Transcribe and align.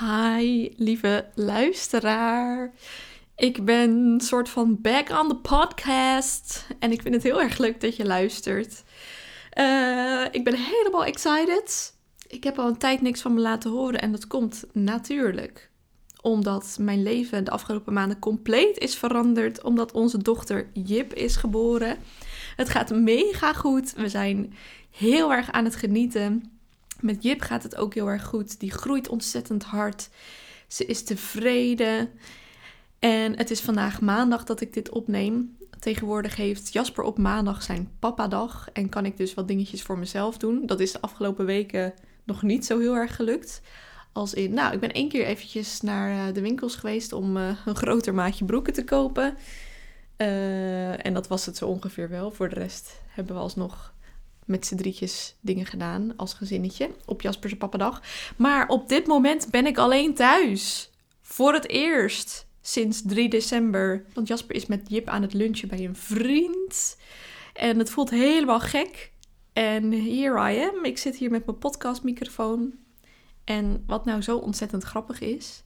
Hi, 0.00 0.68
lieve 0.76 1.26
luisteraar. 1.34 2.72
Ik 3.36 3.64
ben 3.64 4.20
soort 4.20 4.48
van 4.48 4.80
back 4.80 5.10
on 5.10 5.28
the 5.28 5.36
podcast. 5.36 6.66
En 6.78 6.92
ik 6.92 7.02
vind 7.02 7.14
het 7.14 7.22
heel 7.22 7.40
erg 7.40 7.58
leuk 7.58 7.80
dat 7.80 7.96
je 7.96 8.06
luistert. 8.06 8.84
Uh, 9.58 10.24
ik 10.30 10.44
ben 10.44 10.54
helemaal 10.54 11.04
excited. 11.04 11.94
Ik 12.26 12.44
heb 12.44 12.58
al 12.58 12.68
een 12.68 12.78
tijd 12.78 13.00
niks 13.00 13.20
van 13.20 13.34
me 13.34 13.40
laten 13.40 13.70
horen. 13.70 14.00
En 14.00 14.12
dat 14.12 14.26
komt 14.26 14.64
natuurlijk 14.72 15.70
omdat 16.20 16.76
mijn 16.80 17.02
leven 17.02 17.44
de 17.44 17.50
afgelopen 17.50 17.92
maanden 17.92 18.18
compleet 18.18 18.78
is 18.78 18.96
veranderd. 18.96 19.62
Omdat 19.62 19.92
onze 19.92 20.18
dochter 20.18 20.70
Jip 20.72 21.14
is 21.14 21.36
geboren. 21.36 21.96
Het 22.56 22.68
gaat 22.68 22.90
mega 22.90 23.52
goed. 23.52 23.92
We 23.92 24.08
zijn 24.08 24.54
heel 24.90 25.32
erg 25.32 25.52
aan 25.52 25.64
het 25.64 25.76
genieten. 25.76 26.53
Met 27.04 27.22
Jip 27.22 27.40
gaat 27.40 27.62
het 27.62 27.76
ook 27.76 27.94
heel 27.94 28.08
erg 28.08 28.24
goed. 28.24 28.60
Die 28.60 28.70
groeit 28.70 29.08
ontzettend 29.08 29.64
hard. 29.64 30.08
Ze 30.68 30.86
is 30.86 31.02
tevreden. 31.02 32.10
En 32.98 33.36
het 33.36 33.50
is 33.50 33.60
vandaag 33.60 34.00
maandag 34.00 34.44
dat 34.44 34.60
ik 34.60 34.72
dit 34.72 34.90
opneem. 34.90 35.56
Tegenwoordig 35.78 36.36
heeft 36.36 36.72
Jasper 36.72 37.04
op 37.04 37.18
maandag 37.18 37.62
zijn 37.62 37.90
papadag. 37.98 38.68
En 38.72 38.88
kan 38.88 39.04
ik 39.04 39.16
dus 39.16 39.34
wat 39.34 39.48
dingetjes 39.48 39.82
voor 39.82 39.98
mezelf 39.98 40.38
doen. 40.38 40.66
Dat 40.66 40.80
is 40.80 40.92
de 40.92 41.00
afgelopen 41.00 41.46
weken 41.46 41.94
nog 42.24 42.42
niet 42.42 42.66
zo 42.66 42.78
heel 42.78 42.94
erg 42.94 43.16
gelukt. 43.16 43.60
Als 44.12 44.34
in, 44.34 44.54
nou, 44.54 44.74
ik 44.74 44.80
ben 44.80 44.92
één 44.92 45.08
keer 45.08 45.26
eventjes 45.26 45.80
naar 45.80 46.28
eh, 46.28 46.34
de 46.34 46.40
winkels 46.40 46.74
geweest 46.74 47.12
om 47.12 47.36
uh, 47.36 47.48
een 47.64 47.76
groter 47.76 48.14
maatje 48.14 48.44
broeken 48.44 48.72
te 48.72 48.84
kopen. 48.84 49.36
Uh, 50.18 51.06
en 51.06 51.14
dat 51.14 51.28
was 51.28 51.46
het 51.46 51.56
zo 51.56 51.66
ongeveer 51.66 52.08
wel. 52.08 52.30
Voor 52.30 52.48
de 52.48 52.54
rest 52.54 53.00
hebben 53.08 53.34
we 53.34 53.40
alsnog 53.40 53.93
met 54.44 54.66
z'n 54.66 54.76
drietjes 54.76 55.34
dingen 55.40 55.66
gedaan 55.66 56.12
als 56.16 56.34
gezinnetje 56.34 56.90
op 57.04 57.22
Jasper's 57.22 57.56
pappadag. 57.56 58.02
Maar 58.36 58.68
op 58.68 58.88
dit 58.88 59.06
moment 59.06 59.50
ben 59.50 59.66
ik 59.66 59.78
alleen 59.78 60.14
thuis. 60.14 60.90
Voor 61.20 61.52
het 61.52 61.68
eerst 61.68 62.46
sinds 62.60 63.02
3 63.06 63.28
december. 63.28 64.04
Want 64.14 64.28
Jasper 64.28 64.54
is 64.56 64.66
met 64.66 64.88
Jip 64.88 65.08
aan 65.08 65.22
het 65.22 65.32
lunchen 65.32 65.68
bij 65.68 65.84
een 65.84 65.96
vriend. 65.96 66.96
En 67.52 67.78
het 67.78 67.90
voelt 67.90 68.10
helemaal 68.10 68.60
gek. 68.60 69.12
En 69.52 69.92
here 69.92 70.52
I 70.52 70.60
am. 70.60 70.84
Ik 70.84 70.98
zit 70.98 71.16
hier 71.16 71.30
met 71.30 71.46
mijn 71.46 71.58
podcastmicrofoon. 71.58 72.74
En 73.44 73.84
wat 73.86 74.04
nou 74.04 74.22
zo 74.22 74.36
ontzettend 74.36 74.82
grappig 74.82 75.20
is, 75.20 75.62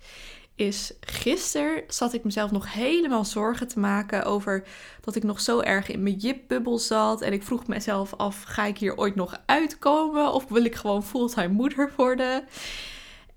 is 0.58 0.92
gisteren 1.00 1.82
zat 1.88 2.12
ik 2.12 2.24
mezelf 2.24 2.50
nog 2.50 2.72
helemaal 2.72 3.24
zorgen 3.24 3.68
te 3.68 3.78
maken 3.78 4.24
over 4.24 4.64
dat 5.00 5.14
ik 5.14 5.22
nog 5.22 5.40
zo 5.40 5.60
erg 5.60 5.88
in 5.88 6.02
mijn 6.02 6.16
jipbubbel 6.16 6.78
zat. 6.78 7.20
En 7.20 7.32
ik 7.32 7.42
vroeg 7.42 7.66
mezelf 7.66 8.14
af, 8.14 8.42
ga 8.42 8.64
ik 8.64 8.78
hier 8.78 8.96
ooit 8.96 9.14
nog 9.14 9.40
uitkomen 9.46 10.32
of 10.32 10.48
wil 10.48 10.64
ik 10.64 10.74
gewoon 10.74 11.04
fulltime 11.04 11.48
moeder 11.48 11.92
worden? 11.96 12.44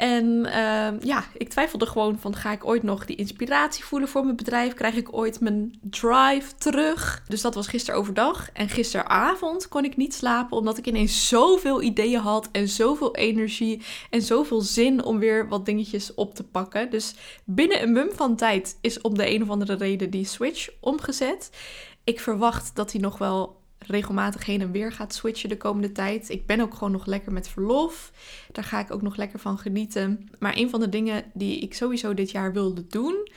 En 0.01 0.25
uh, 0.45 0.99
ja, 0.99 1.23
ik 1.37 1.49
twijfelde 1.49 1.85
gewoon 1.85 2.19
van 2.19 2.35
ga 2.35 2.51
ik 2.51 2.65
ooit 2.65 2.83
nog 2.83 3.05
die 3.05 3.15
inspiratie 3.15 3.83
voelen 3.83 4.09
voor 4.09 4.23
mijn 4.23 4.35
bedrijf? 4.35 4.73
Krijg 4.73 4.95
ik 4.95 5.13
ooit 5.13 5.39
mijn 5.39 5.79
drive 5.81 6.55
terug? 6.57 7.23
Dus 7.27 7.41
dat 7.41 7.55
was 7.55 7.67
gisteren 7.67 7.99
overdag. 7.99 8.49
En 8.53 8.69
gisteravond 8.69 9.67
kon 9.67 9.85
ik 9.85 9.97
niet 9.97 10.13
slapen 10.13 10.57
omdat 10.57 10.77
ik 10.77 10.87
ineens 10.87 11.27
zoveel 11.27 11.81
ideeën 11.81 12.19
had 12.19 12.49
en 12.51 12.67
zoveel 12.67 13.15
energie 13.15 13.81
en 14.09 14.21
zoveel 14.21 14.61
zin 14.61 15.03
om 15.03 15.19
weer 15.19 15.47
wat 15.47 15.65
dingetjes 15.65 16.13
op 16.13 16.35
te 16.35 16.43
pakken. 16.43 16.89
Dus 16.89 17.15
binnen 17.45 17.81
een 17.81 17.91
mum 17.91 18.09
van 18.13 18.35
tijd 18.35 18.77
is 18.81 19.01
om 19.01 19.17
de 19.17 19.29
een 19.29 19.41
of 19.41 19.49
andere 19.49 19.73
reden 19.73 20.09
die 20.09 20.25
switch 20.25 20.69
omgezet. 20.79 21.49
Ik 22.03 22.19
verwacht 22.19 22.75
dat 22.75 22.91
hij 22.91 23.01
nog 23.01 23.17
wel 23.17 23.60
regelmatig 23.87 24.45
heen 24.45 24.61
en 24.61 24.71
weer 24.71 24.91
gaat 24.91 25.13
switchen 25.13 25.49
de 25.49 25.57
komende 25.57 25.91
tijd. 25.91 26.29
Ik 26.29 26.45
ben 26.45 26.59
ook 26.59 26.73
gewoon 26.73 26.91
nog 26.91 27.05
lekker 27.05 27.31
met 27.31 27.47
verlof. 27.47 28.11
Daar 28.51 28.63
ga 28.63 28.79
ik 28.79 28.91
ook 28.91 29.01
nog 29.01 29.15
lekker 29.15 29.39
van 29.39 29.57
genieten. 29.57 30.29
Maar 30.39 30.57
een 30.57 30.69
van 30.69 30.79
de 30.79 30.89
dingen 30.89 31.23
die 31.33 31.59
ik 31.59 31.73
sowieso 31.73 32.13
dit 32.13 32.31
jaar 32.31 32.53
wilde 32.53 32.87
doen, 32.87 33.27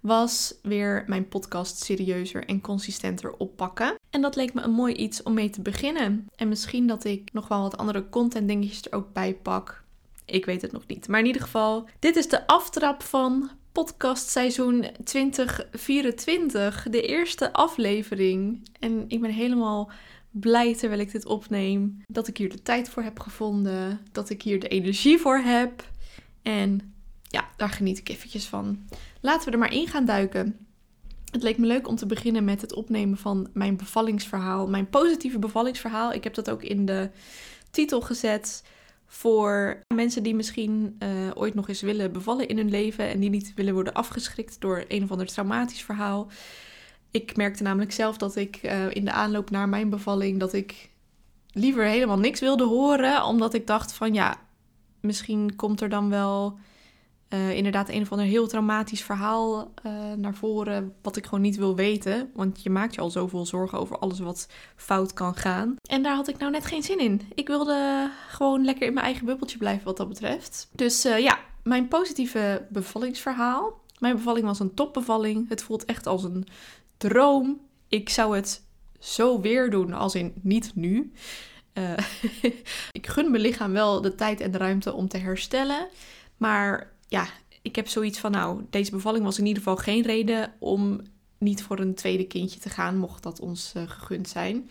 was 0.00 0.54
weer 0.62 1.04
mijn 1.06 1.28
podcast 1.28 1.82
serieuzer 1.82 2.44
en 2.44 2.60
consistenter 2.60 3.32
oppakken. 3.32 3.94
En 4.10 4.20
dat 4.20 4.36
leek 4.36 4.54
me 4.54 4.62
een 4.62 4.70
mooi 4.70 4.94
iets 4.94 5.22
om 5.22 5.34
mee 5.34 5.50
te 5.50 5.62
beginnen. 5.62 6.26
En 6.36 6.48
misschien 6.48 6.86
dat 6.86 7.04
ik 7.04 7.32
nog 7.32 7.48
wel 7.48 7.60
wat 7.60 7.76
andere 7.76 8.08
content 8.08 8.48
dingetjes 8.48 8.82
er 8.84 8.92
ook 8.92 9.12
bij 9.12 9.34
pak. 9.34 9.82
Ik 10.24 10.44
weet 10.44 10.62
het 10.62 10.72
nog 10.72 10.86
niet. 10.86 11.08
Maar 11.08 11.20
in 11.20 11.26
ieder 11.26 11.42
geval, 11.42 11.88
dit 11.98 12.16
is 12.16 12.28
de 12.28 12.46
aftrap 12.46 13.02
van 13.02 13.50
podcastseizoen 13.72 14.86
2024, 15.04 16.86
de 16.90 17.02
eerste 17.02 17.52
aflevering. 17.52 18.68
En 18.80 19.04
ik 19.08 19.20
ben 19.20 19.30
helemaal 19.30 19.90
blij 20.30 20.76
terwijl 20.76 21.00
ik 21.00 21.12
dit 21.12 21.26
opneem 21.26 22.04
dat 22.08 22.28
ik 22.28 22.36
hier 22.36 22.50
de 22.50 22.62
tijd 22.62 22.88
voor 22.88 23.02
heb 23.02 23.20
gevonden, 23.20 24.00
dat 24.12 24.30
ik 24.30 24.42
hier 24.42 24.60
de 24.60 24.68
energie 24.68 25.18
voor 25.18 25.38
heb. 25.38 25.84
En 26.42 26.94
ja, 27.22 27.48
daar 27.56 27.70
geniet 27.70 27.98
ik 27.98 28.08
eventjes 28.08 28.46
van. 28.46 28.78
Laten 29.20 29.46
we 29.46 29.52
er 29.52 29.58
maar 29.58 29.72
in 29.72 29.88
gaan 29.88 30.04
duiken. 30.04 30.66
Het 31.30 31.42
leek 31.42 31.58
me 31.58 31.66
leuk 31.66 31.88
om 31.88 31.96
te 31.96 32.06
beginnen 32.06 32.44
met 32.44 32.60
het 32.60 32.74
opnemen 32.74 33.18
van 33.18 33.48
mijn 33.52 33.76
bevallingsverhaal, 33.76 34.68
mijn 34.68 34.90
positieve 34.90 35.38
bevallingsverhaal. 35.38 36.12
Ik 36.12 36.24
heb 36.24 36.34
dat 36.34 36.50
ook 36.50 36.62
in 36.62 36.86
de 36.86 37.10
titel 37.70 38.00
gezet 38.00 38.62
voor 39.12 39.82
mensen 39.94 40.22
die 40.22 40.34
misschien 40.34 40.96
uh, 40.98 41.08
ooit 41.34 41.54
nog 41.54 41.68
eens 41.68 41.80
willen 41.80 42.12
bevallen 42.12 42.48
in 42.48 42.56
hun 42.56 42.70
leven 42.70 43.08
en 43.08 43.20
die 43.20 43.30
niet 43.30 43.54
willen 43.54 43.74
worden 43.74 43.92
afgeschrikt 43.92 44.60
door 44.60 44.84
een 44.88 45.02
of 45.02 45.10
ander 45.10 45.26
traumatisch 45.26 45.82
verhaal. 45.82 46.28
Ik 47.10 47.36
merkte 47.36 47.62
namelijk 47.62 47.92
zelf 47.92 48.16
dat 48.16 48.36
ik 48.36 48.60
uh, 48.62 48.90
in 48.90 49.04
de 49.04 49.12
aanloop 49.12 49.50
naar 49.50 49.68
mijn 49.68 49.90
bevalling 49.90 50.40
dat 50.40 50.52
ik 50.52 50.90
liever 51.50 51.84
helemaal 51.84 52.18
niks 52.18 52.40
wilde 52.40 52.64
horen, 52.64 53.24
omdat 53.24 53.54
ik 53.54 53.66
dacht 53.66 53.92
van 53.92 54.14
ja, 54.14 54.36
misschien 55.00 55.56
komt 55.56 55.80
er 55.80 55.88
dan 55.88 56.08
wel 56.10 56.58
uh, 57.34 57.56
inderdaad 57.56 57.88
een 57.88 58.02
of 58.02 58.12
ander 58.12 58.26
heel 58.26 58.46
traumatisch 58.46 59.02
verhaal 59.02 59.72
uh, 59.86 59.92
naar 60.16 60.34
voren. 60.34 60.94
Wat 61.02 61.16
ik 61.16 61.24
gewoon 61.24 61.40
niet 61.40 61.56
wil 61.56 61.76
weten. 61.76 62.30
Want 62.34 62.62
je 62.62 62.70
maakt 62.70 62.94
je 62.94 63.00
al 63.00 63.10
zoveel 63.10 63.46
zorgen 63.46 63.78
over 63.78 63.98
alles 63.98 64.18
wat 64.18 64.48
fout 64.76 65.12
kan 65.12 65.36
gaan. 65.36 65.76
En 65.82 66.02
daar 66.02 66.14
had 66.14 66.28
ik 66.28 66.38
nou 66.38 66.52
net 66.52 66.66
geen 66.66 66.82
zin 66.82 66.98
in. 66.98 67.20
Ik 67.34 67.48
wilde 67.48 68.10
gewoon 68.28 68.64
lekker 68.64 68.86
in 68.86 68.94
mijn 68.94 69.06
eigen 69.06 69.26
bubbeltje 69.26 69.58
blijven 69.58 69.84
wat 69.84 69.96
dat 69.96 70.08
betreft. 70.08 70.68
Dus 70.72 71.06
uh, 71.06 71.18
ja, 71.18 71.38
mijn 71.62 71.88
positieve 71.88 72.66
bevallingsverhaal. 72.70 73.80
Mijn 73.98 74.16
bevalling 74.16 74.46
was 74.46 74.60
een 74.60 74.74
topbevalling. 74.74 75.48
Het 75.48 75.62
voelt 75.62 75.84
echt 75.84 76.06
als 76.06 76.24
een 76.24 76.46
droom. 76.96 77.60
Ik 77.88 78.08
zou 78.08 78.36
het 78.36 78.62
zo 78.98 79.40
weer 79.40 79.70
doen 79.70 79.92
als 79.92 80.14
in 80.14 80.32
niet 80.42 80.72
nu. 80.74 81.12
ik 82.90 83.06
gun 83.06 83.30
mijn 83.30 83.42
lichaam 83.42 83.72
wel 83.72 84.00
de 84.00 84.14
tijd 84.14 84.40
en 84.40 84.50
de 84.50 84.58
ruimte 84.58 84.92
om 84.92 85.08
te 85.08 85.18
herstellen. 85.18 85.88
Maar 86.36 86.91
ja, 87.12 87.26
ik 87.62 87.76
heb 87.76 87.88
zoiets 87.88 88.18
van, 88.18 88.30
nou, 88.30 88.62
deze 88.70 88.90
bevalling 88.90 89.24
was 89.24 89.38
in 89.38 89.46
ieder 89.46 89.62
geval 89.62 89.76
geen 89.76 90.02
reden 90.02 90.52
om 90.58 91.00
niet 91.38 91.62
voor 91.62 91.78
een 91.78 91.94
tweede 91.94 92.26
kindje 92.26 92.60
te 92.60 92.70
gaan, 92.70 92.96
mocht 92.96 93.22
dat 93.22 93.40
ons 93.40 93.72
uh, 93.76 93.82
gegund 93.86 94.28
zijn. 94.28 94.70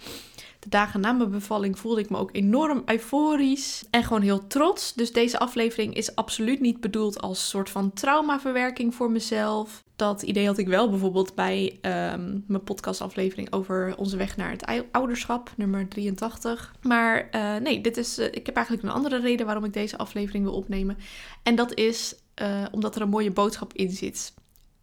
De 0.60 0.70
dagen 0.70 1.00
na 1.00 1.12
mijn 1.12 1.32
bevalling 1.32 1.80
voelde 1.80 2.02
ik 2.02 2.10
me 2.10 2.18
ook 2.18 2.30
enorm 2.36 2.82
euforisch 2.86 3.86
en 3.90 4.04
gewoon 4.04 4.22
heel 4.22 4.48
trots. 4.48 4.94
Dus 4.94 5.14
deze 5.14 5.40
aflevering 5.40 5.96
is 5.96 6.16
absoluut 6.16 6.60
niet 6.60 6.80
bedoeld 6.80 7.22
als 7.22 7.50
soort 7.50 7.70
van 7.70 7.94
traumaverwerking 7.94 8.96
voor 8.96 9.12
mezelf. 9.12 9.84
Dat 9.96 10.22
idee 10.22 10.46
had 10.46 10.58
ik 10.58 10.68
wel 10.68 10.90
bijvoorbeeld 10.90 11.36
bij 11.36 11.80
um, 11.82 12.44
mijn 12.48 12.64
podcastaflevering 12.64 13.54
over 13.54 13.98
onze 13.98 14.18
weg 14.18 14.38
naar 14.38 14.52
het 14.52 14.84
ouderschap, 14.92 15.52
nummer 15.58 15.88
83. 15.88 16.76
Maar 16.82 17.30
uh, 17.36 17.56
nee, 17.56 17.82
dit 17.82 17.98
is, 17.98 18.20
uh, 18.20 18.26
ik 18.26 18.46
heb 18.46 18.56
eigenlijk 18.56 18.88
een 18.88 18.94
andere 18.94 19.20
reden 19.20 19.46
waarom 19.46 19.66
ik 19.66 19.74
deze 19.74 19.98
aflevering 19.98 20.44
wil 20.44 20.54
opnemen. 20.54 20.98
En 21.44 21.56
dat 21.56 21.74
is 21.74 22.16
uh, 22.42 22.66
omdat 22.72 22.96
er 22.96 23.02
een 23.02 23.10
mooie 23.10 23.32
boodschap 23.32 23.74
in 23.74 23.92
zit. 23.92 24.34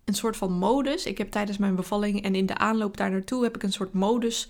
Een 0.05 0.15
soort 0.15 0.37
van 0.37 0.53
modus. 0.53 1.05
Ik 1.05 1.19
heb 1.19 1.31
tijdens 1.31 1.59
mijn 1.59 1.75
bevalling 1.75 2.23
en 2.23 2.35
in 2.35 2.47
de 2.47 2.59
aanloop 2.59 2.97
daar 2.97 3.11
naartoe 3.11 3.43
heb 3.43 3.57
ik 3.57 3.63
een 3.63 3.73
soort 3.73 3.93
modus 3.93 4.49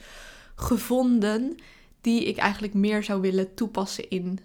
gevonden 0.54 1.56
die 2.00 2.24
ik 2.24 2.36
eigenlijk 2.36 2.74
meer 2.74 3.04
zou 3.04 3.20
willen 3.20 3.54
toepassen 3.54 4.10
in 4.10 4.38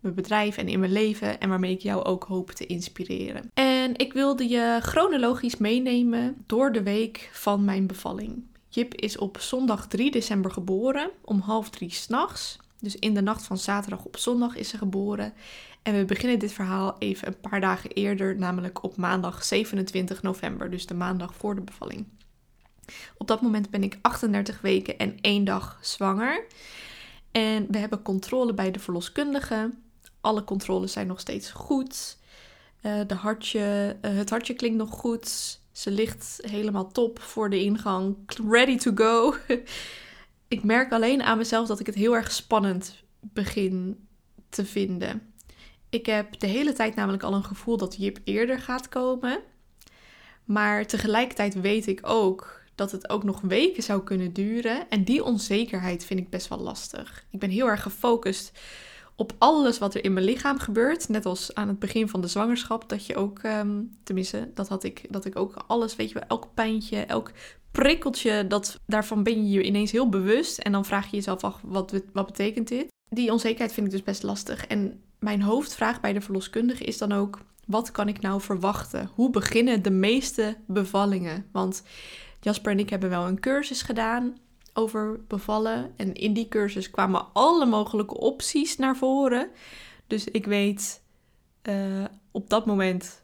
mijn 0.00 0.14
bedrijf 0.14 0.56
en 0.56 0.68
in 0.68 0.80
mijn 0.80 0.92
leven 0.92 1.40
en 1.40 1.48
waarmee 1.48 1.72
ik 1.72 1.80
jou 1.80 2.04
ook 2.04 2.24
hoop 2.24 2.50
te 2.50 2.66
inspireren. 2.66 3.50
En 3.54 3.96
ik 3.96 4.12
wilde 4.12 4.48
je 4.48 4.78
chronologisch 4.82 5.56
meenemen 5.56 6.36
door 6.46 6.72
de 6.72 6.82
week 6.82 7.30
van 7.32 7.64
mijn 7.64 7.86
bevalling. 7.86 8.44
Jip 8.68 8.94
is 8.94 9.18
op 9.18 9.38
zondag 9.40 9.88
3 9.88 10.10
december 10.10 10.50
geboren, 10.50 11.10
om 11.24 11.40
half 11.40 11.70
drie 11.70 11.92
s'nachts. 11.92 12.58
Dus 12.80 12.96
in 12.96 13.14
de 13.14 13.20
nacht 13.20 13.44
van 13.44 13.58
zaterdag 13.58 14.04
op 14.04 14.16
zondag 14.16 14.56
is 14.56 14.68
ze 14.68 14.78
geboren. 14.78 15.32
En 15.86 15.94
we 15.94 16.04
beginnen 16.04 16.38
dit 16.38 16.52
verhaal 16.52 16.96
even 16.98 17.28
een 17.28 17.40
paar 17.40 17.60
dagen 17.60 17.90
eerder, 17.90 18.36
namelijk 18.36 18.82
op 18.82 18.96
maandag 18.96 19.44
27 19.44 20.22
november, 20.22 20.70
dus 20.70 20.86
de 20.86 20.94
maandag 20.94 21.34
voor 21.34 21.54
de 21.54 21.60
bevalling. 21.60 22.06
Op 23.16 23.26
dat 23.26 23.40
moment 23.40 23.70
ben 23.70 23.82
ik 23.82 23.98
38 24.02 24.60
weken 24.60 24.98
en 24.98 25.20
één 25.20 25.44
dag 25.44 25.78
zwanger. 25.80 26.46
En 27.30 27.66
we 27.70 27.78
hebben 27.78 28.02
controle 28.02 28.54
bij 28.54 28.70
de 28.70 28.78
verloskundige. 28.78 29.70
Alle 30.20 30.44
controles 30.44 30.92
zijn 30.92 31.06
nog 31.06 31.20
steeds 31.20 31.50
goed. 31.50 32.18
Uh, 32.82 33.00
de 33.06 33.14
hartje, 33.14 33.96
uh, 34.02 34.16
het 34.16 34.30
hartje 34.30 34.54
klinkt 34.54 34.78
nog 34.78 34.90
goed. 34.90 35.60
Ze 35.72 35.90
ligt 35.90 36.38
helemaal 36.40 36.92
top 36.92 37.20
voor 37.20 37.50
de 37.50 37.62
ingang. 37.62 38.16
Ready 38.50 38.76
to 38.76 38.92
go. 38.94 39.34
ik 40.56 40.64
merk 40.64 40.92
alleen 40.92 41.22
aan 41.22 41.38
mezelf 41.38 41.66
dat 41.66 41.80
ik 41.80 41.86
het 41.86 41.94
heel 41.94 42.16
erg 42.16 42.32
spannend 42.32 43.02
begin 43.20 44.06
te 44.48 44.64
vinden 44.64 45.34
Ik 45.96 46.06
heb 46.06 46.38
de 46.38 46.46
hele 46.46 46.72
tijd 46.72 46.94
namelijk 46.94 47.22
al 47.22 47.34
een 47.34 47.44
gevoel 47.44 47.76
dat 47.76 47.96
Jip 47.98 48.18
eerder 48.24 48.60
gaat 48.60 48.88
komen. 48.88 49.38
Maar 50.44 50.86
tegelijkertijd 50.86 51.60
weet 51.60 51.86
ik 51.86 52.00
ook 52.02 52.60
dat 52.74 52.92
het 52.92 53.08
ook 53.08 53.24
nog 53.24 53.40
weken 53.40 53.82
zou 53.82 54.02
kunnen 54.02 54.32
duren. 54.32 54.90
En 54.90 55.04
die 55.04 55.24
onzekerheid 55.24 56.04
vind 56.04 56.20
ik 56.20 56.30
best 56.30 56.48
wel 56.48 56.58
lastig. 56.58 57.24
Ik 57.30 57.38
ben 57.38 57.50
heel 57.50 57.66
erg 57.66 57.82
gefocust 57.82 58.58
op 59.14 59.32
alles 59.38 59.78
wat 59.78 59.94
er 59.94 60.04
in 60.04 60.12
mijn 60.12 60.24
lichaam 60.24 60.58
gebeurt. 60.58 61.08
Net 61.08 61.26
als 61.26 61.54
aan 61.54 61.68
het 61.68 61.78
begin 61.78 62.08
van 62.08 62.20
de 62.20 62.28
zwangerschap. 62.28 62.88
Dat 62.88 63.06
je 63.06 63.16
ook, 63.16 63.38
ehm, 63.38 63.82
tenminste, 64.02 64.50
dat 64.54 64.68
had 64.68 64.84
ik, 64.84 65.06
dat 65.10 65.24
ik 65.24 65.36
ook 65.36 65.54
alles, 65.66 65.96
weet 65.96 66.08
je 66.08 66.14
wel, 66.14 66.28
elk 66.28 66.48
pijntje, 66.54 66.98
elk 66.98 67.30
prikkeltje, 67.70 68.46
dat, 68.46 68.80
daarvan 68.86 69.22
ben 69.22 69.46
je 69.46 69.58
je 69.58 69.62
ineens 69.62 69.92
heel 69.92 70.08
bewust. 70.08 70.58
En 70.58 70.72
dan 70.72 70.84
vraag 70.84 71.10
je 71.10 71.16
jezelf 71.16 71.44
af, 71.44 71.60
wat, 71.64 72.02
wat 72.12 72.26
betekent 72.26 72.68
dit? 72.68 72.86
Die 73.08 73.32
onzekerheid 73.32 73.72
vind 73.72 73.86
ik 73.86 73.92
dus 73.92 74.02
best 74.02 74.22
lastig. 74.22 74.66
En 74.66 75.00
mijn 75.18 75.42
hoofdvraag 75.42 76.00
bij 76.00 76.12
de 76.12 76.20
verloskundige 76.20 76.84
is 76.84 76.98
dan 76.98 77.12
ook: 77.12 77.40
wat 77.66 77.90
kan 77.90 78.08
ik 78.08 78.20
nou 78.20 78.40
verwachten? 78.40 79.10
Hoe 79.14 79.30
beginnen 79.30 79.82
de 79.82 79.90
meeste 79.90 80.56
bevallingen? 80.66 81.46
Want 81.52 81.82
Jasper 82.40 82.72
en 82.72 82.78
ik 82.78 82.90
hebben 82.90 83.10
wel 83.10 83.26
een 83.26 83.40
cursus 83.40 83.82
gedaan 83.82 84.36
over 84.72 85.20
bevallen. 85.28 85.92
En 85.96 86.14
in 86.14 86.32
die 86.32 86.48
cursus 86.48 86.90
kwamen 86.90 87.26
alle 87.32 87.66
mogelijke 87.66 88.18
opties 88.18 88.76
naar 88.76 88.96
voren. 88.96 89.48
Dus 90.06 90.24
ik 90.24 90.46
weet 90.46 91.02
uh, 91.62 92.04
op 92.30 92.50
dat 92.50 92.66
moment 92.66 93.22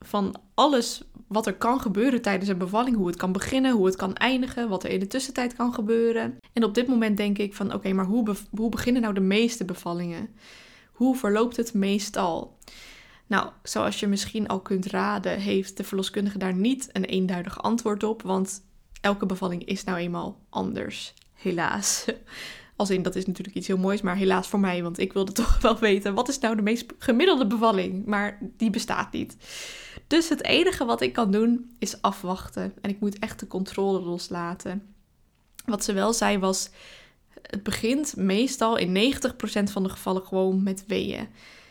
van 0.00 0.34
alles 0.54 1.02
wat 1.28 1.46
er 1.46 1.54
kan 1.54 1.80
gebeuren 1.80 2.22
tijdens 2.22 2.50
een 2.50 2.58
bevalling. 2.58 2.96
Hoe 2.96 3.06
het 3.06 3.16
kan 3.16 3.32
beginnen, 3.32 3.72
hoe 3.72 3.86
het 3.86 3.96
kan 3.96 4.14
eindigen, 4.14 4.68
wat 4.68 4.84
er 4.84 4.90
in 4.90 5.00
de 5.00 5.06
tussentijd 5.06 5.54
kan 5.54 5.74
gebeuren. 5.74 6.36
En 6.52 6.64
op 6.64 6.74
dit 6.74 6.86
moment 6.86 7.16
denk 7.16 7.38
ik 7.38 7.54
van 7.54 7.74
oké, 7.74 7.92
maar 7.92 8.04
hoe, 8.04 8.34
hoe 8.50 8.70
beginnen 8.70 9.02
nou 9.02 9.14
de 9.14 9.20
meeste 9.20 9.64
bevallingen? 9.64 10.28
Hoe 10.98 11.16
verloopt 11.16 11.56
het 11.56 11.74
meestal? 11.74 12.56
Nou, 13.26 13.50
zoals 13.62 14.00
je 14.00 14.06
misschien 14.06 14.48
al 14.48 14.60
kunt 14.60 14.86
raden, 14.86 15.38
heeft 15.38 15.76
de 15.76 15.84
verloskundige 15.84 16.38
daar 16.38 16.54
niet 16.54 16.88
een 16.92 17.04
eenduidig 17.04 17.62
antwoord 17.62 18.02
op. 18.02 18.22
Want 18.22 18.62
elke 19.00 19.26
bevalling 19.26 19.64
is 19.64 19.84
nou 19.84 19.98
eenmaal 19.98 20.40
anders. 20.48 21.14
Helaas. 21.34 22.04
Als 22.76 22.90
in, 22.90 23.02
dat 23.02 23.16
is 23.16 23.26
natuurlijk 23.26 23.56
iets 23.56 23.66
heel 23.66 23.78
moois, 23.78 24.00
maar 24.00 24.16
helaas 24.16 24.48
voor 24.48 24.60
mij, 24.60 24.82
want 24.82 24.98
ik 24.98 25.12
wilde 25.12 25.32
toch 25.42 25.60
wel 25.60 25.78
weten, 25.78 26.14
wat 26.14 26.28
is 26.28 26.38
nou 26.38 26.56
de 26.56 26.62
meest 26.62 26.92
gemiddelde 26.98 27.46
bevalling? 27.46 28.06
Maar 28.06 28.38
die 28.56 28.70
bestaat 28.70 29.12
niet. 29.12 29.36
Dus 30.06 30.28
het 30.28 30.44
enige 30.44 30.84
wat 30.84 31.00
ik 31.00 31.12
kan 31.12 31.30
doen, 31.30 31.76
is 31.78 32.02
afwachten. 32.02 32.72
En 32.80 32.90
ik 32.90 33.00
moet 33.00 33.18
echt 33.18 33.40
de 33.40 33.46
controle 33.46 34.00
loslaten. 34.00 34.94
Wat 35.64 35.84
ze 35.84 35.92
wel 35.92 36.12
zei 36.12 36.38
was, 36.38 36.70
het 37.42 37.62
begint 37.62 38.16
meestal 38.16 38.76
in 38.76 39.14
90% 39.14 39.72
van 39.72 39.82
de 39.82 39.88
gevallen 39.88 40.22
gewoon 40.22 40.62
met 40.62 40.84
weeën. 40.86 41.28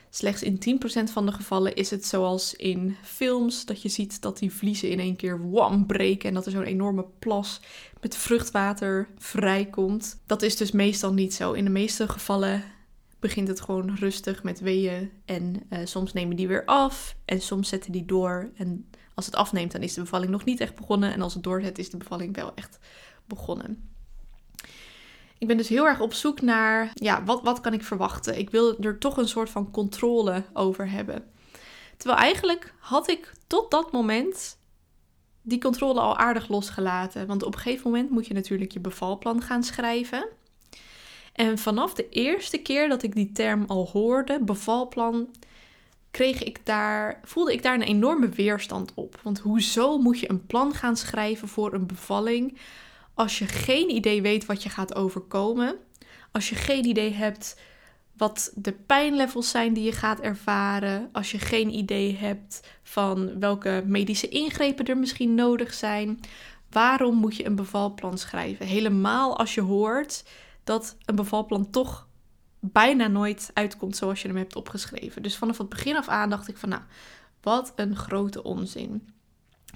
Slechts 0.09 0.43
in 0.43 0.79
10% 1.09 1.11
van 1.11 1.25
de 1.25 1.31
gevallen 1.31 1.75
is 1.75 1.89
het 1.89 2.05
zoals 2.05 2.53
in 2.53 2.95
films, 3.01 3.65
dat 3.65 3.81
je 3.81 3.89
ziet 3.89 4.21
dat 4.21 4.39
die 4.39 4.53
vliezen 4.53 4.89
in 4.89 4.99
één 4.99 5.15
keer 5.15 5.49
wam 5.51 5.85
breken 5.85 6.29
en 6.29 6.33
dat 6.33 6.45
er 6.45 6.51
zo'n 6.51 6.63
enorme 6.63 7.05
plas 7.19 7.61
met 8.01 8.15
vruchtwater 8.15 9.07
vrijkomt. 9.17 10.19
Dat 10.25 10.41
is 10.41 10.57
dus 10.57 10.71
meestal 10.71 11.13
niet 11.13 11.33
zo. 11.33 11.51
In 11.51 11.63
de 11.63 11.69
meeste 11.69 12.07
gevallen 12.07 12.63
begint 13.19 13.47
het 13.47 13.61
gewoon 13.61 13.95
rustig 13.95 14.43
met 14.43 14.59
weeën 14.59 15.11
en 15.25 15.63
uh, 15.69 15.79
soms 15.83 16.13
nemen 16.13 16.35
die 16.35 16.47
weer 16.47 16.65
af 16.65 17.15
en 17.25 17.41
soms 17.41 17.69
zetten 17.69 17.91
die 17.91 18.05
door. 18.05 18.49
En 18.55 18.89
als 19.13 19.25
het 19.25 19.35
afneemt, 19.35 19.71
dan 19.71 19.81
is 19.81 19.93
de 19.93 20.01
bevalling 20.01 20.31
nog 20.31 20.45
niet 20.45 20.59
echt 20.59 20.75
begonnen 20.75 21.13
en 21.13 21.21
als 21.21 21.33
het 21.33 21.43
doorzet, 21.43 21.77
is 21.77 21.89
de 21.89 21.97
bevalling 21.97 22.35
wel 22.35 22.51
echt 22.55 22.79
begonnen. 23.25 23.96
Ik 25.39 25.47
ben 25.47 25.57
dus 25.57 25.67
heel 25.67 25.87
erg 25.87 25.99
op 25.99 26.13
zoek 26.13 26.41
naar, 26.41 26.91
ja, 26.93 27.23
wat, 27.23 27.43
wat 27.43 27.61
kan 27.61 27.73
ik 27.73 27.83
verwachten? 27.83 28.37
Ik 28.37 28.49
wil 28.49 28.79
er 28.79 28.97
toch 28.97 29.17
een 29.17 29.27
soort 29.27 29.49
van 29.49 29.71
controle 29.71 30.43
over 30.53 30.89
hebben. 30.89 31.23
Terwijl 31.97 32.19
eigenlijk 32.21 32.73
had 32.79 33.09
ik 33.09 33.31
tot 33.47 33.71
dat 33.71 33.91
moment 33.91 34.57
die 35.41 35.59
controle 35.59 35.99
al 35.99 36.17
aardig 36.17 36.47
losgelaten. 36.47 37.27
Want 37.27 37.43
op 37.43 37.53
een 37.53 37.59
gegeven 37.59 37.91
moment 37.91 38.09
moet 38.09 38.27
je 38.27 38.33
natuurlijk 38.33 38.71
je 38.71 38.79
bevalplan 38.79 39.41
gaan 39.41 39.63
schrijven. 39.63 40.27
En 41.33 41.57
vanaf 41.57 41.93
de 41.93 42.09
eerste 42.09 42.57
keer 42.57 42.89
dat 42.89 43.03
ik 43.03 43.15
die 43.15 43.31
term 43.31 43.63
al 43.67 43.89
hoorde, 43.91 44.39
bevalplan, 44.43 45.29
kreeg 46.11 46.43
ik 46.43 46.65
daar, 46.65 47.19
voelde 47.23 47.53
ik 47.53 47.63
daar 47.63 47.73
een 47.73 47.81
enorme 47.81 48.29
weerstand 48.29 48.91
op. 48.93 49.19
Want 49.23 49.39
hoezo 49.39 49.97
moet 49.97 50.19
je 50.19 50.29
een 50.29 50.45
plan 50.45 50.73
gaan 50.73 50.97
schrijven 50.97 51.47
voor 51.47 51.73
een 51.73 51.87
bevalling 51.87 52.57
als 53.17 53.39
je 53.39 53.47
geen 53.47 53.89
idee 53.89 54.21
weet 54.21 54.45
wat 54.45 54.63
je 54.63 54.69
gaat 54.69 54.95
overkomen, 54.95 55.75
als 56.31 56.49
je 56.49 56.55
geen 56.55 56.85
idee 56.85 57.13
hebt 57.13 57.59
wat 58.17 58.51
de 58.55 58.71
pijnlevels 58.71 59.49
zijn 59.49 59.73
die 59.73 59.83
je 59.83 59.91
gaat 59.91 60.19
ervaren, 60.19 61.09
als 61.11 61.31
je 61.31 61.39
geen 61.39 61.73
idee 61.73 62.15
hebt 62.15 62.67
van 62.83 63.39
welke 63.39 63.83
medische 63.85 64.27
ingrepen 64.27 64.85
er 64.85 64.97
misschien 64.97 65.35
nodig 65.35 65.73
zijn, 65.73 66.19
waarom 66.69 67.15
moet 67.15 67.35
je 67.35 67.45
een 67.45 67.55
bevalplan 67.55 68.17
schrijven? 68.17 68.65
Helemaal 68.65 69.37
als 69.37 69.53
je 69.55 69.61
hoort 69.61 70.23
dat 70.63 70.97
een 71.05 71.15
bevalplan 71.15 71.69
toch 71.69 72.07
bijna 72.59 73.07
nooit 73.07 73.51
uitkomt 73.53 73.95
zoals 73.95 74.21
je 74.21 74.27
hem 74.27 74.37
hebt 74.37 74.55
opgeschreven. 74.55 75.21
Dus 75.21 75.37
vanaf 75.37 75.57
het 75.57 75.69
begin 75.69 75.97
af 75.97 76.07
aan 76.07 76.29
dacht 76.29 76.47
ik 76.47 76.57
van 76.57 76.69
nou, 76.69 76.81
wat 77.41 77.73
een 77.75 77.95
grote 77.95 78.43
onzin. 78.43 79.09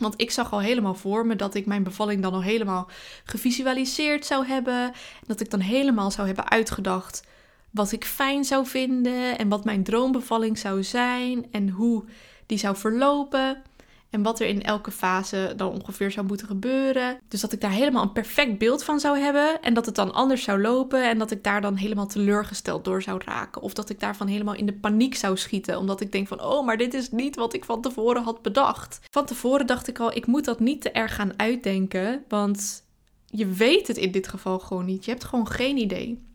Want 0.02 0.22
ik 0.22 0.32
zag 0.32 0.52
al 0.52 0.62
helemaal 0.62 0.96
voor 0.96 1.26
me 1.26 1.36
dat 1.36 1.56
ik 1.56 1.66
mijn 1.66 1.84
bevalling 1.84 2.22
dan 2.22 2.34
al 2.34 2.44
helemaal 2.44 2.90
gevisualiseerd 3.24 4.26
zou 4.26 4.46
hebben. 4.46 4.84
En 4.84 5.28
dat 5.28 5.40
ik 5.40 5.50
dan 5.50 5.60
helemaal 5.60 6.12
zou 6.12 6.28
hebben 6.28 6.50
uitgedacht 6.50 7.24
wat 7.72 7.92
ik 7.92 8.06
fijn 8.06 8.44
zou 8.44 8.66
vinden 8.66 9.38
en 9.38 9.50
wat 9.50 9.66
mijn 9.66 9.84
droombevalling 9.84 10.58
zou 10.58 10.84
zijn 10.84 11.46
en 11.52 11.70
hoe 11.70 12.04
die 12.46 12.58
zou 12.58 12.76
verlopen. 12.76 13.62
En 14.12 14.24
wat 14.24 14.40
er 14.40 14.48
in 14.48 14.64
elke 14.64 14.92
fase 14.92 15.54
dan 15.56 15.72
ongeveer 15.72 16.12
zou 16.12 16.26
moeten 16.26 16.48
gebeuren. 16.48 17.20
Dus 17.28 17.42
dat 17.42 17.52
ik 17.52 17.62
daar 17.62 17.72
helemaal 17.72 18.04
een 18.04 18.12
perfect 18.12 18.58
beeld 18.58 18.84
van 18.84 19.00
zou 19.00 19.18
hebben. 19.18 19.62
En 19.62 19.74
dat 19.74 19.86
het 19.86 19.96
dan 19.96 20.14
anders 20.14 20.44
zou 20.44 20.62
lopen. 20.62 21.10
En 21.10 21.18
dat 21.18 21.32
ik 21.32 21.44
daar 21.44 21.62
dan 21.62 21.76
helemaal 21.76 22.08
teleurgesteld 22.08 22.86
door 22.86 23.02
zou 23.02 23.22
raken. 23.26 23.62
Of 23.62 23.74
dat 23.74 23.90
ik 23.90 24.00
daarvan 24.00 24.28
helemaal 24.28 24.56
in 24.56 24.66
de 24.66 24.74
paniek 24.74 25.16
zou 25.16 25.38
schieten. 25.38 25.78
Omdat 25.78 26.02
ik 26.02 26.12
denk 26.12 26.28
van, 26.28 26.44
oh, 26.44 26.66
maar 26.66 26.78
dit 26.78 26.94
is 26.94 27.12
niet 27.12 27.36
wat 27.36 27.54
ik 27.54 27.66
van 27.66 27.82
tevoren 27.82 28.24
had 28.24 28.42
bedacht. 28.42 29.00
Van 29.10 29.26
tevoren 29.26 29.68
dacht 29.68 29.88
ik 29.88 30.00
al, 30.00 30.16
ik 30.16 30.26
moet 30.26 30.46
dat 30.46 30.60
niet 30.60 30.82
te 30.82 30.92
erg 30.92 31.16
gaan 31.16 31.40
uitdenken. 31.40 32.24
Want 32.28 32.84
je 33.26 33.48
weet 33.48 33.88
het 33.88 33.98
in 33.98 34.12
dit 34.12 34.28
geval 34.28 34.60
gewoon 34.60 34.86
niet. 34.86 35.06
Je 35.06 35.12
hebt 35.12 35.24
gewoon 35.24 35.48
geen 35.48 35.78
idee. 35.78 36.30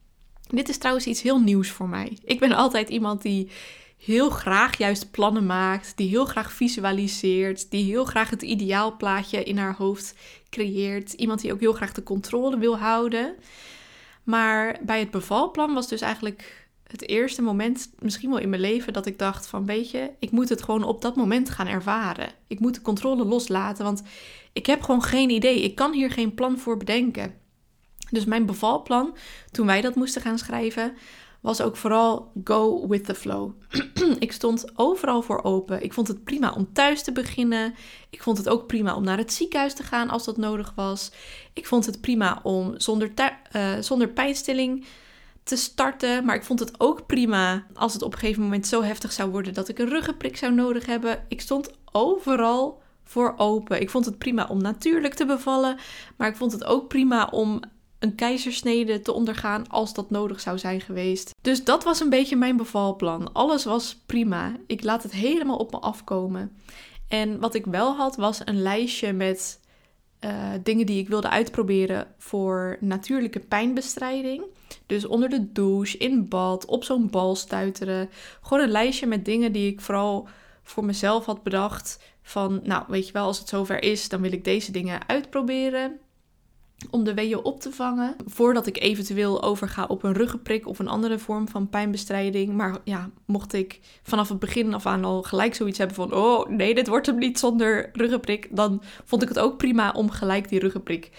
Dit 0.47 0.69
is 0.69 0.79
trouwens 0.79 1.07
iets 1.07 1.23
heel 1.23 1.41
nieuws 1.41 1.71
voor 1.71 1.89
mij. 1.89 2.19
Ik 2.25 2.41
ben 2.41 2.53
altijd 2.53 2.89
iemand 2.89 3.23
die 3.23 3.51
heel 3.97 4.31
graag 4.31 4.79
juist 4.79 5.11
plannen 5.11 5.47
maakt, 5.47 5.97
die 5.97 6.09
heel 6.09 6.25
graag 6.25 6.53
visualiseert, 6.53 7.71
die 7.71 7.85
heel 7.85 8.05
graag 8.05 8.31
het 8.31 8.43
ideaalplaatje 8.43 9.45
in 9.45 9.59
haar 9.59 9.77
hoofd 9.77 10.15
creëert. 10.51 11.13
Iemand 11.13 11.41
die 11.41 11.53
ook 11.53 11.61
heel 11.61 11.73
graag 11.73 11.93
de 11.93 12.03
controle 12.03 12.59
wil 12.59 12.79
houden. 12.79 13.35
Maar 14.23 14.79
bij 14.83 14.99
het 14.99 15.11
bevalplan 15.11 15.75
was 15.75 15.89
dus 15.89 16.01
eigenlijk 16.01 16.69
het 16.87 17.09
eerste 17.09 17.43
moment, 17.43 17.91
misschien 17.99 18.31
wel 18.31 18.39
in 18.39 18.49
mijn 18.49 18.61
leven, 18.61 18.93
dat 18.93 19.07
ik 19.07 19.19
dacht 19.19 19.47
van 19.47 19.67
weet 19.67 19.91
je, 19.91 20.11
ik 20.19 20.31
moet 20.31 20.49
het 20.49 20.63
gewoon 20.63 20.83
op 20.83 21.03
dat 21.03 21.17
moment 21.17 21.51
gaan 21.51 21.67
ervaren. 21.67 22.29
Ik 22.47 22.61
moet 22.61 22.75
de 22.75 22.83
controle 22.83 23.25
loslaten, 23.25 23.85
want 23.85 24.03
ik 24.53 24.67
heb 24.67 24.83
gewoon 24.83 25.03
geen 25.03 25.31
idee. 25.31 25.63
Ik 25.63 25.75
kan 25.75 25.93
hier 25.93 26.11
geen 26.11 26.35
plan 26.35 26.59
voor 26.59 26.77
bedenken. 26.77 27.35
Dus 28.11 28.25
mijn 28.25 28.47
bevalplan, 28.47 29.17
toen 29.51 29.67
wij 29.67 29.81
dat 29.81 29.95
moesten 29.95 30.23
gaan 30.23 30.39
schrijven, 30.39 30.97
was 31.41 31.61
ook 31.61 31.77
vooral 31.77 32.33
go 32.45 32.89
with 32.89 33.05
the 33.05 33.15
flow. 33.15 33.53
ik 34.19 34.33
stond 34.33 34.65
overal 34.75 35.23
voor 35.23 35.43
open. 35.43 35.83
Ik 35.83 35.93
vond 35.93 36.09
het 36.09 36.25
prima 36.25 36.53
om 36.53 36.73
thuis 36.73 37.03
te 37.03 37.13
beginnen. 37.13 37.75
Ik 38.11 38.23
vond 38.23 38.39
het 38.39 38.49
ook 38.49 38.67
prima 38.67 38.95
om 38.95 39.05
naar 39.05 39.19
het 39.19 39.33
ziekenhuis 39.33 39.75
te 39.75 39.83
gaan 39.83 40.11
als 40.11 40.25
dat 40.25 40.37
nodig 40.37 40.73
was. 40.77 41.11
Ik 41.53 41.67
vond 41.67 41.87
het 41.87 42.01
prima 42.01 42.41
om 42.43 42.81
zonder, 42.81 43.11
uh, 43.53 43.77
zonder 43.81 44.09
pijnstilling 44.09 44.85
te 45.43 45.57
starten. 45.57 46.25
Maar 46.25 46.37
ik 46.37 46.45
vond 46.45 46.61
het 46.61 46.81
ook 46.81 47.07
prima 47.07 47.67
als 47.75 47.93
het 47.93 48.03
op 48.03 48.13
een 48.13 48.19
gegeven 48.19 48.43
moment 48.43 48.67
zo 48.67 48.83
heftig 48.83 49.13
zou 49.13 49.31
worden 49.31 49.55
dat 49.55 49.69
ik 49.69 49.79
een 49.79 49.89
ruggenprik 49.89 50.37
zou 50.37 50.55
nodig 50.55 50.87
hebben. 50.87 51.25
Ik 51.29 51.41
stond 51.41 51.71
overal 51.93 52.83
voor 53.05 53.35
open. 53.37 53.81
Ik 53.81 53.91
vond 53.91 54.05
het 54.05 54.19
prima 54.19 54.47
om 54.47 54.63
natuurlijk 54.63 55.15
te 55.15 55.27
bevallen. 55.27 55.77
Maar 56.17 56.29
ik 56.29 56.37
vond 56.37 56.53
het 56.53 56.65
ook 56.65 56.89
prima 56.89 57.29
om 57.31 57.61
een 57.99 58.15
keizersnede 58.15 59.01
te 59.01 59.13
ondergaan 59.13 59.69
als 59.69 59.95
dat 59.95 60.11
nodig 60.11 60.41
zou 60.41 60.59
zijn 60.59 60.81
geweest. 60.81 61.35
Dus 61.41 61.65
dat 61.65 61.85
was 61.85 62.01
een 62.01 62.11
beetje 62.11 62.37
mijn 62.37 62.57
bevalplan. 62.57 63.33
Alles 63.33 63.65
was 63.65 63.97
prima. 64.07 64.57
Ik 64.67 64.85
laat 64.85 65.03
het 65.03 65.13
helemaal 65.13 65.57
op 65.57 65.73
me 65.73 65.79
afkomen. 65.79 66.57
En 67.09 67.41
wat 67.41 67.55
ik 67.55 67.67
wel 67.67 67.95
had, 67.95 68.17
was 68.17 68.41
een 68.45 68.63
lijstje 68.63 69.13
met 69.13 69.61
uh, 70.21 70.31
dingen 70.63 70.87
die 70.87 70.99
ik 70.99 71.09
wilde 71.09 71.29
uitproberen 71.29 72.07
voor 72.19 72.77
natuurlijke 72.81 73.41
pijnbestrijding. 73.41 74.45
Dus 74.87 75.07
onder 75.07 75.29
de 75.29 75.53
douche, 75.53 75.99
in 75.99 76.29
bad, 76.29 76.65
op 76.65 76.85
zo'n 76.85 77.11
bal 77.11 77.37
stuiteren. 77.37 78.11
Gewoon 78.43 78.63
een 78.63 78.71
lijstje 78.71 79.07
met 79.07 79.25
dingen 79.25 79.53
die 79.53 79.73
ik 79.73 79.81
vooral 79.81 80.29
voor 80.63 80.85
mezelf 80.85 81.25
had 81.25 81.43
bedacht. 81.43 82.01
Van, 82.23 82.61
nou, 82.63 82.85
weet 82.89 83.07
je 83.07 83.13
wel, 83.13 83.27
als 83.27 83.39
het 83.39 83.49
zover 83.49 83.83
is, 83.83 84.09
dan 84.09 84.21
wil 84.21 84.33
ik 84.33 84.45
deze 84.45 84.73
dingen 84.73 85.09
uitproberen. 85.09 85.99
Om 86.91 87.05
de 87.05 87.15
weeën 87.15 87.45
op 87.45 87.61
te 87.61 87.73
vangen. 87.73 88.17
Voordat 88.27 88.67
ik 88.67 88.81
eventueel 88.81 89.43
overga 89.43 89.85
op 89.85 90.03
een 90.03 90.13
ruggenprik 90.13 90.67
of 90.67 90.79
een 90.79 90.89
andere 90.89 91.19
vorm 91.19 91.49
van 91.49 91.69
pijnbestrijding. 91.69 92.53
Maar 92.53 92.79
ja, 92.85 93.11
mocht 93.25 93.53
ik 93.53 93.81
vanaf 94.03 94.29
het 94.29 94.39
begin 94.39 94.75
af 94.75 94.87
aan 94.87 95.05
al 95.05 95.23
gelijk 95.23 95.55
zoiets 95.55 95.79
hebben 95.79 95.97
van... 95.97 96.13
oh 96.13 96.49
nee, 96.49 96.75
dit 96.75 96.89
wordt 96.89 97.07
hem 97.07 97.19
niet 97.19 97.39
zonder 97.39 97.91
ruggenprik. 97.93 98.49
Dan 98.51 98.83
vond 99.05 99.23
ik 99.23 99.29
het 99.29 99.39
ook 99.39 99.57
prima 99.57 99.93
om 99.93 100.11
gelijk 100.11 100.49
die 100.49 100.61
ruggenprik 100.61 101.11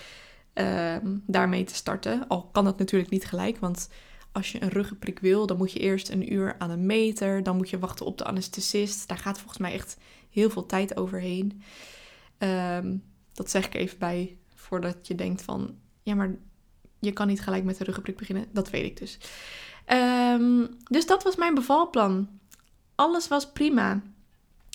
uh, 0.53 0.95
daarmee 1.25 1.63
te 1.63 1.75
starten. 1.75 2.27
Al 2.27 2.49
kan 2.51 2.63
dat 2.63 2.77
natuurlijk 2.77 3.11
niet 3.11 3.25
gelijk, 3.25 3.57
want 3.57 3.89
als 4.31 4.51
je 4.51 4.61
een 4.61 4.69
ruggenprik 4.69 5.19
wil... 5.19 5.45
dan 5.45 5.57
moet 5.57 5.71
je 5.71 5.79
eerst 5.79 6.09
een 6.09 6.33
uur 6.33 6.55
aan 6.57 6.69
een 6.69 6.85
meter. 6.85 7.43
Dan 7.43 7.57
moet 7.57 7.69
je 7.69 7.79
wachten 7.79 8.05
op 8.05 8.17
de 8.17 8.25
anesthesist. 8.25 9.07
Daar 9.07 9.17
gaat 9.17 9.37
volgens 9.37 9.57
mij 9.57 9.73
echt 9.73 9.97
heel 10.29 10.49
veel 10.49 10.65
tijd 10.65 10.97
overheen. 10.97 11.61
Um, 12.37 13.03
dat 13.33 13.49
zeg 13.49 13.65
ik 13.65 13.73
even 13.73 13.97
bij 13.97 14.37
voordat 14.67 15.07
je 15.07 15.15
denkt 15.15 15.41
van, 15.41 15.75
ja, 16.03 16.15
maar 16.15 16.35
je 16.99 17.11
kan 17.11 17.27
niet 17.27 17.41
gelijk 17.41 17.63
met 17.63 17.77
de 17.77 17.83
ruggenprik 17.83 18.17
beginnen. 18.17 18.45
Dat 18.51 18.69
weet 18.69 18.85
ik 18.85 18.97
dus. 18.97 19.17
Um, 19.93 20.77
dus 20.83 21.05
dat 21.05 21.23
was 21.23 21.35
mijn 21.35 21.53
bevalplan. 21.55 22.29
Alles 22.95 23.27
was 23.27 23.51
prima. 23.51 24.01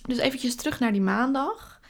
Dus 0.06 0.18
eventjes 0.18 0.54
terug 0.54 0.80
naar 0.80 0.92
die 0.92 1.00
maandag. 1.00 1.80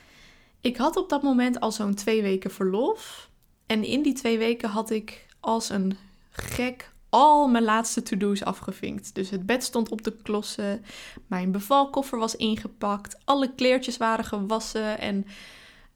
Ik 0.61 0.77
had 0.77 0.97
op 0.97 1.09
dat 1.09 1.23
moment 1.23 1.61
al 1.61 1.73
zo'n 1.73 1.95
twee 1.95 2.23
weken 2.23 2.51
verlof. 2.51 3.31
En 3.67 3.85
in 3.85 4.03
die 4.03 4.15
twee 4.15 4.39
weken 4.39 4.69
had 4.69 4.91
ik 4.91 5.27
als 5.41 5.69
een 5.69 5.97
gek 6.31 6.93
al 7.09 7.49
mijn 7.49 7.65
laatste 7.65 8.03
to-do's 8.03 8.43
afgevinkt. 8.43 9.15
Dus 9.15 9.31
het 9.31 9.47
bed 9.47 9.65
stond 9.65 9.89
op 9.89 10.03
de 10.03 10.17
klossen, 10.23 10.85
mijn 11.27 11.53
bevalkoffer 11.53 12.19
was 12.19 12.37
ingepakt, 12.37 13.17
alle 13.25 13.55
kleertjes 13.55 13.97
waren 13.97 14.25
gewassen 14.25 14.99
en 14.99 15.27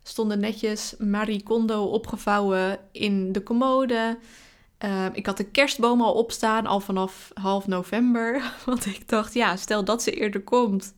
stonden 0.08 0.40
netjes 0.40 0.94
Marie 0.98 1.42
Kondo 1.42 1.84
opgevouwen 1.84 2.78
in 2.92 3.32
de 3.32 3.42
commode. 3.42 4.18
Ehm, 4.78 5.10
ik 5.12 5.26
had 5.26 5.36
de 5.36 5.44
kerstboom 5.50 6.00
al 6.00 6.12
opstaan, 6.12 6.66
al 6.66 6.80
vanaf 6.80 7.30
half 7.34 7.66
november. 7.66 8.52
Want 8.66 8.86
ik 8.86 9.08
dacht, 9.08 9.34
ja, 9.34 9.56
stel 9.56 9.84
dat 9.84 10.02
ze 10.02 10.10
eerder 10.10 10.42
komt, 10.42 10.94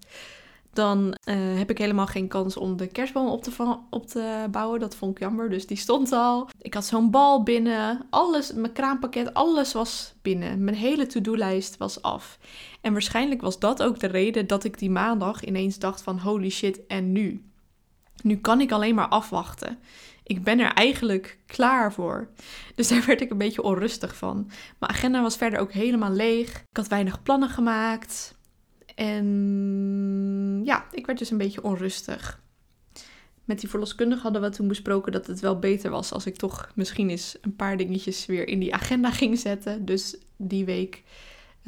dan 0.73 1.15
eh, 1.25 1.37
heb 1.37 1.71
ik 1.71 1.79
helemaal 1.79 2.07
geen 2.07 2.29
kans 2.29 2.57
om 2.57 2.77
de 2.77 2.87
kerstboom 2.87 3.29
op 3.29 3.43
te, 3.43 3.77
op 3.91 4.07
te 4.07 4.47
bouwen. 4.51 4.81
Dat 4.81 4.95
vond 4.95 5.13
ik 5.13 5.19
jammer, 5.19 5.51
dus 5.51 5.67
die 5.67 5.77
stond 5.77 6.13
al. 6.13 6.49
Ik 6.61 6.75
had 6.75 6.85
zo'n 6.85 7.11
bal 7.11 7.43
binnen, 7.43 8.07
alles, 8.11 8.53
mijn 8.53 8.73
kraampakket, 8.73 9.35
alles 9.35 9.73
was 9.73 10.15
binnen. 10.23 10.65
Mijn 10.65 10.77
hele 10.77 11.07
to-do-lijst 11.07 11.77
was 11.77 12.03
af. 12.03 12.39
En 12.81 12.93
waarschijnlijk 12.93 13.41
was 13.41 13.59
dat 13.59 13.83
ook 13.83 13.99
de 14.01 14.07
reden 14.07 14.47
dat 14.47 14.65
ik 14.65 14.79
die 14.79 14.91
maandag 14.91 15.45
ineens 15.45 15.79
dacht 15.79 16.03
van 16.03 16.19
holy 16.19 16.51
shit, 16.51 16.87
en 16.87 17.13
nu? 17.13 17.48
Nu 18.23 18.37
kan 18.37 18.61
ik 18.61 18.73
alleen 18.73 18.95
maar 18.95 19.09
afwachten. 19.09 19.79
Ik 20.23 20.43
ben 20.43 20.59
er 20.59 20.73
eigenlijk 20.73 21.39
klaar 21.47 21.93
voor. 21.93 22.29
Dus 22.75 22.89
daar 22.89 23.05
werd 23.07 23.21
ik 23.21 23.31
een 23.31 23.39
beetje 23.39 23.63
onrustig 23.63 24.17
van. 24.17 24.51
Mijn 24.79 24.93
agenda 24.93 25.23
was 25.23 25.37
verder 25.37 25.59
ook 25.59 25.73
helemaal 25.73 26.13
leeg. 26.13 26.49
Ik 26.51 26.77
had 26.77 26.89
weinig 26.89 27.23
plannen 27.23 27.49
gemaakt. 27.49 28.37
En 28.95 30.63
ja, 30.65 30.87
ik 30.91 31.07
werd 31.07 31.19
dus 31.19 31.31
een 31.31 31.39
beetje 31.39 31.63
onrustig. 31.63 32.41
Met 33.45 33.61
die 33.61 33.69
verloskundige 33.69 34.23
hadden 34.23 34.43
we 34.43 34.49
toen 34.49 34.69
besproken 34.69 35.13
dat 35.13 35.27
het 35.27 35.41
wel 35.41 35.59
beter 35.59 35.91
was 35.91 36.13
als 36.13 36.27
ik 36.27 36.37
toch 36.37 36.71
misschien 36.75 37.11
eens 37.11 37.37
een 37.41 37.57
paar 37.57 37.77
dingetjes 37.77 38.27
weer 38.27 38.49
in 38.49 38.59
die 38.59 38.75
agenda 38.75 39.11
ging 39.11 39.39
zetten. 39.39 39.85
Dus 39.85 40.17
die 40.37 40.65
week 40.65 41.03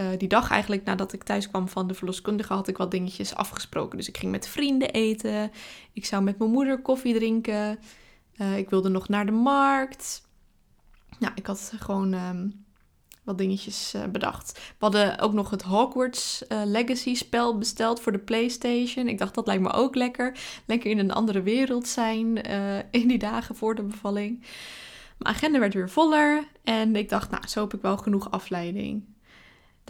uh, 0.01 0.07
die 0.19 0.29
dag 0.29 0.51
eigenlijk 0.51 0.85
nadat 0.85 1.13
ik 1.13 1.23
thuis 1.23 1.49
kwam 1.49 1.69
van 1.69 1.87
de 1.87 1.95
verloskundige 1.95 2.53
had 2.53 2.69
ik 2.69 2.77
wat 2.77 2.91
dingetjes 2.91 3.35
afgesproken. 3.35 3.97
Dus 3.97 4.09
ik 4.09 4.17
ging 4.17 4.33
met 4.33 4.49
vrienden 4.49 4.91
eten. 4.91 5.51
Ik 5.93 6.05
zou 6.05 6.23
met 6.23 6.39
mijn 6.39 6.51
moeder 6.51 6.83
koffie 6.83 7.15
drinken. 7.15 7.79
Uh, 8.37 8.59
ik 8.59 8.71
wilde 8.71 8.89
nog 8.89 9.09
naar 9.09 9.27
de 9.27 9.33
markt. 9.33 10.29
Nou, 11.19 11.33
ik 11.35 11.47
had 11.47 11.73
gewoon 11.79 12.13
um, 12.13 12.65
wat 13.25 13.39
dingetjes 13.39 13.95
uh, 13.95 14.05
bedacht. 14.05 14.53
We 14.53 14.85
hadden 14.85 15.19
ook 15.19 15.33
nog 15.33 15.51
het 15.51 15.63
Hogwarts 15.63 16.45
Legacy 16.49 17.15
spel 17.15 17.59
besteld 17.59 18.01
voor 18.01 18.13
de 18.13 18.19
PlayStation. 18.19 19.09
Ik 19.09 19.19
dacht 19.19 19.35
dat 19.35 19.47
lijkt 19.47 19.63
me 19.63 19.73
ook 19.73 19.95
lekker. 19.95 20.39
Lekker 20.67 20.91
in 20.91 20.99
een 20.99 21.13
andere 21.13 21.43
wereld 21.43 21.89
zijn 21.89 22.37
in 22.91 23.09
die 23.09 23.19
dagen 23.19 23.57
voor 23.57 23.75
de 23.75 23.83
bevalling. 23.83 24.41
Mijn 25.19 25.35
agenda 25.35 25.59
werd 25.59 25.75
weer 25.75 25.91
voller 25.91 26.45
en 26.65 26.97
ik 26.97 27.09
dacht, 27.09 27.31
nou, 27.31 27.49
zo 27.49 27.61
heb 27.61 27.75
ik 27.75 27.83
wel 27.83 27.97
genoeg 27.97 28.31
afleiding. 28.31 29.10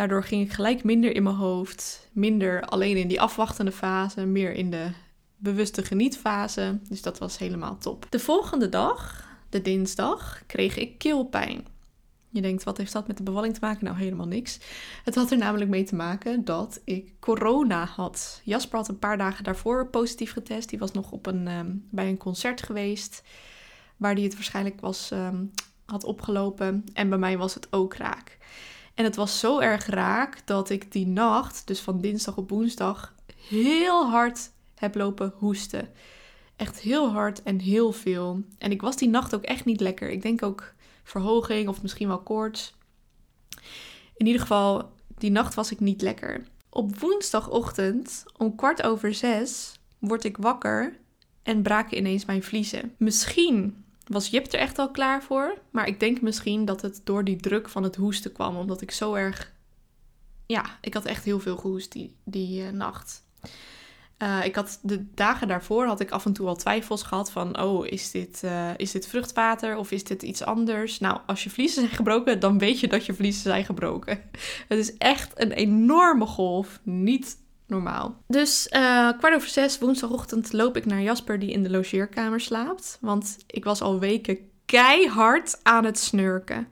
Daardoor 0.01 0.25
ging 0.25 0.43
ik 0.43 0.53
gelijk 0.53 0.85
minder 0.85 1.15
in 1.15 1.23
mijn 1.23 1.35
hoofd, 1.35 2.09
minder 2.13 2.63
alleen 2.63 2.97
in 2.97 3.09
die 3.09 3.21
afwachtende 3.21 3.73
fase, 3.73 4.27
meer 4.27 4.53
in 4.53 4.71
de 4.71 4.91
bewuste 5.37 5.85
genietfase. 5.85 6.79
Dus 6.89 7.03
dat 7.03 7.19
was 7.19 7.39
helemaal 7.39 7.79
top. 7.79 8.07
De 8.09 8.19
volgende 8.19 8.69
dag, 8.69 9.29
de 9.49 9.63
dinsdag, 9.63 10.43
kreeg 10.47 10.77
ik 10.77 10.99
keelpijn. 10.99 11.67
Je 12.29 12.41
denkt, 12.41 12.65
wat 12.65 12.77
heeft 12.77 12.93
dat 12.93 13.07
met 13.07 13.17
de 13.17 13.23
bevalling 13.23 13.55
te 13.55 13.61
maken? 13.61 13.85
Nou, 13.85 13.97
helemaal 13.97 14.27
niks. 14.27 14.59
Het 15.05 15.15
had 15.15 15.31
er 15.31 15.39
namelijk 15.39 15.71
mee 15.71 15.85
te 15.85 15.95
maken 15.95 16.45
dat 16.45 16.81
ik 16.85 17.13
corona 17.19 17.85
had. 17.85 18.41
Jasper 18.45 18.79
had 18.79 18.89
een 18.89 18.99
paar 18.99 19.19
dagen 19.19 19.45
daarvoor 19.45 19.87
positief 19.87 20.33
getest. 20.33 20.69
Die 20.69 20.79
was 20.79 20.93
nog 20.93 21.13
op 21.13 21.27
een, 21.27 21.49
ehm, 21.49 21.71
bij 21.91 22.09
een 22.09 22.19
concert 22.19 22.63
geweest, 22.63 23.23
waar 23.97 24.15
hij 24.15 24.23
het 24.23 24.35
waarschijnlijk 24.35 24.81
was, 24.81 25.11
um, 25.11 25.51
had 25.85 26.05
opgelopen. 26.05 26.85
En 26.93 27.09
bij 27.09 27.19
mij 27.19 27.39
was 27.39 27.55
het 27.55 27.73
ook 27.73 27.95
raak. 27.95 28.39
En 28.95 29.05
het 29.05 29.17
was 29.17 29.39
zo 29.39 29.59
erg 29.59 29.87
raak 29.87 30.47
dat 30.47 30.71
ik 30.71 30.93
die 30.93 31.07
nacht, 31.07 31.67
dus 31.67 31.81
van 31.81 32.01
dinsdag 32.01 32.37
op 32.37 32.51
woensdag, 32.51 33.15
heel 33.49 34.11
hard 34.11 34.51
heb 34.75 34.95
lopen 34.95 35.33
hoesten. 35.37 35.89
Echt 36.57 36.81
heel 36.81 37.11
hard 37.11 37.43
en 37.43 37.59
heel 37.59 37.93
veel. 37.93 38.43
En 38.59 38.71
ik 38.71 38.81
was 38.81 38.97
die 38.97 39.09
nacht 39.09 39.35
ook 39.35 39.43
echt 39.43 39.65
niet 39.65 39.81
lekker. 39.81 40.11
Ik 40.11 40.23
denk 40.23 40.43
ook 40.43 40.75
verhoging 41.03 41.69
of 41.69 41.83
misschien 41.83 42.09
wel 42.09 42.23
koorts. 42.23 42.75
In 44.17 44.27
ieder 44.27 44.41
geval, 44.41 44.93
die 45.19 45.31
nacht 45.31 45.55
was 45.55 45.71
ik 45.71 45.81
niet 45.81 46.03
lekker. 46.03 46.47
Op 46.71 46.99
woensdagochtend 46.99 48.25
om 48.37 48.55
kwart 48.55 48.83
over 48.83 49.15
zes 49.15 49.79
word 49.99 50.25
ik 50.25 50.37
wakker 50.37 50.99
en 51.43 51.63
braken 51.63 51.97
ineens 51.97 52.25
mijn 52.25 52.43
vliezen. 52.43 52.95
Misschien 52.97 53.85
was 54.11 54.29
Jip 54.29 54.53
er 54.53 54.59
echt 54.59 54.79
al 54.79 54.91
klaar 54.91 55.23
voor. 55.23 55.59
Maar 55.71 55.87
ik 55.87 56.01
denk 56.01 56.21
misschien 56.21 56.65
dat 56.65 56.83
het 56.83 57.01
door 57.05 57.25
die 57.25 57.37
druk 57.37 57.69
van 57.69 57.83
het 57.83 57.97
hoesten 57.97 58.33
kwam. 58.33 58.57
Omdat 58.57 58.81
ik 58.81 58.91
zo 58.91 59.15
erg. 59.15 59.53
Ja, 60.47 60.65
ik 60.81 60.95
had 60.95 61.05
echt 61.05 61.25
heel 61.25 61.41
veel 61.41 61.57
gehoest 61.57 61.93
die, 61.93 62.15
die 62.25 62.63
uh, 62.63 62.71
nacht. 62.71 63.23
Uh, 64.23 64.45
ik 64.45 64.55
had 64.55 64.79
de 64.83 65.15
dagen 65.15 65.49
daarvoor 65.49 65.87
had 65.87 66.01
ik 66.01 66.11
af 66.11 66.25
en 66.25 66.33
toe 66.33 66.47
al 66.47 66.57
twijfels 66.57 67.03
gehad 67.03 67.31
van, 67.31 67.61
oh, 67.61 67.87
is 67.87 68.11
dit, 68.11 68.43
uh, 68.45 68.71
is 68.77 68.91
dit 68.91 69.07
vruchtwater 69.07 69.77
of 69.77 69.91
is 69.91 70.05
dit 70.05 70.23
iets 70.23 70.43
anders? 70.43 70.99
Nou, 70.99 71.19
als 71.27 71.45
je 71.45 71.51
vliezen 71.51 71.83
zijn 71.83 71.95
gebroken, 71.95 72.41
dan 72.41 72.59
weet 72.59 72.81
je 72.81 72.89
dat 72.89 73.07
je 73.07 73.15
vliezen 73.15 73.43
zijn 73.43 73.65
gebroken. 73.65 74.21
Het 74.69 74.79
is 74.79 74.97
echt 74.97 75.41
een 75.41 75.53
enorme 75.53 76.27
golf, 76.27 76.81
niet 76.83 77.37
normaal. 77.71 78.23
Dus 78.27 78.69
uh, 78.73 79.13
kwart 79.19 79.35
over 79.35 79.49
zes 79.49 79.79
woensdagochtend 79.79 80.53
loop 80.53 80.77
ik 80.77 80.87
naar 80.87 81.03
Jasper 81.03 81.39
die 81.39 81.51
in 81.51 81.63
de 81.63 81.71
logeerkamer 81.71 82.41
slaapt. 82.41 82.99
Want 83.01 83.37
ik 83.47 83.65
was 83.65 83.81
al 83.81 83.99
weken 83.99 84.39
keihard 84.65 85.61
aan 85.63 85.85
het 85.85 85.99
snurken. 85.99 86.69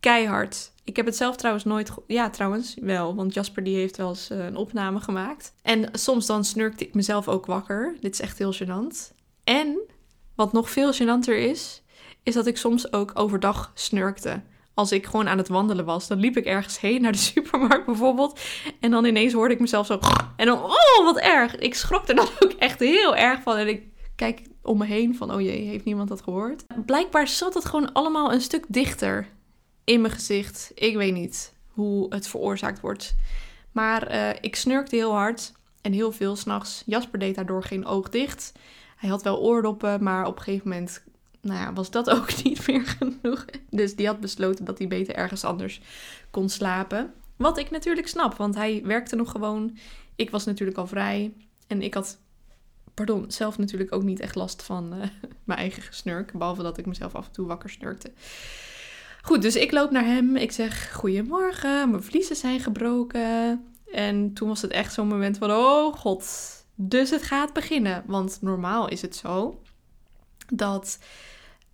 Keihard. 0.00 0.72
Ik 0.84 0.96
heb 0.96 1.06
het 1.06 1.16
zelf 1.16 1.36
trouwens 1.36 1.64
nooit... 1.64 1.90
Ja, 2.06 2.30
trouwens, 2.30 2.76
wel. 2.80 3.14
Want 3.14 3.34
Jasper 3.34 3.64
die 3.64 3.76
heeft 3.76 3.96
wel 3.96 4.08
eens 4.08 4.30
uh, 4.30 4.44
een 4.44 4.56
opname 4.56 5.00
gemaakt. 5.00 5.54
En 5.62 5.88
soms 5.92 6.26
dan 6.26 6.44
snurkte 6.44 6.86
ik 6.86 6.94
mezelf 6.94 7.28
ook 7.28 7.46
wakker. 7.46 7.96
Dit 8.00 8.12
is 8.12 8.20
echt 8.20 8.38
heel 8.38 8.54
gênant. 8.54 9.12
En, 9.44 9.78
wat 10.34 10.52
nog 10.52 10.70
veel 10.70 10.92
gênanter 10.94 11.36
is... 11.36 11.82
is 12.22 12.34
dat 12.34 12.46
ik 12.46 12.56
soms 12.56 12.92
ook 12.92 13.10
overdag 13.14 13.70
snurkte 13.74 14.42
als 14.74 14.92
ik 14.92 15.06
gewoon 15.06 15.28
aan 15.28 15.38
het 15.38 15.48
wandelen 15.48 15.84
was. 15.84 16.08
Dan 16.08 16.18
liep 16.18 16.36
ik 16.36 16.44
ergens 16.44 16.80
heen 16.80 17.02
naar 17.02 17.12
de 17.12 17.18
supermarkt 17.32 17.86
bijvoorbeeld. 17.86 18.40
En 18.80 18.90
dan 18.90 19.04
ineens 19.04 19.32
hoorde 19.32 19.54
ik 19.54 19.60
mezelf 19.60 19.86
zo. 19.86 19.98
En 20.36 20.46
dan, 20.46 20.58
oh, 20.58 21.04
wat 21.04 21.18
erg. 21.18 21.56
Ik 21.56 21.74
schrok 21.74 22.08
er 22.08 22.14
dan 22.14 22.28
ook 22.40 22.52
echt 22.52 22.78
heel 22.78 23.16
erg 23.16 23.42
van. 23.42 23.56
En 23.56 23.68
ik 23.68 23.82
kijk 24.16 24.42
om 24.62 24.78
me 24.78 24.86
heen 24.86 25.16
van, 25.16 25.34
oh 25.34 25.40
jee, 25.40 25.66
heeft 25.66 25.84
niemand 25.84 26.08
dat 26.08 26.22
gehoord? 26.22 26.64
Blijkbaar 26.86 27.28
zat 27.28 27.54
het 27.54 27.64
gewoon 27.64 27.92
allemaal 27.92 28.32
een 28.32 28.40
stuk 28.40 28.64
dichter 28.68 29.26
in 29.84 30.00
mijn 30.00 30.12
gezicht. 30.12 30.72
Ik 30.74 30.96
weet 30.96 31.14
niet 31.14 31.54
hoe 31.68 32.14
het 32.14 32.28
veroorzaakt 32.28 32.80
wordt. 32.80 33.16
Maar 33.72 34.14
uh, 34.14 34.30
ik 34.40 34.56
snurkte 34.56 34.96
heel 34.96 35.12
hard 35.12 35.52
en 35.82 35.92
heel 35.92 36.12
veel 36.12 36.36
s'nachts. 36.36 36.82
Jasper 36.86 37.18
deed 37.18 37.34
daardoor 37.34 37.62
geen 37.62 37.86
oog 37.86 38.08
dicht. 38.08 38.52
Hij 38.96 39.08
had 39.08 39.22
wel 39.22 39.40
oordoppen, 39.40 40.02
maar 40.02 40.26
op 40.26 40.36
een 40.36 40.42
gegeven 40.42 40.68
moment 40.68 41.04
nou 41.40 41.60
ja, 41.60 41.72
was 41.72 41.90
dat 41.90 42.10
ook 42.16 42.42
niet 42.42 42.66
meer 42.66 42.86
genoeg. 42.86 43.44
Dus 43.70 43.96
die 43.96 44.06
had 44.06 44.20
besloten 44.20 44.64
dat 44.64 44.78
hij 44.78 44.88
beter 44.88 45.14
ergens 45.14 45.44
anders 45.44 45.80
kon 46.30 46.48
slapen. 46.48 47.12
Wat 47.36 47.58
ik 47.58 47.70
natuurlijk 47.70 48.08
snap, 48.08 48.34
want 48.34 48.54
hij 48.54 48.82
werkte 48.84 49.16
nog 49.16 49.30
gewoon. 49.30 49.76
Ik 50.16 50.30
was 50.30 50.44
natuurlijk 50.44 50.78
al 50.78 50.86
vrij. 50.86 51.32
En 51.66 51.82
ik 51.82 51.94
had, 51.94 52.18
pardon, 52.94 53.24
zelf 53.30 53.58
natuurlijk 53.58 53.92
ook 53.92 54.02
niet 54.02 54.20
echt 54.20 54.34
last 54.34 54.62
van 54.62 54.94
uh, 54.94 55.00
mijn 55.44 55.58
eigen 55.58 55.82
gesnurk. 55.82 56.32
Behalve 56.32 56.62
dat 56.62 56.78
ik 56.78 56.86
mezelf 56.86 57.14
af 57.14 57.26
en 57.26 57.32
toe 57.32 57.46
wakker 57.46 57.70
snurkte. 57.70 58.12
Goed, 59.22 59.42
dus 59.42 59.56
ik 59.56 59.72
loop 59.72 59.90
naar 59.90 60.04
hem. 60.04 60.36
Ik 60.36 60.52
zeg: 60.52 60.92
Goedemorgen, 60.92 61.90
mijn 61.90 62.02
vliezen 62.02 62.36
zijn 62.36 62.60
gebroken. 62.60 63.64
En 63.92 64.32
toen 64.32 64.48
was 64.48 64.62
het 64.62 64.70
echt 64.70 64.92
zo'n 64.92 65.08
moment 65.08 65.38
van: 65.38 65.50
Oh 65.50 65.94
god. 65.94 66.48
Dus 66.74 67.10
het 67.10 67.22
gaat 67.22 67.52
beginnen. 67.52 68.02
Want 68.06 68.38
normaal 68.40 68.88
is 68.88 69.02
het 69.02 69.16
zo 69.16 69.60
dat 70.52 70.98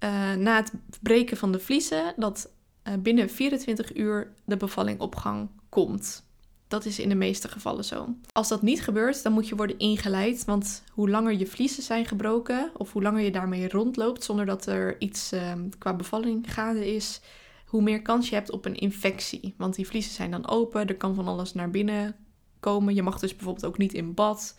uh, 0.04 0.34
na 0.34 0.56
het 0.56 0.72
breken 1.02 1.36
van 1.36 1.52
de 1.52 1.58
vliezen 1.58 2.14
dat 2.16 2.50
uh, 2.88 2.94
binnen 2.98 3.30
24 3.30 3.96
uur 3.96 4.32
de 4.44 4.56
bevalling 4.56 5.00
op 5.00 5.16
gang 5.16 5.48
komt. 5.68 6.24
Dat 6.68 6.84
is 6.84 6.98
in 6.98 7.08
de 7.08 7.14
meeste 7.14 7.48
gevallen 7.48 7.84
zo. 7.84 8.14
Als 8.32 8.48
dat 8.48 8.62
niet 8.62 8.82
gebeurt, 8.82 9.22
dan 9.22 9.32
moet 9.32 9.48
je 9.48 9.56
worden 9.56 9.78
ingeleid. 9.78 10.44
Want 10.44 10.82
hoe 10.90 11.10
langer 11.10 11.38
je 11.38 11.46
vliezen 11.46 11.82
zijn 11.82 12.06
gebroken, 12.06 12.70
of 12.76 12.92
hoe 12.92 13.02
langer 13.02 13.22
je 13.22 13.30
daarmee 13.30 13.68
rondloopt 13.68 14.24
zonder 14.24 14.46
dat 14.46 14.66
er 14.66 15.00
iets 15.00 15.32
uh, 15.32 15.52
qua 15.78 15.94
bevalling 15.94 16.52
gaande 16.52 16.94
is, 16.94 17.20
hoe 17.66 17.82
meer 17.82 18.02
kans 18.02 18.28
je 18.28 18.34
hebt 18.34 18.50
op 18.50 18.64
een 18.64 18.74
infectie. 18.74 19.54
Want 19.56 19.74
die 19.74 19.86
vliezen 19.86 20.12
zijn 20.12 20.30
dan 20.30 20.48
open, 20.48 20.86
er 20.86 20.96
kan 20.96 21.14
van 21.14 21.28
alles 21.28 21.52
naar 21.52 21.70
binnen 21.70 22.16
komen. 22.60 22.94
Je 22.94 23.02
mag 23.02 23.18
dus 23.18 23.34
bijvoorbeeld 23.36 23.66
ook 23.66 23.78
niet 23.78 23.94
in 23.94 24.14
bad 24.14 24.56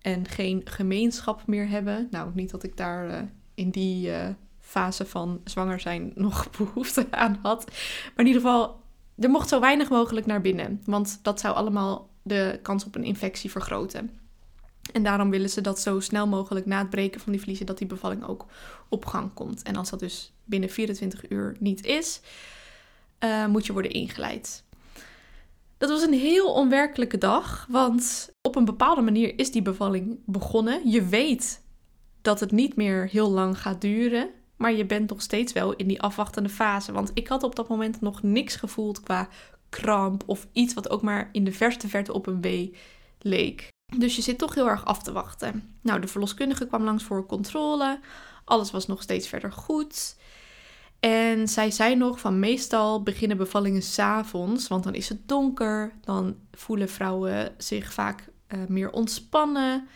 en 0.00 0.28
geen 0.28 0.62
gemeenschap 0.64 1.46
meer 1.46 1.68
hebben. 1.68 2.08
Nou, 2.10 2.30
niet 2.34 2.50
dat 2.50 2.62
ik 2.62 2.76
daar 2.76 3.08
uh, 3.08 3.20
in 3.54 3.70
die 3.70 4.08
uh, 4.08 4.28
fase 4.60 5.06
van 5.06 5.40
zwanger 5.44 5.80
zijn 5.80 6.12
nog 6.14 6.50
behoefte 6.58 7.06
aan 7.10 7.38
had. 7.42 7.64
Maar 7.64 8.24
in 8.24 8.26
ieder 8.26 8.42
geval, 8.42 8.80
er 9.16 9.30
mocht 9.30 9.48
zo 9.48 9.60
weinig 9.60 9.90
mogelijk 9.90 10.26
naar 10.26 10.40
binnen. 10.40 10.82
Want 10.84 11.18
dat 11.22 11.40
zou 11.40 11.54
allemaal 11.54 12.08
de 12.22 12.58
kans 12.62 12.84
op 12.84 12.94
een 12.94 13.04
infectie 13.04 13.50
vergroten. 13.50 14.10
En 14.92 15.02
daarom 15.02 15.30
willen 15.30 15.50
ze 15.50 15.60
dat 15.60 15.80
zo 15.80 16.00
snel 16.00 16.26
mogelijk 16.26 16.66
na 16.66 16.78
het 16.78 16.90
breken 16.90 17.20
van 17.20 17.32
die 17.32 17.40
vliezen, 17.40 17.66
dat 17.66 17.78
die 17.78 17.86
bevalling 17.86 18.24
ook 18.24 18.46
op 18.88 19.06
gang 19.06 19.34
komt. 19.34 19.62
En 19.62 19.76
als 19.76 19.90
dat 19.90 20.00
dus 20.00 20.32
binnen 20.44 20.68
24 20.68 21.30
uur 21.30 21.56
niet 21.58 21.84
is, 21.84 22.20
uh, 23.24 23.46
moet 23.46 23.66
je 23.66 23.72
worden 23.72 23.90
ingeleid. 23.90 24.64
Dat 25.78 25.88
was 25.88 26.02
een 26.02 26.12
heel 26.12 26.52
onwerkelijke 26.52 27.18
dag, 27.18 27.66
want 27.70 28.32
op 28.42 28.56
een 28.56 28.64
bepaalde 28.64 29.00
manier 29.00 29.38
is 29.38 29.52
die 29.52 29.62
bevalling 29.62 30.18
begonnen. 30.26 30.90
Je 30.90 31.04
weet 31.04 31.62
dat 32.24 32.40
het 32.40 32.50
niet 32.50 32.76
meer 32.76 33.08
heel 33.08 33.30
lang 33.30 33.60
gaat 33.60 33.80
duren, 33.80 34.30
maar 34.56 34.72
je 34.72 34.86
bent 34.86 35.10
nog 35.10 35.22
steeds 35.22 35.52
wel 35.52 35.74
in 35.74 35.88
die 35.88 36.02
afwachtende 36.02 36.48
fase. 36.48 36.92
Want 36.92 37.10
ik 37.14 37.28
had 37.28 37.42
op 37.42 37.56
dat 37.56 37.68
moment 37.68 38.00
nog 38.00 38.22
niks 38.22 38.56
gevoeld 38.56 39.00
qua 39.00 39.28
kramp 39.68 40.22
of 40.26 40.46
iets 40.52 40.74
wat 40.74 40.90
ook 40.90 41.02
maar 41.02 41.28
in 41.32 41.44
de 41.44 41.52
verste 41.52 41.88
verte 41.88 42.12
op 42.12 42.26
een 42.26 42.40
wee 42.40 42.76
leek. 43.18 43.68
Dus 43.98 44.16
je 44.16 44.22
zit 44.22 44.38
toch 44.38 44.54
heel 44.54 44.68
erg 44.68 44.84
af 44.84 45.02
te 45.02 45.12
wachten. 45.12 45.76
Nou, 45.80 46.00
de 46.00 46.06
verloskundige 46.06 46.66
kwam 46.66 46.84
langs 46.84 47.04
voor 47.04 47.26
controle. 47.26 48.00
Alles 48.44 48.70
was 48.70 48.86
nog 48.86 49.02
steeds 49.02 49.28
verder 49.28 49.52
goed. 49.52 50.16
En 51.00 51.48
zij 51.48 51.70
zei 51.70 51.96
nog 51.96 52.20
van 52.20 52.38
meestal 52.38 53.02
beginnen 53.02 53.36
bevallingen 53.36 53.82
s'avonds, 53.82 54.68
want 54.68 54.84
dan 54.84 54.94
is 54.94 55.08
het 55.08 55.28
donker. 55.28 55.92
Dan 56.00 56.36
voelen 56.52 56.88
vrouwen 56.88 57.54
zich 57.58 57.92
vaak 57.92 58.28
uh, 58.48 58.58
meer 58.68 58.90
ontspannen. 58.90 59.88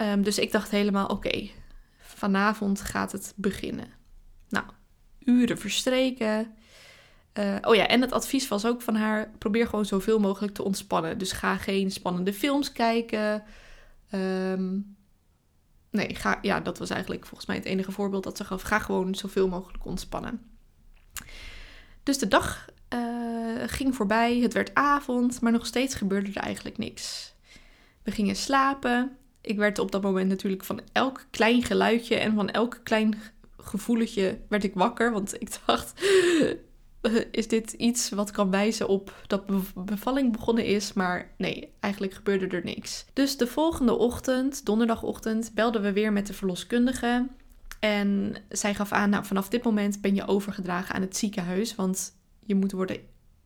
Um, 0.00 0.22
dus 0.22 0.38
ik 0.38 0.52
dacht 0.52 0.70
helemaal, 0.70 1.06
oké, 1.06 1.48
vanavond 1.98 2.80
gaat 2.80 3.12
het 3.12 3.32
beginnen. 3.36 3.88
Nou, 4.48 4.64
uren 5.24 5.58
verstreken. 5.58 6.54
Uh, 7.38 7.56
oh 7.60 7.74
ja, 7.74 7.86
en 7.86 8.00
het 8.00 8.12
advies 8.12 8.48
was 8.48 8.66
ook 8.66 8.82
van 8.82 8.94
haar: 8.94 9.30
probeer 9.38 9.66
gewoon 9.66 9.84
zoveel 9.84 10.18
mogelijk 10.18 10.54
te 10.54 10.62
ontspannen. 10.62 11.18
Dus 11.18 11.32
ga 11.32 11.56
geen 11.56 11.90
spannende 11.90 12.32
films 12.32 12.72
kijken. 12.72 13.42
Um, 14.12 14.96
nee, 15.90 16.14
ga, 16.14 16.38
ja, 16.42 16.60
dat 16.60 16.78
was 16.78 16.90
eigenlijk 16.90 17.26
volgens 17.26 17.46
mij 17.46 17.56
het 17.56 17.64
enige 17.64 17.92
voorbeeld 17.92 18.24
dat 18.24 18.36
ze 18.36 18.44
gaf. 18.44 18.62
Ga 18.62 18.78
gewoon 18.78 19.14
zoveel 19.14 19.48
mogelijk 19.48 19.84
ontspannen. 19.84 20.42
Dus 22.02 22.18
de 22.18 22.28
dag 22.28 22.66
uh, 22.94 23.62
ging 23.66 23.94
voorbij, 23.94 24.38
het 24.38 24.52
werd 24.52 24.74
avond, 24.74 25.40
maar 25.40 25.52
nog 25.52 25.66
steeds 25.66 25.94
gebeurde 25.94 26.30
er 26.34 26.42
eigenlijk 26.42 26.78
niks. 26.78 27.34
We 28.02 28.10
gingen 28.10 28.36
slapen. 28.36 29.16
Ik 29.48 29.56
werd 29.56 29.78
op 29.78 29.92
dat 29.92 30.02
moment 30.02 30.28
natuurlijk 30.28 30.64
van 30.64 30.80
elk 30.92 31.26
klein 31.30 31.62
geluidje 31.62 32.16
en 32.16 32.34
van 32.34 32.50
elk 32.50 32.80
klein 32.82 33.14
gevoeletje 33.56 34.38
werd 34.48 34.64
ik 34.64 34.74
wakker. 34.74 35.12
Want 35.12 35.40
ik 35.40 35.58
dacht, 35.66 36.02
is 37.30 37.48
dit 37.48 37.72
iets 37.72 38.10
wat 38.10 38.30
kan 38.30 38.50
wijzen 38.50 38.88
op 38.88 39.24
dat 39.26 39.44
bevalling 39.74 40.32
begonnen 40.32 40.64
is? 40.64 40.92
Maar 40.92 41.30
nee, 41.36 41.72
eigenlijk 41.80 42.14
gebeurde 42.14 42.46
er 42.46 42.64
niks. 42.64 43.04
Dus 43.12 43.36
de 43.36 43.46
volgende 43.46 43.96
ochtend, 43.96 44.64
donderdagochtend, 44.64 45.50
belden 45.54 45.82
we 45.82 45.92
weer 45.92 46.12
met 46.12 46.26
de 46.26 46.34
verloskundige. 46.34 47.26
En 47.80 48.34
zij 48.48 48.74
gaf 48.74 48.92
aan, 48.92 49.10
nou 49.10 49.24
vanaf 49.24 49.48
dit 49.48 49.64
moment 49.64 50.00
ben 50.00 50.14
je 50.14 50.26
overgedragen 50.26 50.94
aan 50.94 51.02
het 51.02 51.16
ziekenhuis, 51.16 51.74
want 51.74 52.12
je 52.44 52.54
moet 52.54 52.72
worden, 52.72 53.00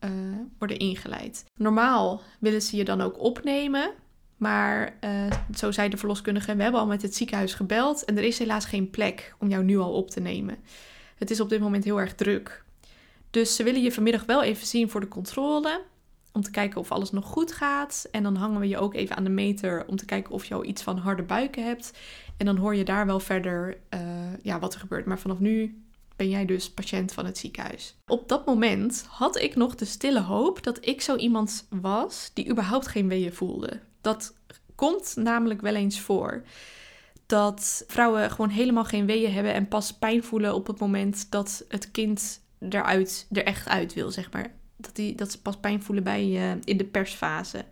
uh, 0.05 0.11
worden 0.57 0.77
ingeleid. 0.77 1.45
Normaal 1.55 2.21
willen 2.39 2.61
ze 2.61 2.75
je 2.75 2.83
dan 2.83 3.01
ook 3.01 3.19
opnemen, 3.19 3.91
maar 4.37 4.97
uh, 5.03 5.31
zo 5.55 5.71
zei 5.71 5.89
de 5.89 5.97
verloskundige, 5.97 6.55
we 6.55 6.63
hebben 6.63 6.81
al 6.81 6.87
met 6.87 7.01
het 7.01 7.15
ziekenhuis 7.15 7.53
gebeld 7.53 8.05
en 8.05 8.17
er 8.17 8.23
is 8.23 8.39
helaas 8.39 8.65
geen 8.65 8.89
plek 8.89 9.35
om 9.39 9.49
jou 9.49 9.63
nu 9.63 9.77
al 9.77 9.93
op 9.93 10.09
te 10.09 10.19
nemen. 10.19 10.57
Het 11.15 11.31
is 11.31 11.39
op 11.39 11.49
dit 11.49 11.59
moment 11.59 11.83
heel 11.83 11.99
erg 11.99 12.15
druk. 12.15 12.63
Dus 13.29 13.55
ze 13.55 13.63
willen 13.63 13.81
je 13.81 13.91
vanmiddag 13.91 14.25
wel 14.25 14.43
even 14.43 14.67
zien 14.67 14.89
voor 14.89 14.99
de 14.99 15.07
controle. 15.07 15.81
Om 16.31 16.41
te 16.41 16.51
kijken 16.51 16.79
of 16.79 16.91
alles 16.91 17.11
nog 17.11 17.25
goed 17.25 17.51
gaat. 17.51 18.07
En 18.11 18.23
dan 18.23 18.35
hangen 18.35 18.59
we 18.59 18.67
je 18.67 18.77
ook 18.77 18.93
even 18.93 19.15
aan 19.15 19.23
de 19.23 19.29
meter 19.29 19.85
om 19.87 19.95
te 19.95 20.05
kijken 20.05 20.33
of 20.33 20.45
je 20.45 20.53
al 20.53 20.65
iets 20.65 20.81
van 20.81 20.97
harde 20.97 21.23
buiken 21.23 21.65
hebt. 21.65 21.91
En 22.37 22.45
dan 22.45 22.57
hoor 22.57 22.75
je 22.75 22.83
daar 22.83 23.05
wel 23.05 23.19
verder 23.19 23.77
uh, 23.93 23.99
ja, 24.41 24.59
wat 24.59 24.73
er 24.73 24.79
gebeurt. 24.79 25.05
Maar 25.05 25.19
vanaf 25.19 25.39
nu 25.39 25.83
ben 26.15 26.29
jij 26.29 26.45
dus 26.45 26.71
patiënt 26.71 27.13
van 27.13 27.25
het 27.25 27.37
ziekenhuis. 27.37 27.95
Op 28.05 28.29
dat 28.29 28.45
moment 28.45 29.05
had 29.09 29.41
ik 29.41 29.55
nog 29.55 29.75
de 29.75 29.85
stille 29.85 30.21
hoop 30.21 30.63
dat 30.63 30.85
ik 30.85 31.01
zo 31.01 31.15
iemand 31.15 31.67
was 31.69 32.31
die 32.33 32.49
überhaupt 32.49 32.87
geen 32.87 33.07
weeën 33.07 33.33
voelde. 33.33 33.79
Dat 34.03 34.33
komt 34.75 35.15
namelijk 35.15 35.61
wel 35.61 35.75
eens 35.75 35.99
voor. 35.99 36.43
Dat 37.25 37.83
vrouwen 37.87 38.31
gewoon 38.31 38.49
helemaal 38.49 38.85
geen 38.85 39.05
weeën 39.05 39.33
hebben 39.33 39.53
en 39.53 39.67
pas 39.67 39.93
pijn 39.93 40.23
voelen 40.23 40.55
op 40.55 40.67
het 40.67 40.79
moment 40.79 41.31
dat 41.31 41.65
het 41.67 41.91
kind 41.91 42.41
eruit, 42.69 43.27
er 43.31 43.43
echt 43.43 43.67
uit 43.67 43.93
wil, 43.93 44.11
zeg 44.11 44.31
maar. 44.31 44.53
Dat, 44.77 44.95
die, 44.95 45.15
dat 45.15 45.31
ze 45.31 45.41
pas 45.41 45.57
pijn 45.57 45.83
voelen 45.83 46.03
bij, 46.03 46.25
uh, 46.25 46.51
in 46.63 46.77
de 46.77 46.85
persfase. 46.85 47.65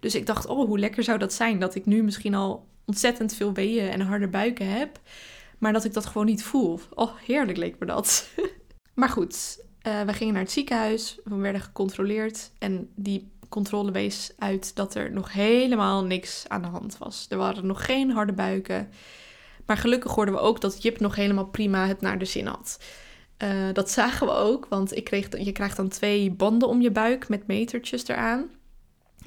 Dus 0.00 0.14
ik 0.14 0.26
dacht, 0.26 0.46
oh, 0.46 0.66
hoe 0.66 0.78
lekker 0.78 1.02
zou 1.02 1.18
dat 1.18 1.32
zijn 1.32 1.58
dat 1.58 1.74
ik 1.74 1.86
nu 1.86 2.02
misschien 2.02 2.34
al 2.34 2.66
ontzettend 2.84 3.34
veel 3.34 3.52
weeën 3.52 3.90
en 3.90 4.00
harde 4.00 4.28
buiken 4.28 4.66
heb, 4.66 5.00
maar 5.58 5.72
dat 5.72 5.84
ik 5.84 5.92
dat 5.92 6.06
gewoon 6.06 6.26
niet 6.26 6.42
voel. 6.42 6.80
Oh, 6.94 7.16
heerlijk 7.26 7.58
leek 7.58 7.78
me 7.78 7.86
dat. 7.86 8.28
maar 8.94 9.08
goed, 9.08 9.64
uh, 9.86 10.02
we 10.02 10.12
gingen 10.12 10.34
naar 10.34 10.42
het 10.42 10.52
ziekenhuis, 10.52 11.18
we 11.24 11.36
werden 11.36 11.60
gecontroleerd 11.60 12.50
en 12.58 12.88
die 12.94 13.30
controle 13.50 13.90
wees 13.90 14.32
uit 14.38 14.76
dat 14.76 14.94
er 14.94 15.12
nog 15.12 15.32
helemaal 15.32 16.04
niks 16.04 16.44
aan 16.48 16.62
de 16.62 16.68
hand 16.68 16.98
was. 16.98 17.26
Er 17.28 17.36
waren 17.36 17.66
nog 17.66 17.84
geen 17.84 18.10
harde 18.10 18.32
buiken. 18.32 18.88
Maar 19.66 19.76
gelukkig 19.76 20.14
hoorden 20.14 20.34
we 20.34 20.40
ook 20.40 20.60
dat 20.60 20.82
Jip 20.82 21.00
nog 21.00 21.14
helemaal 21.14 21.46
prima 21.46 21.86
het 21.86 22.00
naar 22.00 22.18
de 22.18 22.24
zin 22.24 22.46
had. 22.46 22.80
Uh, 23.42 23.72
dat 23.72 23.90
zagen 23.90 24.26
we 24.26 24.32
ook, 24.32 24.66
want 24.68 24.96
ik 24.96 25.04
kreeg, 25.04 25.44
je 25.44 25.52
krijgt 25.52 25.76
dan 25.76 25.88
twee 25.88 26.30
banden 26.30 26.68
om 26.68 26.80
je 26.80 26.90
buik 26.90 27.28
met 27.28 27.46
metertjes 27.46 28.08
eraan. 28.08 28.50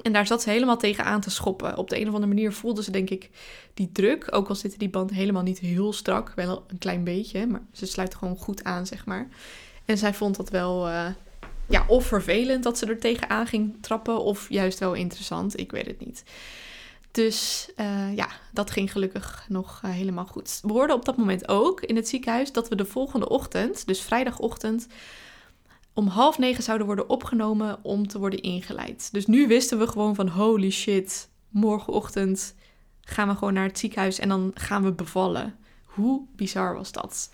En 0.02 0.12
daar 0.12 0.26
zat 0.26 0.42
ze 0.42 0.50
helemaal 0.50 0.76
tegenaan 0.76 1.20
te 1.20 1.30
schoppen. 1.30 1.76
Op 1.76 1.90
de 1.90 1.96
een 2.00 2.08
of 2.08 2.14
andere 2.14 2.34
manier 2.34 2.52
voelde 2.52 2.82
ze, 2.82 2.90
denk 2.90 3.10
ik, 3.10 3.30
die 3.74 3.92
druk. 3.92 4.28
Ook 4.30 4.48
al 4.48 4.54
zitten 4.54 4.78
die 4.78 4.88
banden 4.88 5.16
helemaal 5.16 5.42
niet 5.42 5.58
heel 5.58 5.92
strak, 5.92 6.32
wel 6.34 6.64
een 6.66 6.78
klein 6.78 7.04
beetje, 7.04 7.46
maar 7.46 7.62
ze 7.72 7.86
sluiten 7.86 8.18
gewoon 8.18 8.36
goed 8.36 8.64
aan, 8.64 8.86
zeg 8.86 9.06
maar. 9.06 9.28
En 9.84 9.98
zij 9.98 10.14
vond 10.14 10.36
dat 10.36 10.50
wel, 10.50 10.88
uh, 10.88 11.06
ja, 11.68 11.84
of 11.88 12.06
vervelend 12.06 12.62
dat 12.62 12.78
ze 12.78 12.86
er 12.86 12.98
tegenaan 12.98 13.46
ging 13.46 13.76
trappen, 13.80 14.20
of 14.20 14.48
juist 14.48 14.78
wel 14.78 14.94
interessant. 14.94 15.60
Ik 15.60 15.70
weet 15.70 15.86
het 15.86 16.06
niet. 16.06 16.24
Dus 17.10 17.68
uh, 17.76 18.16
ja, 18.16 18.28
dat 18.52 18.70
ging 18.70 18.92
gelukkig 18.92 19.46
nog 19.48 19.80
uh, 19.84 19.90
helemaal 19.90 20.26
goed. 20.26 20.58
We 20.62 20.72
hoorden 20.72 20.96
op 20.96 21.04
dat 21.04 21.16
moment 21.16 21.48
ook 21.48 21.80
in 21.80 21.96
het 21.96 22.08
ziekenhuis 22.08 22.52
dat 22.52 22.68
we 22.68 22.76
de 22.76 22.84
volgende 22.84 23.28
ochtend, 23.28 23.86
dus 23.86 24.00
vrijdagochtend, 24.00 24.86
om 25.92 26.06
half 26.06 26.38
negen 26.38 26.62
zouden 26.62 26.86
worden 26.86 27.08
opgenomen 27.08 27.78
om 27.82 28.08
te 28.08 28.18
worden 28.18 28.42
ingeleid. 28.42 29.08
Dus 29.12 29.26
nu 29.26 29.46
wisten 29.46 29.78
we 29.78 29.86
gewoon 29.86 30.14
van 30.14 30.28
holy 30.28 30.70
shit, 30.70 31.28
morgenochtend 31.48 32.54
gaan 33.00 33.28
we 33.28 33.34
gewoon 33.34 33.54
naar 33.54 33.66
het 33.66 33.78
ziekenhuis 33.78 34.18
en 34.18 34.28
dan 34.28 34.50
gaan 34.54 34.82
we 34.82 34.92
bevallen. 34.92 35.54
Hoe 35.84 36.26
bizar 36.36 36.74
was 36.74 36.92
dat? 36.92 37.30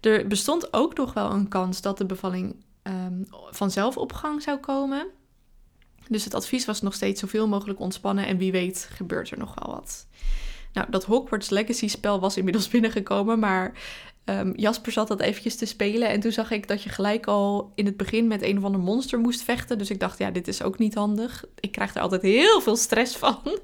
Er 0.00 0.26
bestond 0.26 0.72
ook 0.72 0.96
nog 0.96 1.12
wel 1.12 1.30
een 1.30 1.48
kans 1.48 1.80
dat 1.80 1.98
de 1.98 2.06
bevalling 2.06 2.56
um, 2.90 3.26
vanzelf 3.50 3.96
op 3.96 4.12
gang 4.12 4.42
zou 4.42 4.58
komen. 4.58 5.06
Dus 6.08 6.24
het 6.24 6.34
advies 6.34 6.64
was 6.64 6.82
nog 6.82 6.94
steeds 6.94 7.20
zoveel 7.20 7.48
mogelijk 7.48 7.80
ontspannen 7.80 8.26
en 8.26 8.38
wie 8.38 8.52
weet 8.52 8.88
gebeurt 8.92 9.30
er 9.30 9.38
nog 9.38 9.54
wel 9.54 9.74
wat. 9.74 10.06
Nou, 10.72 10.90
dat 10.90 11.04
Hogwarts 11.04 11.50
Legacy 11.50 11.88
spel 11.88 12.20
was 12.20 12.36
inmiddels 12.36 12.68
binnengekomen, 12.78 13.38
maar 13.38 13.72
um, 14.24 14.52
Jasper 14.56 14.92
zat 14.92 15.08
dat 15.08 15.20
eventjes 15.20 15.56
te 15.56 15.66
spelen 15.66 16.08
en 16.08 16.20
toen 16.20 16.32
zag 16.32 16.50
ik 16.50 16.68
dat 16.68 16.82
je 16.82 16.88
gelijk 16.88 17.26
al 17.26 17.72
in 17.74 17.86
het 17.86 17.96
begin 17.96 18.26
met 18.26 18.42
een 18.42 18.58
of 18.58 18.64
ander 18.64 18.80
monster 18.80 19.18
moest 19.18 19.42
vechten. 19.42 19.78
Dus 19.78 19.90
ik 19.90 20.00
dacht, 20.00 20.18
ja, 20.18 20.30
dit 20.30 20.48
is 20.48 20.62
ook 20.62 20.78
niet 20.78 20.94
handig. 20.94 21.44
Ik 21.60 21.72
krijg 21.72 21.94
er 21.94 22.00
altijd 22.00 22.22
heel 22.22 22.60
veel 22.60 22.76
stress 22.76 23.16
van. 23.16 23.40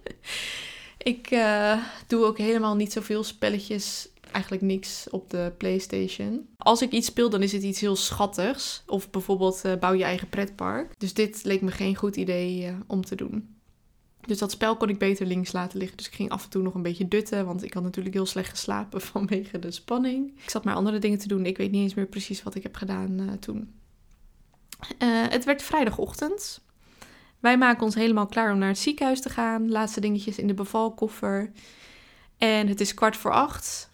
ik 0.99 1.31
uh, 1.31 1.83
doe 2.07 2.25
ook 2.25 2.39
helemaal 2.39 2.75
niet 2.75 2.93
zoveel 2.93 3.25
spelletjes 3.25 4.09
eigenlijk 4.33 4.63
niks 4.65 5.11
op 5.11 5.31
de 5.31 5.53
PlayStation. 5.57 6.49
Als 6.57 6.83
ik 6.83 6.91
iets 6.91 7.07
speel, 7.07 7.31
dan 7.31 7.43
is 7.43 7.53
het 7.53 7.63
iets 7.63 7.81
heel 7.81 7.97
schattigs. 7.97 8.83
Of 8.87 9.11
bijvoorbeeld 9.11 9.63
uh, 9.67 9.75
bouw 9.75 9.93
je 9.93 10.05
eigen 10.05 10.29
pretpark. 10.29 10.99
Dus 10.99 11.15
dit 11.15 11.45
leek 11.45 11.61
me 11.61 11.71
geen 11.71 11.97
goed 11.97 12.17
idee 12.17 12.67
uh, 12.67 12.75
om 12.87 13.05
te 13.05 13.15
doen. 13.15 13.55
Dus 14.27 14.39
dat 14.39 14.51
spel 14.51 14.77
kon 14.77 14.89
ik 14.89 14.99
beter 14.99 15.27
links 15.27 15.53
laten 15.53 15.79
liggen. 15.79 15.97
Dus 15.97 16.07
ik 16.07 16.15
ging 16.15 16.31
af 16.31 16.45
en 16.45 16.51
toe 16.51 16.63
nog 16.63 16.75
een 16.75 16.83
beetje 16.83 17.09
dutten, 17.09 17.47
want 17.47 17.63
ik 17.63 17.75
had 17.75 17.83
natuurlijk 17.83 18.15
heel 18.15 18.27
slecht 18.27 18.51
geslapen 18.51 19.01
vanwege 19.13 19.59
de 19.59 19.71
spanning. 19.71 20.33
Ik 20.43 20.51
zat 20.51 20.65
maar 20.65 20.75
andere 20.75 20.99
dingen 20.99 21.19
te 21.19 21.29
doen. 21.29 21.47
Ik 21.47 21.57
weet 21.57 21.71
niet 21.71 21.83
eens 21.83 21.95
meer 21.95 22.07
precies 22.07 22.43
wat 22.43 22.55
ik 22.55 22.63
heb 22.63 22.75
gedaan 22.75 23.21
uh, 23.21 23.33
toen. 23.33 23.75
Het 24.99 25.45
werd 25.45 25.63
vrijdagochtend. 25.63 26.61
Wij 27.41 27.59
maken 27.59 27.83
ons 27.83 27.95
helemaal 27.95 28.27
klaar 28.27 28.53
om 28.53 28.59
naar 28.59 28.69
het 28.69 28.79
ziekenhuis 28.79 29.21
te 29.21 29.29
gaan. 29.29 29.71
Laatste 29.71 30.01
dingetjes 30.01 30.39
in 30.39 30.47
de 30.47 30.55
bevalkoffer. 30.55 31.53
En 32.39 32.69
het 32.69 32.81
is 32.81 32.95
kwart 32.95 33.17
voor 33.17 33.33
acht. 33.33 33.91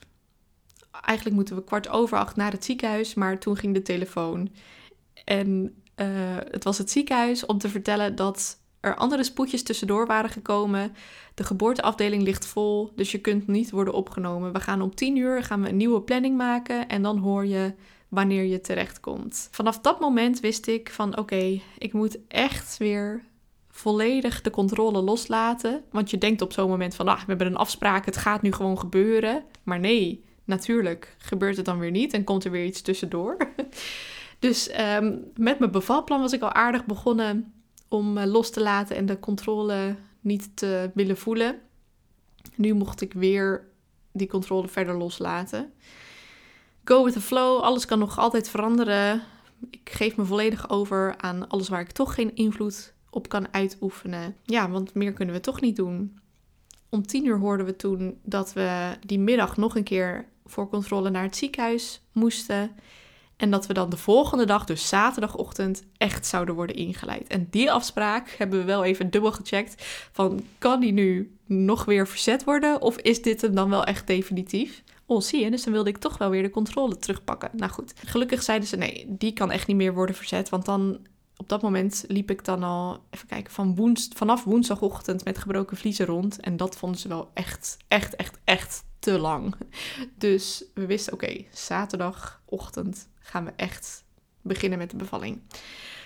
Eigenlijk 1.01 1.37
moeten 1.37 1.57
we 1.57 1.65
kwart 1.65 1.89
over 1.89 2.19
acht 2.19 2.37
naar 2.37 2.53
het 2.53 2.65
ziekenhuis, 2.65 3.15
maar 3.15 3.39
toen 3.39 3.57
ging 3.57 3.75
de 3.75 3.83
telefoon. 3.83 4.49
En 5.25 5.75
uh, 5.97 6.07
het 6.51 6.65
was 6.65 6.79
het 6.79 6.91
ziekenhuis 6.91 7.47
om 7.47 7.59
te 7.59 7.69
vertellen 7.69 8.15
dat 8.15 8.61
er 8.81 8.97
andere 8.97 9.25
spoedjes 9.25 9.63
tussendoor 9.63 10.07
waren 10.07 10.31
gekomen. 10.31 10.95
De 11.35 11.45
geboorteafdeling 11.45 12.23
ligt 12.23 12.47
vol, 12.47 12.93
dus 12.97 13.11
je 13.11 13.21
kunt 13.21 13.47
niet 13.47 13.71
worden 13.71 13.95
opgenomen. 13.95 14.53
We 14.53 14.61
gaan 14.61 14.83
om 14.83 14.95
tien 14.95 15.17
uur 15.17 15.43
gaan 15.43 15.63
we 15.63 15.69
een 15.69 15.77
nieuwe 15.77 16.03
planning 16.03 16.37
maken 16.37 16.89
en 16.89 17.03
dan 17.03 17.19
hoor 17.19 17.47
je 17.47 17.75
wanneer 18.09 18.45
je 18.45 18.61
terechtkomt. 18.61 19.49
Vanaf 19.51 19.81
dat 19.81 20.01
moment 20.01 20.41
wist 20.41 20.67
ik 20.67 20.91
van 20.91 21.19
oké, 21.19 21.61
ik 21.79 21.93
moet 21.93 22.19
echt 22.29 22.77
weer 22.77 23.23
volledig 23.71 24.41
de 24.41 24.51
controle 24.51 25.03
loslaten. 25.03 25.83
Want 25.91 26.11
je 26.11 26.19
denkt 26.19 26.43
op 26.43 26.53
zo'n 26.53 26.69
moment 26.69 26.95
van, 26.95 27.09
ah, 27.09 27.19
we 27.19 27.25
hebben 27.27 27.47
een 27.47 27.57
afspraak, 27.57 28.05
het 28.05 28.17
gaat 28.17 28.43
nu 28.43 28.53
gewoon 28.53 28.79
gebeuren. 28.79 29.45
Maar 29.63 29.81
nee, 29.81 30.25
natuurlijk 30.45 31.15
gebeurt 31.19 31.57
het 31.57 31.65
dan 31.65 31.79
weer 31.79 31.91
niet 31.91 32.13
en 32.13 32.25
komt 32.25 32.45
er 32.45 32.51
weer 32.51 32.65
iets 32.65 32.83
tussendoor. 32.83 33.37
dus 34.39 34.81
um, 34.81 35.25
met 35.37 35.59
mijn 35.59 35.71
bevalplan 35.71 36.21
was 36.21 36.33
ik 36.33 36.43
al 36.43 36.53
aardig 36.53 36.87
begonnen 36.87 37.53
om 37.89 38.19
uh, 38.19 38.25
los 38.25 38.51
te 38.51 38.61
laten 38.61 38.97
en 38.97 39.07
de 39.07 39.21
controle 39.21 39.97
niet 40.21 40.57
te 40.57 40.91
willen 40.95 41.17
voelen. 41.17 41.59
Nu 42.55 42.75
mocht 42.75 43.01
ik 43.01 43.13
weer 43.13 43.71
die 44.13 44.29
controle 44.29 44.69
verder 44.69 44.97
loslaten. 44.97 45.73
Go 46.85 47.05
with 47.05 47.13
the 47.13 47.21
flow, 47.21 47.61
alles 47.61 47.87
kan 47.87 47.99
nog 47.99 48.19
altijd 48.19 48.49
veranderen. 48.49 49.23
Ik 49.71 49.91
geef 49.93 50.17
me 50.17 50.25
volledig 50.25 50.71
over 50.71 51.15
aan 51.17 51.49
alles 51.49 51.69
waar 51.69 51.81
ik 51.81 51.91
toch 51.91 52.15
geen 52.15 52.35
invloed 52.35 52.95
op 53.11 53.29
kan 53.29 53.53
uitoefenen. 53.53 54.37
Ja, 54.45 54.71
want 54.71 54.95
meer 54.95 55.13
kunnen 55.13 55.35
we 55.35 55.41
toch 55.41 55.61
niet 55.61 55.77
doen. 55.77 56.19
Om 56.89 57.07
tien 57.07 57.27
uur 57.27 57.39
hoorden 57.39 57.67
we 57.67 57.77
toen 57.77 58.19
dat 58.23 58.53
we 58.53 58.97
die 59.07 59.19
middag 59.19 59.57
nog 59.57 59.77
een 59.77 59.85
keer 59.85 60.29
voor 60.53 60.69
controle 60.69 61.11
naar 61.11 61.23
het 61.23 61.37
ziekenhuis 61.37 62.01
moesten. 62.12 62.71
En 63.37 63.51
dat 63.51 63.67
we 63.67 63.73
dan 63.73 63.91
de 63.91 63.97
volgende 63.97 64.45
dag, 64.45 64.65
dus 64.65 64.88
zaterdagochtend, 64.88 65.83
echt 65.97 66.27
zouden 66.27 66.55
worden 66.55 66.77
ingeleid. 66.77 67.27
En 67.29 67.47
die 67.51 67.73
afspraak 67.73 68.35
hebben 68.38 68.59
we 68.59 68.65
wel 68.65 68.85
even 68.85 69.11
dubbel 69.11 69.33
gecheckt. 69.33 69.75
Van 70.12 70.45
kan 70.59 70.81
die 70.81 70.93
nu 70.93 71.37
nog 71.47 71.85
weer 71.85 72.09
verzet 72.09 72.45
worden? 72.45 72.81
Of 72.81 72.97
is 72.97 73.23
dit 73.23 73.41
hem 73.41 73.55
dan 73.55 73.71
wel 73.71 73.85
echt 73.85 74.07
definitief? 74.07 74.83
Oh, 75.07 75.21
zie 75.21 75.45
je, 75.45 75.51
dus 75.51 75.65
dan 75.65 75.73
wilde 75.73 75.91
ik 75.91 75.99
toch 75.99 76.19
wel 76.19 76.31
weer 76.31 76.43
de 76.43 76.51
controle 76.51 76.97
terugpakken. 76.97 77.51
Nou 77.53 77.73
goed, 77.73 77.95
gelukkig 78.05 78.43
zeiden 78.43 78.69
ze 78.69 78.77
nee, 78.77 79.05
die 79.09 79.33
kan 79.33 79.51
echt 79.51 79.67
niet 79.67 79.77
meer 79.77 79.95
worden 79.95 80.17
verzet. 80.17 80.49
Want 80.49 80.65
dan 80.65 80.99
op 81.37 81.49
dat 81.49 81.62
moment 81.62 82.05
liep 82.09 82.31
ik 82.31 82.45
dan 82.45 82.62
al, 82.62 83.05
even 83.11 83.27
kijken, 83.29 83.53
van 83.53 83.75
woens, 83.75 84.09
vanaf 84.15 84.45
woensdagochtend 84.45 85.25
met 85.25 85.38
gebroken 85.38 85.77
vliezen 85.77 86.07
rond. 86.07 86.41
En 86.41 86.57
dat 86.57 86.77
vonden 86.77 87.01
ze 87.01 87.09
wel 87.09 87.31
echt, 87.35 87.77
echt, 87.88 88.17
echt, 88.17 88.38
echt 88.45 88.85
te 89.03 89.19
lang. 89.19 89.55
Dus 90.15 90.65
we 90.75 90.87
wisten, 90.87 91.12
oké, 91.12 91.45
zaterdagochtend 91.53 93.09
gaan 93.21 93.45
we 93.45 93.53
echt 93.57 94.05
beginnen 94.43 94.79
met 94.79 94.91
de 94.91 94.97
bevalling. 94.97 95.41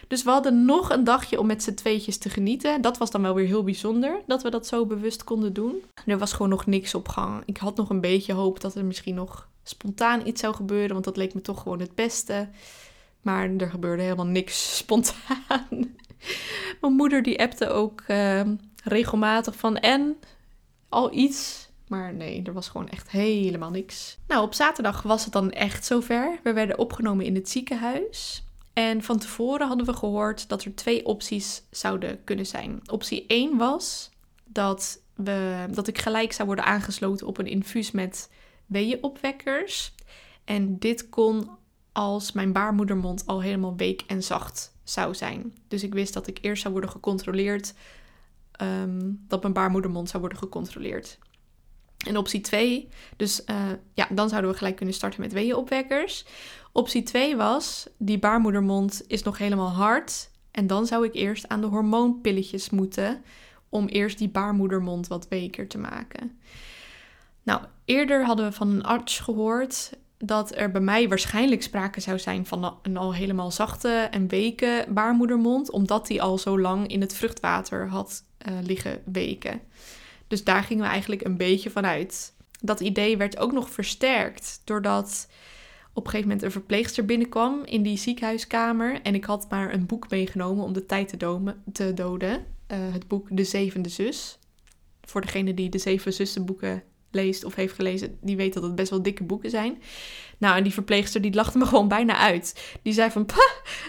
Dus 0.08 0.22
we 0.22 0.30
hadden 0.30 0.64
nog 0.64 0.90
een 0.90 1.04
dagje 1.04 1.40
om 1.40 1.46
met 1.46 1.62
z'n 1.62 1.74
tweetjes 1.74 2.18
te 2.18 2.28
genieten. 2.28 2.80
Dat 2.80 2.98
was 2.98 3.10
dan 3.10 3.22
wel 3.22 3.34
weer 3.34 3.46
heel 3.46 3.64
bijzonder 3.64 4.22
dat 4.26 4.42
we 4.42 4.50
dat 4.50 4.66
zo 4.66 4.86
bewust 4.86 5.24
konden 5.24 5.52
doen. 5.52 5.82
Er 6.06 6.18
was 6.18 6.32
gewoon 6.32 6.48
nog 6.48 6.66
niks 6.66 6.94
op 6.94 7.08
gang. 7.08 7.42
Ik 7.46 7.56
had 7.56 7.76
nog 7.76 7.90
een 7.90 8.00
beetje 8.00 8.32
hoop 8.32 8.60
dat 8.60 8.74
er 8.74 8.84
misschien 8.84 9.14
nog 9.14 9.48
spontaan 9.62 10.26
iets 10.26 10.40
zou 10.40 10.54
gebeuren, 10.54 10.92
want 10.92 11.04
dat 11.04 11.16
leek 11.16 11.34
me 11.34 11.40
toch 11.40 11.62
gewoon 11.62 11.80
het 11.80 11.94
beste. 11.94 12.48
Maar 13.20 13.50
er 13.56 13.70
gebeurde 13.70 14.02
helemaal 14.02 14.26
niks 14.26 14.76
spontaan. 14.78 15.96
Mijn 16.80 16.92
moeder 16.92 17.22
die 17.22 17.40
appte 17.40 17.68
ook 17.68 18.02
uh, 18.08 18.40
regelmatig 18.84 19.56
van 19.56 19.76
en 19.76 20.16
al 20.88 21.12
iets. 21.12 21.65
Maar 21.88 22.14
nee, 22.14 22.42
er 22.42 22.52
was 22.52 22.68
gewoon 22.68 22.88
echt 22.88 23.10
helemaal 23.10 23.70
niks. 23.70 24.18
Nou, 24.26 24.42
op 24.42 24.54
zaterdag 24.54 25.02
was 25.02 25.24
het 25.24 25.32
dan 25.32 25.50
echt 25.50 25.84
zover. 25.84 26.38
We 26.42 26.52
werden 26.52 26.78
opgenomen 26.78 27.24
in 27.24 27.34
het 27.34 27.48
ziekenhuis. 27.48 28.44
En 28.72 29.02
van 29.02 29.18
tevoren 29.18 29.66
hadden 29.66 29.86
we 29.86 29.92
gehoord 29.92 30.48
dat 30.48 30.64
er 30.64 30.74
twee 30.74 31.06
opties 31.06 31.62
zouden 31.70 32.24
kunnen 32.24 32.46
zijn. 32.46 32.80
Optie 32.90 33.24
1 33.26 33.56
was 33.56 34.10
dat, 34.44 35.00
we, 35.14 35.66
dat 35.70 35.86
ik 35.86 35.98
gelijk 35.98 36.32
zou 36.32 36.46
worden 36.46 36.64
aangesloten 36.64 37.26
op 37.26 37.38
een 37.38 37.46
infuus 37.46 37.90
met 37.90 38.30
weeënopwekkers. 38.66 39.94
En 40.44 40.78
dit 40.78 41.08
kon 41.08 41.50
als 41.92 42.32
mijn 42.32 42.52
baarmoedermond 42.52 43.26
al 43.26 43.42
helemaal 43.42 43.76
week 43.76 44.02
en 44.06 44.22
zacht 44.22 44.74
zou 44.84 45.14
zijn. 45.14 45.54
Dus 45.68 45.82
ik 45.82 45.94
wist 45.94 46.14
dat 46.14 46.26
ik 46.26 46.38
eerst 46.40 46.62
zou 46.62 46.72
worden 46.72 46.90
gecontroleerd, 46.90 47.74
ehm, 48.52 49.00
dat 49.28 49.42
mijn 49.42 49.54
baarmoedermond 49.54 50.08
zou 50.08 50.20
worden 50.20 50.38
gecontroleerd. 50.38 51.18
En 52.06 52.16
optie 52.16 52.40
2, 52.40 52.88
dus 53.16 53.42
uh, 53.50 53.56
ja, 53.94 54.08
dan 54.10 54.28
zouden 54.28 54.50
we 54.50 54.56
gelijk 54.56 54.76
kunnen 54.76 54.94
starten 54.94 55.20
met 55.20 55.32
weeënopwekkers. 55.32 56.24
Optie 56.72 57.02
2 57.02 57.36
was, 57.36 57.86
die 57.98 58.18
baarmoedermond 58.18 59.02
is 59.06 59.22
nog 59.22 59.38
helemaal 59.38 59.70
hard. 59.70 60.30
En 60.50 60.66
dan 60.66 60.86
zou 60.86 61.04
ik 61.04 61.14
eerst 61.14 61.48
aan 61.48 61.60
de 61.60 61.66
hormoonpilletjes 61.66 62.70
moeten 62.70 63.22
om 63.68 63.86
eerst 63.86 64.18
die 64.18 64.28
baarmoedermond 64.28 65.06
wat 65.06 65.28
weker 65.28 65.68
te 65.68 65.78
maken. 65.78 66.38
Nou, 67.42 67.60
eerder 67.84 68.24
hadden 68.24 68.46
we 68.46 68.52
van 68.52 68.68
een 68.68 68.84
arts 68.84 69.18
gehoord 69.18 69.90
dat 70.18 70.56
er 70.56 70.70
bij 70.70 70.80
mij 70.80 71.08
waarschijnlijk 71.08 71.62
sprake 71.62 72.00
zou 72.00 72.18
zijn 72.18 72.46
van 72.46 72.78
een 72.82 72.96
al 72.96 73.14
helemaal 73.14 73.50
zachte 73.50 74.08
en 74.10 74.28
weken 74.28 74.94
baarmoedermond, 74.94 75.70
omdat 75.70 76.06
die 76.06 76.22
al 76.22 76.38
zo 76.38 76.60
lang 76.60 76.86
in 76.88 77.00
het 77.00 77.14
vruchtwater 77.14 77.88
had 77.88 78.24
uh, 78.48 78.54
liggen 78.62 79.02
weken. 79.04 79.60
Dus 80.26 80.44
daar 80.44 80.62
gingen 80.62 80.84
we 80.84 80.90
eigenlijk 80.90 81.24
een 81.24 81.36
beetje 81.36 81.70
vanuit. 81.70 82.34
Dat 82.60 82.80
idee 82.80 83.16
werd 83.16 83.38
ook 83.38 83.52
nog 83.52 83.70
versterkt 83.70 84.60
doordat 84.64 85.28
op 85.92 86.04
een 86.04 86.10
gegeven 86.10 86.28
moment 86.28 86.42
een 86.42 86.50
verpleegster 86.50 87.04
binnenkwam 87.04 87.64
in 87.64 87.82
die 87.82 87.98
ziekenhuiskamer. 87.98 89.00
En 89.02 89.14
ik 89.14 89.24
had 89.24 89.46
maar 89.50 89.72
een 89.72 89.86
boek 89.86 90.10
meegenomen 90.10 90.64
om 90.64 90.72
de 90.72 90.86
tijd 90.86 91.08
te, 91.08 91.16
domen, 91.16 91.62
te 91.72 91.94
doden. 91.94 92.32
Uh, 92.72 92.78
het 92.92 93.08
boek 93.08 93.26
De 93.30 93.44
Zevende 93.44 93.88
Zus. 93.88 94.38
Voor 95.02 95.20
degene 95.20 95.54
die 95.54 95.68
de 95.68 95.78
Zeven 95.78 96.12
Zussen 96.12 96.44
boeken 96.44 96.82
leest 97.10 97.44
of 97.44 97.54
heeft 97.54 97.74
gelezen, 97.74 98.18
die 98.20 98.36
weet 98.36 98.54
dat 98.54 98.62
het 98.62 98.74
best 98.74 98.90
wel 98.90 99.02
dikke 99.02 99.24
boeken 99.24 99.50
zijn. 99.50 99.82
Nou, 100.38 100.56
en 100.56 100.62
die 100.62 100.72
verpleegster 100.72 101.20
die 101.20 101.34
lachte 101.34 101.58
me 101.58 101.66
gewoon 101.72 101.88
bijna 101.88 102.16
uit. 102.16 102.76
Die 102.82 102.92
zei 102.92 103.10
van, 103.10 103.26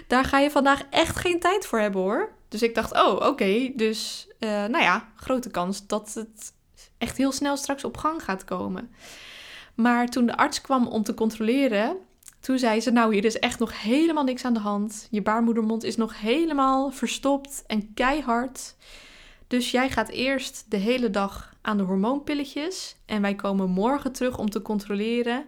daar 0.06 0.24
ga 0.24 0.38
je 0.38 0.50
vandaag 0.50 0.82
echt 0.90 1.16
geen 1.16 1.40
tijd 1.40 1.66
voor 1.66 1.78
hebben 1.78 2.00
hoor. 2.00 2.32
Dus 2.48 2.62
ik 2.62 2.74
dacht, 2.74 2.92
oh, 2.92 3.26
oké. 3.26 3.72
Dus, 3.76 4.27
uh, 4.38 4.50
nou 4.50 4.82
ja, 4.82 5.08
grote 5.16 5.50
kans 5.50 5.86
dat 5.86 6.14
het 6.14 6.52
echt 6.98 7.16
heel 7.16 7.32
snel 7.32 7.56
straks 7.56 7.84
op 7.84 7.96
gang 7.96 8.22
gaat 8.22 8.44
komen. 8.44 8.90
Maar 9.74 10.08
toen 10.08 10.26
de 10.26 10.36
arts 10.36 10.60
kwam 10.60 10.86
om 10.86 11.02
te 11.02 11.14
controleren, 11.14 11.96
toen 12.40 12.58
zei 12.58 12.80
ze, 12.80 12.90
nou, 12.90 13.14
hier 13.14 13.24
is 13.24 13.38
echt 13.38 13.58
nog 13.58 13.82
helemaal 13.82 14.24
niks 14.24 14.44
aan 14.44 14.54
de 14.54 14.60
hand. 14.60 15.08
Je 15.10 15.22
baarmoedermond 15.22 15.84
is 15.84 15.96
nog 15.96 16.20
helemaal 16.20 16.90
verstopt 16.90 17.64
en 17.66 17.94
keihard. 17.94 18.74
Dus 19.46 19.70
jij 19.70 19.90
gaat 19.90 20.08
eerst 20.08 20.64
de 20.68 20.76
hele 20.76 21.10
dag 21.10 21.54
aan 21.60 21.76
de 21.76 21.82
hormoonpilletjes 21.82 22.96
en 23.06 23.22
wij 23.22 23.34
komen 23.34 23.70
morgen 23.70 24.12
terug 24.12 24.38
om 24.38 24.50
te 24.50 24.62
controleren. 24.62 25.44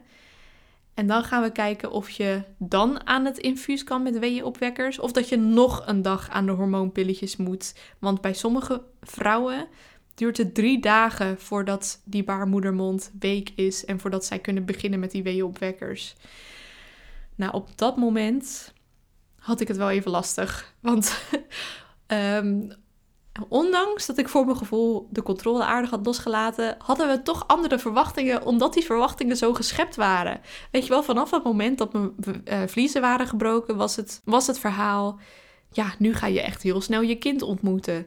En 0.94 1.06
dan 1.06 1.24
gaan 1.24 1.42
we 1.42 1.52
kijken 1.52 1.90
of 1.90 2.10
je 2.10 2.42
dan 2.58 3.06
aan 3.06 3.24
het 3.24 3.38
infuus 3.38 3.84
kan 3.84 4.02
met 4.02 4.18
weeënopwekkers 4.18 4.98
of 4.98 5.12
dat 5.12 5.28
je 5.28 5.36
nog 5.36 5.86
een 5.86 6.02
dag 6.02 6.28
aan 6.28 6.46
de 6.46 6.52
hormoonpilletjes 6.52 7.36
moet. 7.36 7.74
Want 7.98 8.20
bij 8.20 8.34
sommige 8.34 8.82
vrouwen 9.00 9.68
duurt 10.14 10.36
het 10.36 10.54
drie 10.54 10.80
dagen 10.80 11.38
voordat 11.38 12.00
die 12.04 12.24
baarmoedermond 12.24 13.12
week 13.18 13.52
is 13.54 13.84
en 13.84 14.00
voordat 14.00 14.24
zij 14.24 14.38
kunnen 14.38 14.64
beginnen 14.64 15.00
met 15.00 15.10
die 15.10 15.22
weeënopwekkers. 15.22 16.14
Nou, 17.34 17.52
op 17.52 17.68
dat 17.78 17.96
moment 17.96 18.74
had 19.36 19.60
ik 19.60 19.68
het 19.68 19.76
wel 19.76 19.90
even 19.90 20.10
lastig. 20.10 20.74
Want 20.80 21.22
um, 22.06 22.72
ondanks 23.48 24.06
dat 24.06 24.18
ik 24.18 24.28
voor 24.28 24.44
mijn 24.44 24.56
gevoel 24.56 25.08
de 25.10 25.22
controle 25.22 25.64
aardig 25.64 25.90
had 25.90 26.06
losgelaten, 26.06 26.76
hadden 26.78 27.08
we 27.08 27.22
toch 27.22 27.44
andere 27.46 27.78
verwachtingen, 27.78 28.44
omdat 28.46 28.74
die 28.74 28.84
verwachtingen 28.84 29.36
zo 29.36 29.54
geschept 29.54 29.96
waren. 29.96 30.40
Weet 30.70 30.82
je 30.82 30.88
wel, 30.88 31.02
vanaf 31.02 31.30
het 31.30 31.44
moment 31.44 31.78
dat 31.78 31.92
mijn 31.92 32.12
uh, 32.44 32.58
vliezen 32.66 33.00
waren 33.00 33.26
gebroken, 33.26 33.76
was 33.76 33.96
het, 33.96 34.20
was 34.24 34.46
het 34.46 34.58
verhaal: 34.58 35.18
ja, 35.72 35.94
nu 35.98 36.14
ga 36.14 36.26
je 36.26 36.40
echt 36.40 36.62
heel 36.62 36.80
snel 36.80 37.00
je 37.00 37.16
kind 37.16 37.42
ontmoeten. 37.42 38.06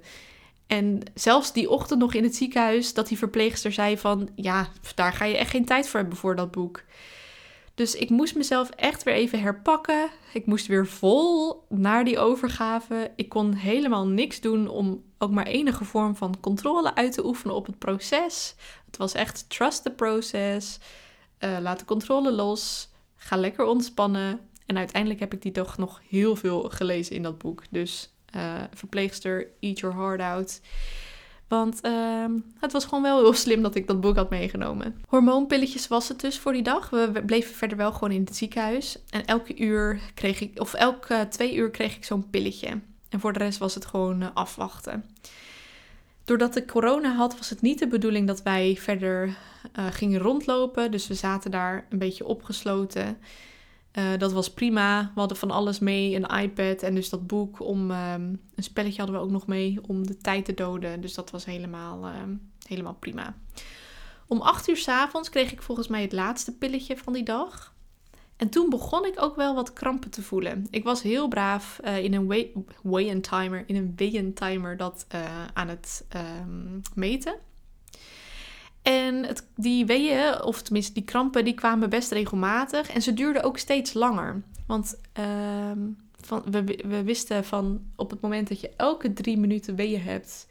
En 0.68 1.00
zelfs 1.14 1.54
die 1.54 1.70
ochtend 1.70 2.00
nog 2.00 2.14
in 2.14 2.24
het 2.24 2.36
ziekenhuis, 2.36 2.94
dat 2.94 3.08
die 3.08 3.18
verpleegster 3.18 3.72
zei 3.72 3.98
van, 3.98 4.30
ja, 4.36 4.68
daar 4.96 5.14
ga 5.14 5.26
je 5.26 5.38
echt 5.38 5.50
geen 5.50 5.66
tijd 5.66 5.88
voor 5.88 6.00
hebben 6.00 6.18
voor 6.18 6.36
dat 6.36 6.52
boek. 6.52 6.84
Dus 7.76 7.96
ik 7.96 8.10
moest 8.10 8.36
mezelf 8.36 8.70
echt 8.70 9.04
weer 9.04 9.14
even 9.14 9.42
herpakken. 9.42 10.10
Ik 10.34 10.46
moest 10.46 10.68
weer 10.68 10.88
vol 10.88 11.64
naar 11.70 12.06
die 12.06 12.20
overgave. 12.20 13.12
Ik 13.16 13.30
kon 13.30 13.54
helemaal 13.54 14.08
niks 14.08 14.42
doen 14.42 14.68
om 14.68 15.04
ook 15.24 15.32
maar 15.32 15.46
enige 15.46 15.86
vorm 15.86 16.16
van 16.16 16.40
controle 16.40 16.96
uit 16.96 17.12
te 17.12 17.26
oefenen 17.26 17.56
op 17.56 17.66
het 17.66 17.78
proces. 17.78 18.56
Het 18.86 18.98
was 18.98 19.14
echt 19.14 19.50
trust 19.50 19.84
the 19.84 19.92
process. 19.92 20.80
Uh, 21.40 21.58
laat 21.62 21.80
de 21.80 21.86
controle 21.86 22.32
los. 22.32 22.90
Ga 23.16 23.38
lekker 23.38 23.66
ontspannen. 23.66 24.40
En 24.66 24.78
uiteindelijk 24.78 25.20
heb 25.20 25.34
ik 25.34 25.42
die 25.42 25.52
toch 25.52 25.78
nog 25.78 26.02
heel 26.08 26.36
veel 26.36 26.70
gelezen 26.70 27.16
in 27.16 27.24
dat 27.24 27.38
boek. 27.38 27.64
Dus 27.70 28.14
uh, 28.36 28.62
verpleegster, 28.74 29.48
eat 29.60 29.80
your 29.80 29.96
heart 29.96 30.22
out. 30.22 30.62
Want 31.48 31.86
uh, 31.86 32.26
het 32.60 32.72
was 32.72 32.86
gewoon 32.86 33.04
wel 33.04 33.20
heel 33.20 33.34
slim 33.34 33.62
dat 33.62 33.76
ik 33.76 33.88
dat 33.88 34.02
boek 34.02 34.16
had 34.16 34.30
meegenomen. 34.30 35.02
Hormoonpilletjes 35.08 35.88
was 35.88 36.08
het 36.08 36.20
dus 36.20 36.40
voor 36.40 36.54
die 36.54 36.64
dag. 36.64 36.90
We 36.90 37.24
bleven 37.26 37.56
verder 37.56 37.78
wel 37.78 37.92
gewoon 37.92 38.12
in 38.12 38.24
het 38.24 38.36
ziekenhuis. 38.36 38.98
En 39.10 39.26
elke 39.26 39.58
uur 39.58 40.00
kreeg 40.14 40.42
ik, 40.42 40.60
of 40.60 40.74
elke 40.74 41.28
twee 41.30 41.56
uur 41.56 41.70
kreeg 41.70 41.96
ik 41.96 42.06
zo'n 42.06 42.30
pilletje. 42.30 42.80
En 43.14 43.20
voor 43.20 43.34
de 43.34 43.40
rest 43.40 43.58
was 43.58 43.76
het 43.76 43.86
gewoon 43.86 44.22
uh, 44.22 44.28
afwachten. 44.34 45.06
Doordat 46.24 46.56
ik 46.56 46.68
corona 46.68 47.16
had, 47.16 47.38
was 47.38 47.50
het 47.50 47.62
niet 47.62 47.80
de 47.80 47.88
bedoeling 47.88 48.28
dat 48.28 48.42
wij 48.42 48.76
verder 48.80 49.28
uh, 49.28 49.86
gingen 49.92 50.20
rondlopen. 50.20 50.92
Dus 50.92 51.08
we 51.08 51.14
zaten 51.14 51.52
daar 51.52 51.86
een 51.90 51.98
beetje 51.98 52.26
opgesloten. 52.26 53.18
Uh, 53.94 54.04
dat 54.18 54.32
was 54.32 54.54
prima. 54.54 55.12
We 55.14 55.20
hadden 55.20 55.38
van 55.38 55.52
alles 55.52 55.80
mee, 55.80 56.16
een 56.16 56.42
iPad 56.44 56.82
en 56.82 56.96
dus 56.96 57.10
dat 57.10 57.28
boek 57.28 57.60
om 57.60 57.92
um, 57.92 58.42
een 58.56 58.64
spelletje 58.64 58.98
hadden 58.98 59.16
we 59.16 59.26
ook 59.26 59.32
nog 59.32 59.48
mee 59.48 59.80
om 59.88 60.08
de 60.08 60.18
tijd 60.18 60.46
te 60.46 60.54
doden. 60.54 61.02
Dus 61.02 61.14
dat 61.14 61.32
was 61.32 61.46
helemaal, 61.46 62.08
um, 62.08 62.52
helemaal 62.68 62.96
prima. 63.00 63.36
Om 64.28 64.42
acht 64.42 64.70
uur 64.70 64.78
s 64.78 64.88
avonds 64.88 65.30
kreeg 65.30 65.52
ik 65.52 65.62
volgens 65.62 65.88
mij 65.88 66.02
het 66.02 66.12
laatste 66.12 66.58
pilletje 66.58 66.98
van 66.98 67.14
die 67.14 67.24
dag. 67.24 67.73
En 68.38 68.50
toen 68.50 68.70
begon 68.70 69.06
ik 69.06 69.22
ook 69.22 69.36
wel 69.36 69.56
wat 69.56 69.74
krampen 69.74 70.10
te 70.10 70.22
voelen. 70.22 70.68
Ik 70.70 70.84
was 70.84 71.02
heel 71.02 71.28
braaf 71.28 71.80
uh, 71.84 72.04
in 72.04 72.14
een 72.14 72.28
weigh 72.82 73.20
timer, 73.20 73.64
in 73.68 73.76
een 73.76 73.94
weigh 73.96 74.34
timer 74.34 74.78
dat 74.78 75.06
uh, 75.16 75.46
aan 75.54 75.68
het 75.68 76.06
um, 76.16 76.82
meten. 76.96 77.36
En 78.82 79.26
het, 79.26 79.48
die 79.56 79.86
weeën, 79.86 80.44
of 80.44 80.62
tenminste 80.62 80.94
die 80.94 81.04
krampen, 81.04 81.46
die 81.46 81.54
kwamen 81.54 81.90
best 81.90 82.12
regelmatig. 82.12 82.90
En 82.90 83.02
ze 83.02 83.14
duurden 83.14 83.44
ook 83.44 83.58
steeds 83.58 83.94
langer. 83.94 84.42
Want 84.68 85.00
uh, 85.20 85.72
van, 86.20 86.44
we, 86.52 87.04
wisten 87.04 87.46
van 87.46 87.84
op 87.96 88.10
het 88.10 88.22
moment 88.22 88.48
dat 88.48 88.62
je 88.62 88.72
elke 88.78 89.14
drie 89.14 89.38
minuten 89.38 89.76
weeën 89.76 90.02
hebt, 90.02 90.48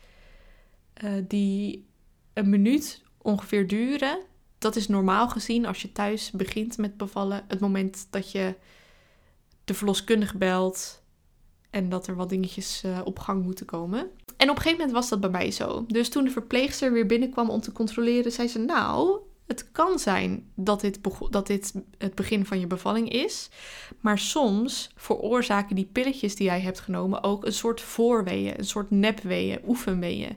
uh, 1.04 1.10
die 1.28 1.86
een 2.32 2.50
minuut 2.50 3.02
ongeveer 3.22 3.66
duren. 3.66 4.18
Dat 4.62 4.76
is 4.76 4.88
normaal 4.88 5.28
gezien 5.28 5.66
als 5.66 5.82
je 5.82 5.92
thuis 5.92 6.30
begint 6.30 6.78
met 6.78 6.96
bevallen. 6.96 7.44
Het 7.48 7.60
moment 7.60 8.06
dat 8.10 8.32
je 8.32 8.54
de 9.64 9.74
verloskundige 9.74 10.38
belt 10.38 11.02
en 11.70 11.88
dat 11.88 12.06
er 12.06 12.16
wat 12.16 12.28
dingetjes 12.28 12.82
uh, 12.84 12.98
op 13.04 13.18
gang 13.18 13.42
moeten 13.42 13.66
komen. 13.66 14.00
En 14.36 14.50
op 14.50 14.56
een 14.56 14.62
gegeven 14.62 14.70
moment 14.78 14.92
was 14.92 15.08
dat 15.08 15.20
bij 15.20 15.30
mij 15.30 15.50
zo. 15.50 15.84
Dus 15.86 16.08
toen 16.08 16.24
de 16.24 16.30
verpleegster 16.30 16.92
weer 16.92 17.06
binnenkwam 17.06 17.50
om 17.50 17.60
te 17.60 17.72
controleren, 17.72 18.32
zei 18.32 18.48
ze: 18.48 18.58
Nou, 18.58 19.18
het 19.46 19.72
kan 19.72 19.98
zijn 19.98 20.50
dat 20.54 20.80
dit, 20.80 20.98
dat 21.30 21.46
dit 21.46 21.74
het 21.98 22.14
begin 22.14 22.46
van 22.46 22.60
je 22.60 22.66
bevalling 22.66 23.10
is. 23.10 23.48
Maar 24.00 24.18
soms 24.18 24.90
veroorzaken 24.96 25.76
die 25.76 25.88
pilletjes 25.92 26.36
die 26.36 26.46
jij 26.46 26.60
hebt 26.60 26.80
genomen 26.80 27.22
ook 27.22 27.44
een 27.46 27.52
soort 27.52 27.80
voorweeën, 27.80 28.58
een 28.58 28.64
soort 28.64 28.90
nepweeën, 28.90 29.60
oefenweeën. 29.66 30.36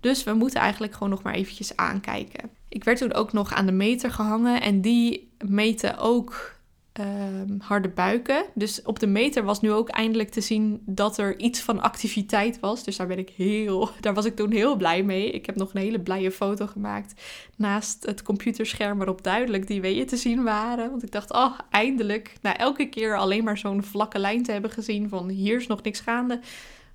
Dus 0.00 0.24
we 0.24 0.32
moeten 0.32 0.60
eigenlijk 0.60 0.92
gewoon 0.92 1.10
nog 1.10 1.22
maar 1.22 1.34
eventjes 1.34 1.76
aankijken. 1.76 2.60
Ik 2.72 2.84
werd 2.84 2.98
toen 2.98 3.12
ook 3.12 3.32
nog 3.32 3.52
aan 3.52 3.66
de 3.66 3.72
meter 3.72 4.10
gehangen 4.10 4.60
en 4.60 4.80
die 4.80 5.32
meten 5.38 5.98
ook 5.98 6.60
um, 7.00 7.60
harde 7.60 7.88
buiken. 7.88 8.44
Dus 8.54 8.82
op 8.82 8.98
de 8.98 9.06
meter 9.06 9.44
was 9.44 9.60
nu 9.60 9.72
ook 9.72 9.88
eindelijk 9.88 10.30
te 10.30 10.40
zien 10.40 10.82
dat 10.86 11.18
er 11.18 11.38
iets 11.38 11.60
van 11.60 11.80
activiteit 11.80 12.60
was. 12.60 12.84
Dus 12.84 12.96
daar 12.96 13.06
ben 13.06 13.18
ik 13.18 13.28
heel, 13.28 13.90
daar 14.00 14.14
was 14.14 14.24
ik 14.24 14.36
toen 14.36 14.50
heel 14.50 14.76
blij 14.76 15.02
mee. 15.02 15.30
Ik 15.30 15.46
heb 15.46 15.56
nog 15.56 15.74
een 15.74 15.80
hele 15.80 16.00
blije 16.00 16.30
foto 16.30 16.66
gemaakt 16.66 17.20
naast 17.56 18.06
het 18.06 18.22
computerscherm 18.22 18.98
waarop 18.98 19.22
duidelijk 19.22 19.66
die 19.66 19.80
weeën 19.80 20.06
te 20.06 20.16
zien 20.16 20.42
waren. 20.42 20.90
Want 20.90 21.02
ik 21.02 21.12
dacht, 21.12 21.32
oh, 21.32 21.58
eindelijk, 21.70 22.34
na 22.40 22.56
elke 22.56 22.88
keer 22.88 23.16
alleen 23.16 23.44
maar 23.44 23.58
zo'n 23.58 23.82
vlakke 23.82 24.18
lijn 24.18 24.42
te 24.42 24.52
hebben 24.52 24.70
gezien 24.70 25.08
van 25.08 25.28
hier 25.28 25.56
is 25.56 25.66
nog 25.66 25.82
niks 25.82 26.00
gaande, 26.00 26.40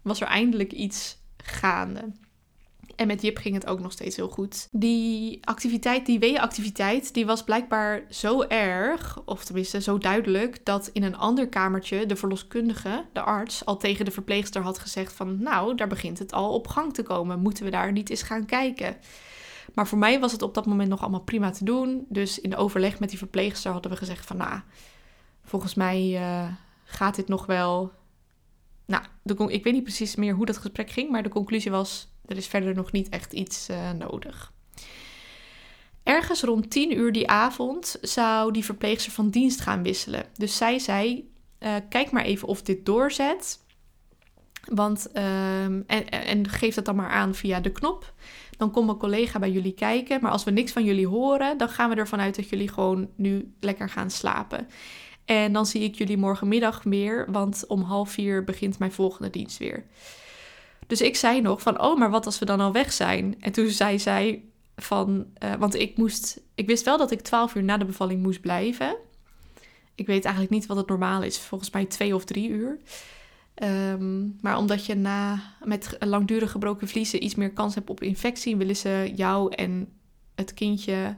was 0.02 0.22
er 0.22 0.28
eindelijk 0.28 0.72
iets 0.72 1.18
gaande. 1.38 2.12
En 2.98 3.08
met 3.08 3.22
Jip 3.22 3.38
ging 3.38 3.56
het 3.56 3.68
ook 3.68 3.80
nog 3.80 3.92
steeds 3.92 4.16
heel 4.16 4.30
goed. 4.30 4.68
Die 4.72 5.46
activiteit, 5.46 6.06
die 6.06 6.20
weeënactiviteit, 6.20 7.14
die 7.14 7.26
was 7.26 7.44
blijkbaar 7.44 8.04
zo 8.10 8.42
erg, 8.42 9.22
of 9.26 9.46
tenminste 9.46 9.82
zo 9.82 9.98
duidelijk, 9.98 10.66
dat 10.66 10.90
in 10.94 11.04
een 11.04 11.18
ander 11.18 11.48
kamertje 11.48 12.06
de 12.06 12.16
verloskundige, 12.16 13.06
de 13.14 13.22
arts, 13.22 13.66
al 13.66 13.78
tegen 13.78 14.06
de 14.06 14.12
verpleegster 14.12 14.62
had 14.62 14.80
gezegd 14.80 15.14
van, 15.14 15.42
nou, 15.42 15.76
daar 15.76 15.88
begint 15.88 16.20
het 16.20 16.34
al 16.34 16.54
op 16.54 16.68
gang 16.68 16.94
te 16.94 17.04
komen. 17.04 17.40
Moeten 17.40 17.64
we 17.64 17.72
daar 17.72 17.92
niet 17.92 18.10
eens 18.10 18.22
gaan 18.22 18.46
kijken? 18.46 18.98
Maar 19.74 19.88
voor 19.88 19.98
mij 19.98 20.20
was 20.20 20.32
het 20.32 20.42
op 20.42 20.54
dat 20.54 20.66
moment 20.66 20.90
nog 20.90 21.02
allemaal 21.02 21.20
prima 21.20 21.50
te 21.50 21.64
doen. 21.64 22.06
Dus 22.10 22.42
in 22.42 22.56
overleg 22.56 23.00
met 23.00 23.10
die 23.10 23.18
verpleegster 23.18 23.72
hadden 23.72 23.92
we 23.92 23.98
gezegd 23.98 24.26
van, 24.26 24.38
nou, 24.38 24.60
volgens 25.44 25.74
mij 25.74 26.10
uh, 26.10 26.48
gaat 26.84 27.16
dit 27.16 27.28
nog 27.28 27.46
wel. 27.46 27.92
Nou, 28.86 29.04
ik 29.52 29.64
weet 29.64 29.74
niet 29.74 29.84
precies 29.84 30.16
meer 30.16 30.34
hoe 30.34 30.46
dat 30.46 30.58
gesprek 30.58 30.90
ging, 30.90 31.10
maar 31.10 31.24
de 31.24 31.30
conclusie 31.30 31.72
was: 31.72 32.08
er 32.28 32.38
is 32.38 32.48
verder 32.48 32.76
nog 32.76 32.92
niet 32.92 33.10
echt 33.10 33.34
iets 33.34 33.70
uh, 33.70 33.92
nodig. 33.92 34.54
Ergens 36.04 36.42
rond 36.42 36.70
10 36.70 36.98
uur 36.98 37.12
die 37.12 37.28
avond 37.28 37.98
zou 38.02 38.52
die 38.52 38.66
verpleegster 38.66 39.12
van 39.12 39.30
dienst 39.30 39.62
gaan 39.62 39.84
wisselen. 39.84 40.26
Dus 40.34 40.58
zij 40.58 40.80
zei: 40.80 41.32
uh, 41.60 41.76
Kijk 41.90 42.12
maar 42.12 42.24
even 42.24 42.48
of 42.48 42.62
dit 42.62 42.86
doorzet. 42.86 43.60
Want, 44.66 45.08
uh, 45.14 45.64
en, 45.64 46.10
en 46.10 46.50
geef 46.50 46.76
dat 46.76 46.86
dan 46.86 46.96
maar 46.96 47.10
aan 47.10 47.36
via 47.36 47.60
de 47.60 47.72
knop. 47.72 48.14
Dan 48.58 48.72
komt 48.72 48.86
mijn 48.86 48.98
collega 48.98 49.40
bij 49.40 49.52
jullie 49.52 49.74
kijken. 49.74 50.22
Maar 50.22 50.32
als 50.32 50.44
we 50.44 50.52
niks 50.52 50.72
van 50.72 50.84
jullie 50.84 51.08
horen, 51.08 51.58
dan 51.58 51.70
gaan 51.70 51.90
we 51.90 51.96
ervan 51.96 52.20
uit 52.20 52.36
dat 52.36 52.50
jullie 52.50 52.70
gewoon 52.70 53.10
nu 53.16 53.54
lekker 53.60 53.90
gaan 53.90 54.10
slapen. 54.10 54.68
En 55.26 55.54
dan 55.54 55.66
zie 55.66 55.84
ik 55.84 55.96
jullie 55.96 56.18
morgenmiddag 56.18 56.84
weer, 56.84 57.32
want 57.32 57.64
om 57.68 57.82
half 57.82 58.12
vier 58.12 58.44
begint 58.44 58.80
mijn 58.80 58.92
volgende 58.92 59.30
dienst 59.30 59.58
weer. 59.58 59.86
Dus 60.88 61.02
ik 61.02 61.16
zei 61.16 61.42
nog 61.42 61.62
van, 61.62 61.82
oh, 61.82 61.98
maar 61.98 62.10
wat 62.10 62.26
als 62.26 62.40
we 62.40 62.46
dan 62.46 62.60
al 62.60 62.72
weg 62.72 62.94
zijn? 62.94 63.36
En 63.40 63.52
toen 63.52 63.70
zei 63.70 64.00
zij 64.00 64.44
van, 64.76 65.26
uh, 65.44 65.54
want 65.54 65.76
ik 65.76 65.98
moest, 65.98 66.42
ik 66.56 66.68
wist 66.68 66.86
wel 66.86 66.98
dat 66.98 67.12
ik 67.12 67.22
twaalf 67.22 67.56
uur 67.56 67.64
na 67.64 67.78
de 67.78 67.86
bevalling 67.86 68.22
moest 68.22 68.42
blijven. 68.42 68.96
Ik 69.96 70.08
weet 70.08 70.24
eigenlijk 70.24 70.54
niet 70.54 70.66
wat 70.66 70.78
het 70.78 70.88
normaal 70.88 71.24
is, 71.24 71.40
volgens 71.40 71.72
mij 71.72 71.86
twee 71.86 72.16
of 72.16 72.26
drie 72.26 72.50
uur. 72.50 72.80
Um, 73.64 74.38
maar 74.42 74.58
omdat 74.58 74.86
je 74.86 74.96
na, 74.96 75.42
met 75.64 75.96
langdurig 76.00 76.52
gebroken 76.52 76.88
vliezen 76.88 77.24
iets 77.24 77.36
meer 77.36 77.52
kans 77.52 77.76
hebt 77.76 77.90
op 77.90 78.02
infectie, 78.02 78.56
willen 78.56 78.76
ze 78.76 79.12
jou 79.16 79.54
en 79.56 79.94
het 80.36 80.54
kindje 80.54 81.16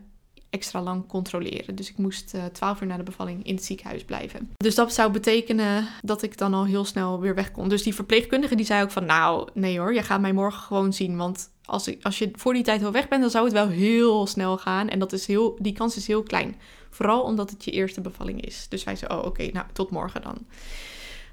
extra 0.49 0.81
lang 0.81 1.07
controleren. 1.07 1.75
Dus 1.75 1.89
ik 1.89 1.97
moest 1.97 2.33
uh, 2.35 2.45
12 2.45 2.81
uur 2.81 2.87
na 2.87 2.97
de 2.97 3.03
bevalling 3.03 3.45
in 3.45 3.55
het 3.55 3.63
ziekenhuis 3.63 4.03
blijven. 4.03 4.49
Dus 4.57 4.75
dat 4.75 4.93
zou 4.93 5.11
betekenen 5.11 5.87
dat 6.01 6.21
ik 6.21 6.37
dan 6.37 6.53
al 6.53 6.65
heel 6.65 6.85
snel 6.85 7.19
weer 7.19 7.35
weg 7.35 7.51
kon. 7.51 7.69
Dus 7.69 7.83
die 7.83 7.95
verpleegkundige 7.95 8.55
die 8.55 8.65
zei 8.65 8.83
ook 8.83 8.91
van 8.91 9.05
nou 9.05 9.49
nee 9.53 9.79
hoor, 9.79 9.93
je 9.93 10.03
gaat 10.03 10.21
mij 10.21 10.33
morgen 10.33 10.61
gewoon 10.61 10.93
zien. 10.93 11.17
Want 11.17 11.49
als, 11.65 11.87
ik, 11.87 12.03
als 12.03 12.17
je 12.17 12.31
voor 12.33 12.53
die 12.53 12.63
tijd 12.63 12.83
al 12.83 12.91
weg 12.91 13.07
bent, 13.07 13.21
dan 13.21 13.31
zou 13.31 13.43
het 13.43 13.53
wel 13.53 13.67
heel 13.67 14.27
snel 14.27 14.57
gaan. 14.57 14.89
En 14.89 14.99
dat 14.99 15.13
is 15.13 15.25
heel, 15.25 15.57
die 15.59 15.73
kans 15.73 15.95
is 15.95 16.07
heel 16.07 16.23
klein. 16.23 16.55
Vooral 16.89 17.21
omdat 17.21 17.49
het 17.49 17.65
je 17.65 17.71
eerste 17.71 18.01
bevalling 18.01 18.41
is. 18.41 18.65
Dus 18.69 18.83
wij 18.83 18.95
zeiden, 18.95 19.19
oh 19.19 19.25
oké, 19.25 19.49
nou 19.51 19.65
tot 19.73 19.89
morgen 19.89 20.21
dan. 20.21 20.37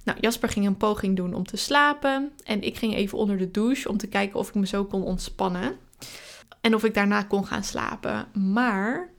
Nou, 0.04 0.18
Jasper 0.20 0.48
ging 0.48 0.66
een 0.66 0.76
poging 0.76 1.16
doen 1.16 1.34
om 1.34 1.46
te 1.46 1.56
slapen. 1.56 2.32
En 2.44 2.62
ik 2.62 2.76
ging 2.76 2.94
even 2.94 3.18
onder 3.18 3.38
de 3.38 3.50
douche 3.50 3.88
om 3.88 3.96
te 3.96 4.06
kijken 4.06 4.38
of 4.38 4.48
ik 4.48 4.54
me 4.54 4.66
zo 4.66 4.84
kon 4.84 5.02
ontspannen. 5.02 5.78
En 6.66 6.74
of 6.74 6.84
ik 6.84 6.94
daarna 6.94 7.22
kon 7.22 7.46
gaan 7.46 7.64
slapen. 7.64 8.26
Maar 8.52 9.10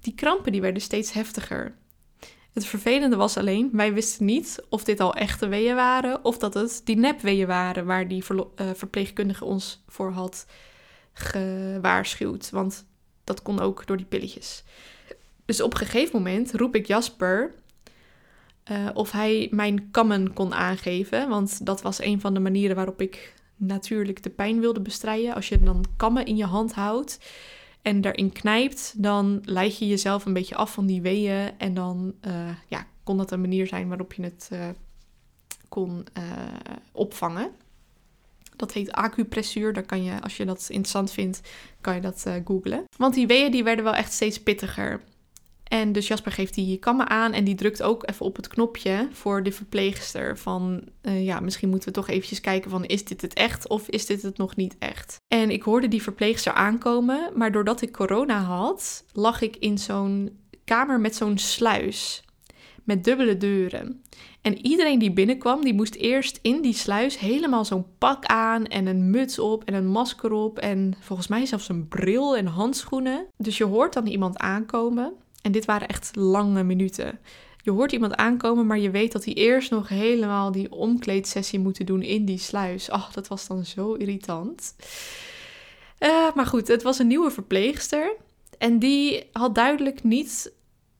die 0.00 0.14
krampen 0.14 0.52
die 0.52 0.60
werden 0.60 0.82
steeds 0.82 1.12
heftiger. 1.12 1.74
Het 2.52 2.66
vervelende 2.66 3.16
was 3.16 3.36
alleen, 3.36 3.70
wij 3.72 3.94
wisten 3.94 4.26
niet 4.26 4.64
of 4.68 4.84
dit 4.84 5.00
al 5.00 5.14
echte 5.14 5.48
weeën 5.48 5.74
waren 5.74 6.24
of 6.24 6.38
dat 6.38 6.54
het 6.54 6.80
die 6.84 6.96
nepweeën 6.96 7.46
waren 7.46 7.86
waar 7.86 8.08
die 8.08 8.24
uh, 8.30 8.70
verpleegkundige 8.74 9.44
ons 9.44 9.82
voor 9.88 10.10
had 10.10 10.46
gewaarschuwd. 11.12 12.50
Want 12.50 12.86
dat 13.24 13.42
kon 13.42 13.60
ook 13.60 13.86
door 13.86 13.96
die 13.96 14.06
pilletjes. 14.06 14.64
Dus 15.44 15.60
op 15.60 15.72
een 15.72 15.86
gegeven 15.86 16.16
moment 16.16 16.52
roep 16.54 16.74
ik 16.74 16.86
Jasper 16.86 17.54
uh, 18.70 18.88
of 18.94 19.10
hij 19.10 19.48
mijn 19.50 19.90
kammen 19.90 20.32
kon 20.32 20.54
aangeven. 20.54 21.28
Want 21.28 21.66
dat 21.66 21.82
was 21.82 22.00
een 22.00 22.20
van 22.20 22.34
de 22.34 22.40
manieren 22.40 22.76
waarop 22.76 23.00
ik 23.00 23.34
natuurlijk 23.56 24.22
de 24.22 24.30
pijn 24.30 24.60
wilde 24.60 24.80
bestrijden. 24.80 25.34
Als 25.34 25.48
je 25.48 25.60
dan 25.60 25.84
kammen 25.96 26.26
in 26.26 26.36
je 26.36 26.44
hand 26.44 26.72
houdt 26.72 27.18
en 27.82 28.00
daarin 28.00 28.32
knijpt, 28.32 28.94
dan 28.96 29.40
leid 29.44 29.78
je 29.78 29.86
jezelf 29.86 30.24
een 30.24 30.32
beetje 30.32 30.54
af 30.54 30.72
van 30.72 30.86
die 30.86 31.02
weeën. 31.02 31.58
En 31.58 31.74
dan 31.74 32.14
uh, 32.26 32.48
ja, 32.68 32.86
kon 33.02 33.16
dat 33.16 33.30
een 33.30 33.40
manier 33.40 33.66
zijn 33.66 33.88
waarop 33.88 34.12
je 34.12 34.22
het 34.22 34.50
uh, 34.52 34.68
kon 35.68 36.06
uh, 36.18 36.24
opvangen. 36.92 37.50
Dat 38.56 38.72
heet 38.72 38.92
acupressuur. 38.92 39.72
Daar 39.72 39.86
kan 39.86 40.04
je, 40.04 40.20
als 40.20 40.36
je 40.36 40.44
dat 40.44 40.66
interessant 40.68 41.12
vindt, 41.12 41.40
kan 41.80 41.94
je 41.94 42.00
dat 42.00 42.26
googlen. 42.44 42.84
Want 42.96 43.14
die 43.14 43.26
weeën 43.26 43.50
die 43.50 43.64
werden 43.64 43.84
wel 43.84 43.94
echt 43.94 44.12
steeds 44.12 44.42
pittiger. 44.42 45.02
En 45.64 45.92
dus 45.92 46.06
Jasper 46.06 46.32
geeft 46.32 46.54
die 46.54 46.78
kammen 46.78 47.08
aan 47.08 47.32
en 47.32 47.44
die 47.44 47.54
drukt 47.54 47.82
ook 47.82 48.08
even 48.08 48.26
op 48.26 48.36
het 48.36 48.48
knopje 48.48 49.08
voor 49.12 49.42
de 49.42 49.52
verpleegster. 49.52 50.38
Van 50.38 50.82
uh, 51.02 51.24
ja, 51.24 51.40
misschien 51.40 51.68
moeten 51.68 51.88
we 51.88 51.94
toch 51.94 52.08
eventjes 52.08 52.40
kijken 52.40 52.70
van 52.70 52.84
is 52.84 53.04
dit 53.04 53.20
het 53.20 53.34
echt 53.34 53.68
of 53.68 53.88
is 53.88 54.06
dit 54.06 54.22
het 54.22 54.36
nog 54.36 54.56
niet 54.56 54.76
echt. 54.78 55.16
En 55.28 55.50
ik 55.50 55.62
hoorde 55.62 55.88
die 55.88 56.02
verpleegster 56.02 56.52
aankomen, 56.52 57.30
maar 57.34 57.52
doordat 57.52 57.82
ik 57.82 57.92
corona 57.92 58.40
had, 58.40 59.04
lag 59.12 59.40
ik 59.40 59.56
in 59.56 59.78
zo'n 59.78 60.38
kamer 60.64 61.00
met 61.00 61.16
zo'n 61.16 61.38
sluis. 61.38 62.22
Met 62.84 63.04
dubbele 63.04 63.36
deuren. 63.36 64.02
En 64.42 64.66
iedereen 64.66 64.98
die 64.98 65.12
binnenkwam, 65.12 65.64
die 65.64 65.74
moest 65.74 65.94
eerst 65.94 66.38
in 66.42 66.62
die 66.62 66.72
sluis 66.72 67.18
helemaal 67.18 67.64
zo'n 67.64 67.86
pak 67.98 68.24
aan 68.24 68.66
en 68.66 68.86
een 68.86 69.10
muts 69.10 69.38
op 69.38 69.64
en 69.64 69.74
een 69.74 69.88
masker 69.88 70.32
op 70.32 70.58
en 70.58 70.94
volgens 71.00 71.28
mij 71.28 71.46
zelfs 71.46 71.68
een 71.68 71.88
bril 71.88 72.36
en 72.36 72.46
handschoenen. 72.46 73.26
Dus 73.36 73.58
je 73.58 73.64
hoort 73.64 73.92
dan 73.92 74.06
iemand 74.06 74.38
aankomen 74.38 75.12
en 75.44 75.52
dit 75.52 75.64
waren 75.64 75.88
echt 75.88 76.16
lange 76.16 76.62
minuten. 76.62 77.18
Je 77.62 77.70
hoort 77.70 77.92
iemand 77.92 78.14
aankomen, 78.14 78.66
maar 78.66 78.78
je 78.78 78.90
weet 78.90 79.12
dat 79.12 79.24
hij 79.24 79.34
eerst 79.34 79.70
nog 79.70 79.88
helemaal 79.88 80.52
die 80.52 80.72
omkleedsessie 80.72 81.58
moet 81.58 81.86
doen 81.86 82.02
in 82.02 82.24
die 82.24 82.38
sluis. 82.38 82.90
Ach, 82.90 83.12
dat 83.12 83.28
was 83.28 83.46
dan 83.46 83.64
zo 83.64 83.92
irritant. 83.92 84.74
Uh, 86.00 86.34
maar 86.34 86.46
goed, 86.46 86.68
het 86.68 86.82
was 86.82 86.98
een 86.98 87.06
nieuwe 87.06 87.30
verpleegster. 87.30 88.16
En 88.58 88.78
die 88.78 89.24
had 89.32 89.54
duidelijk 89.54 90.02
niet 90.02 90.52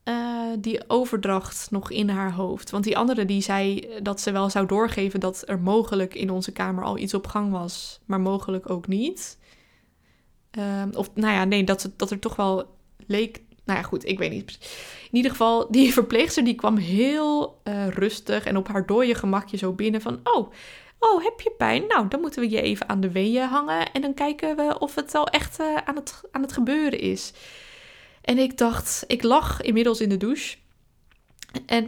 uh, 0.04 0.52
die 0.58 0.84
overdracht 0.86 1.70
nog 1.70 1.90
in 1.90 2.08
haar 2.08 2.32
hoofd. 2.32 2.70
Want 2.70 2.84
die 2.84 2.96
andere 2.96 3.24
die 3.24 3.42
zei 3.42 3.88
dat 4.02 4.20
ze 4.20 4.32
wel 4.32 4.50
zou 4.50 4.66
doorgeven 4.66 5.20
dat 5.20 5.42
er 5.46 5.60
mogelijk 5.60 6.14
in 6.14 6.30
onze 6.30 6.52
kamer 6.52 6.84
al 6.84 6.98
iets 6.98 7.14
op 7.14 7.26
gang 7.26 7.50
was, 7.50 8.00
maar 8.04 8.20
mogelijk 8.20 8.70
ook 8.70 8.86
niet. 8.86 9.38
Uh, 10.58 10.82
of 10.92 11.10
nou 11.14 11.32
ja, 11.32 11.44
nee, 11.44 11.64
dat, 11.64 11.90
dat 11.96 12.10
er 12.10 12.18
toch 12.18 12.36
wel 12.36 12.76
leek 13.06 13.42
nou 13.64 13.78
ja, 13.78 13.84
goed, 13.84 14.04
ik 14.04 14.18
weet 14.18 14.30
niet. 14.30 14.58
In 15.10 15.16
ieder 15.16 15.30
geval, 15.30 15.70
die 15.70 15.92
verpleegster 16.00 16.44
die 16.44 16.54
kwam 16.54 16.76
heel 16.76 17.60
uh, 17.64 17.88
rustig 17.88 18.44
en 18.44 18.56
op 18.56 18.68
haar 18.68 18.86
dode 18.86 19.14
gemakje 19.14 19.56
zo 19.56 19.72
binnen 19.72 20.00
van... 20.00 20.20
Oh, 20.24 20.52
oh, 20.98 21.22
heb 21.22 21.40
je 21.40 21.50
pijn? 21.58 21.86
Nou, 21.88 22.08
dan 22.08 22.20
moeten 22.20 22.40
we 22.40 22.50
je 22.50 22.60
even 22.60 22.88
aan 22.88 23.00
de 23.00 23.10
weeën 23.10 23.48
hangen 23.48 23.92
en 23.92 24.00
dan 24.00 24.14
kijken 24.14 24.56
we 24.56 24.78
of 24.78 24.94
het 24.94 25.14
al 25.14 25.28
echt 25.28 25.60
uh, 25.60 25.76
aan, 25.76 25.96
het, 25.96 26.20
aan 26.30 26.42
het 26.42 26.52
gebeuren 26.52 27.00
is. 27.00 27.32
En 28.20 28.38
ik 28.38 28.58
dacht, 28.58 29.04
ik 29.06 29.22
lag 29.22 29.60
inmiddels 29.60 30.00
in 30.00 30.08
de 30.08 30.16
douche 30.16 30.56
en 31.66 31.86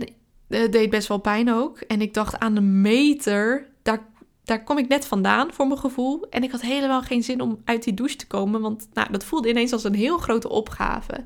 het 0.49 0.73
deed 0.73 0.91
best 0.91 1.09
wel 1.09 1.19
pijn 1.19 1.53
ook. 1.53 1.79
En 1.79 2.01
ik 2.01 2.15
dacht 2.15 2.39
aan 2.39 2.55
de 2.55 2.61
meter, 2.61 3.69
daar 3.83 4.15
daar 4.47 4.65
kom 4.65 4.79
ik 4.79 4.89
net 4.89 5.07
vandaan 5.07 5.53
voor 5.53 5.67
mijn 5.67 5.81
gevoel. 5.81 6.27
En 6.31 6.43
ik 6.43 6.51
had 6.51 6.61
helemaal 6.61 7.03
geen 7.03 7.23
zin 7.23 7.41
om 7.41 7.61
uit 7.65 7.85
die 7.85 7.95
douche 7.95 8.17
te 8.17 8.27
komen. 8.27 8.61
Want 8.61 8.89
nou, 8.93 9.13
dat 9.13 9.25
voelde 9.25 9.49
ineens 9.49 9.73
als 9.73 9.85
een 9.85 9.95
heel 9.95 10.19
grote 10.19 10.49
opgave 10.49 11.25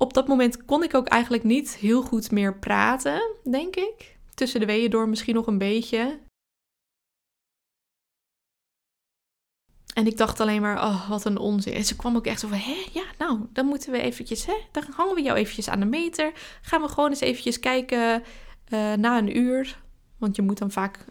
op 0.00 0.14
dat 0.14 0.28
moment 0.28 0.64
kon 0.64 0.82
ik 0.82 0.94
ook 0.94 1.06
eigenlijk 1.06 1.44
niet 1.44 1.76
heel 1.76 2.02
goed 2.02 2.30
meer 2.30 2.58
praten, 2.58 3.36
denk 3.50 3.76
ik. 3.76 4.18
Tussen 4.34 4.60
de 4.60 4.66
weeën 4.66 4.90
door 4.90 5.08
misschien 5.08 5.34
nog 5.34 5.46
een 5.46 5.58
beetje. 5.58 6.18
En 9.94 10.06
ik 10.06 10.16
dacht 10.16 10.40
alleen 10.40 10.60
maar, 10.60 10.76
oh, 10.76 11.08
wat 11.08 11.24
een 11.24 11.38
onzin. 11.38 11.72
En 11.72 11.84
ze 11.84 11.96
kwam 11.96 12.16
ook 12.16 12.26
echt 12.26 12.40
zo 12.40 12.48
van, 12.48 12.60
ja, 12.92 13.04
nou, 13.18 13.40
dan 13.52 13.66
moeten 13.66 13.92
we 13.92 14.00
eventjes, 14.00 14.46
hè, 14.46 14.54
dan 14.72 14.84
hangen 14.96 15.14
we 15.14 15.22
jou 15.22 15.38
eventjes 15.38 15.68
aan 15.68 15.80
de 15.80 15.86
meter. 15.86 16.32
Gaan 16.62 16.82
we 16.82 16.88
gewoon 16.88 17.10
eens 17.10 17.20
eventjes 17.20 17.58
kijken 17.58 18.22
uh, 18.68 18.94
na 18.94 19.18
een 19.18 19.36
uur. 19.36 19.82
Want 20.18 20.36
je 20.36 20.42
moet 20.42 20.58
dan 20.58 20.70
vaak, 20.70 21.04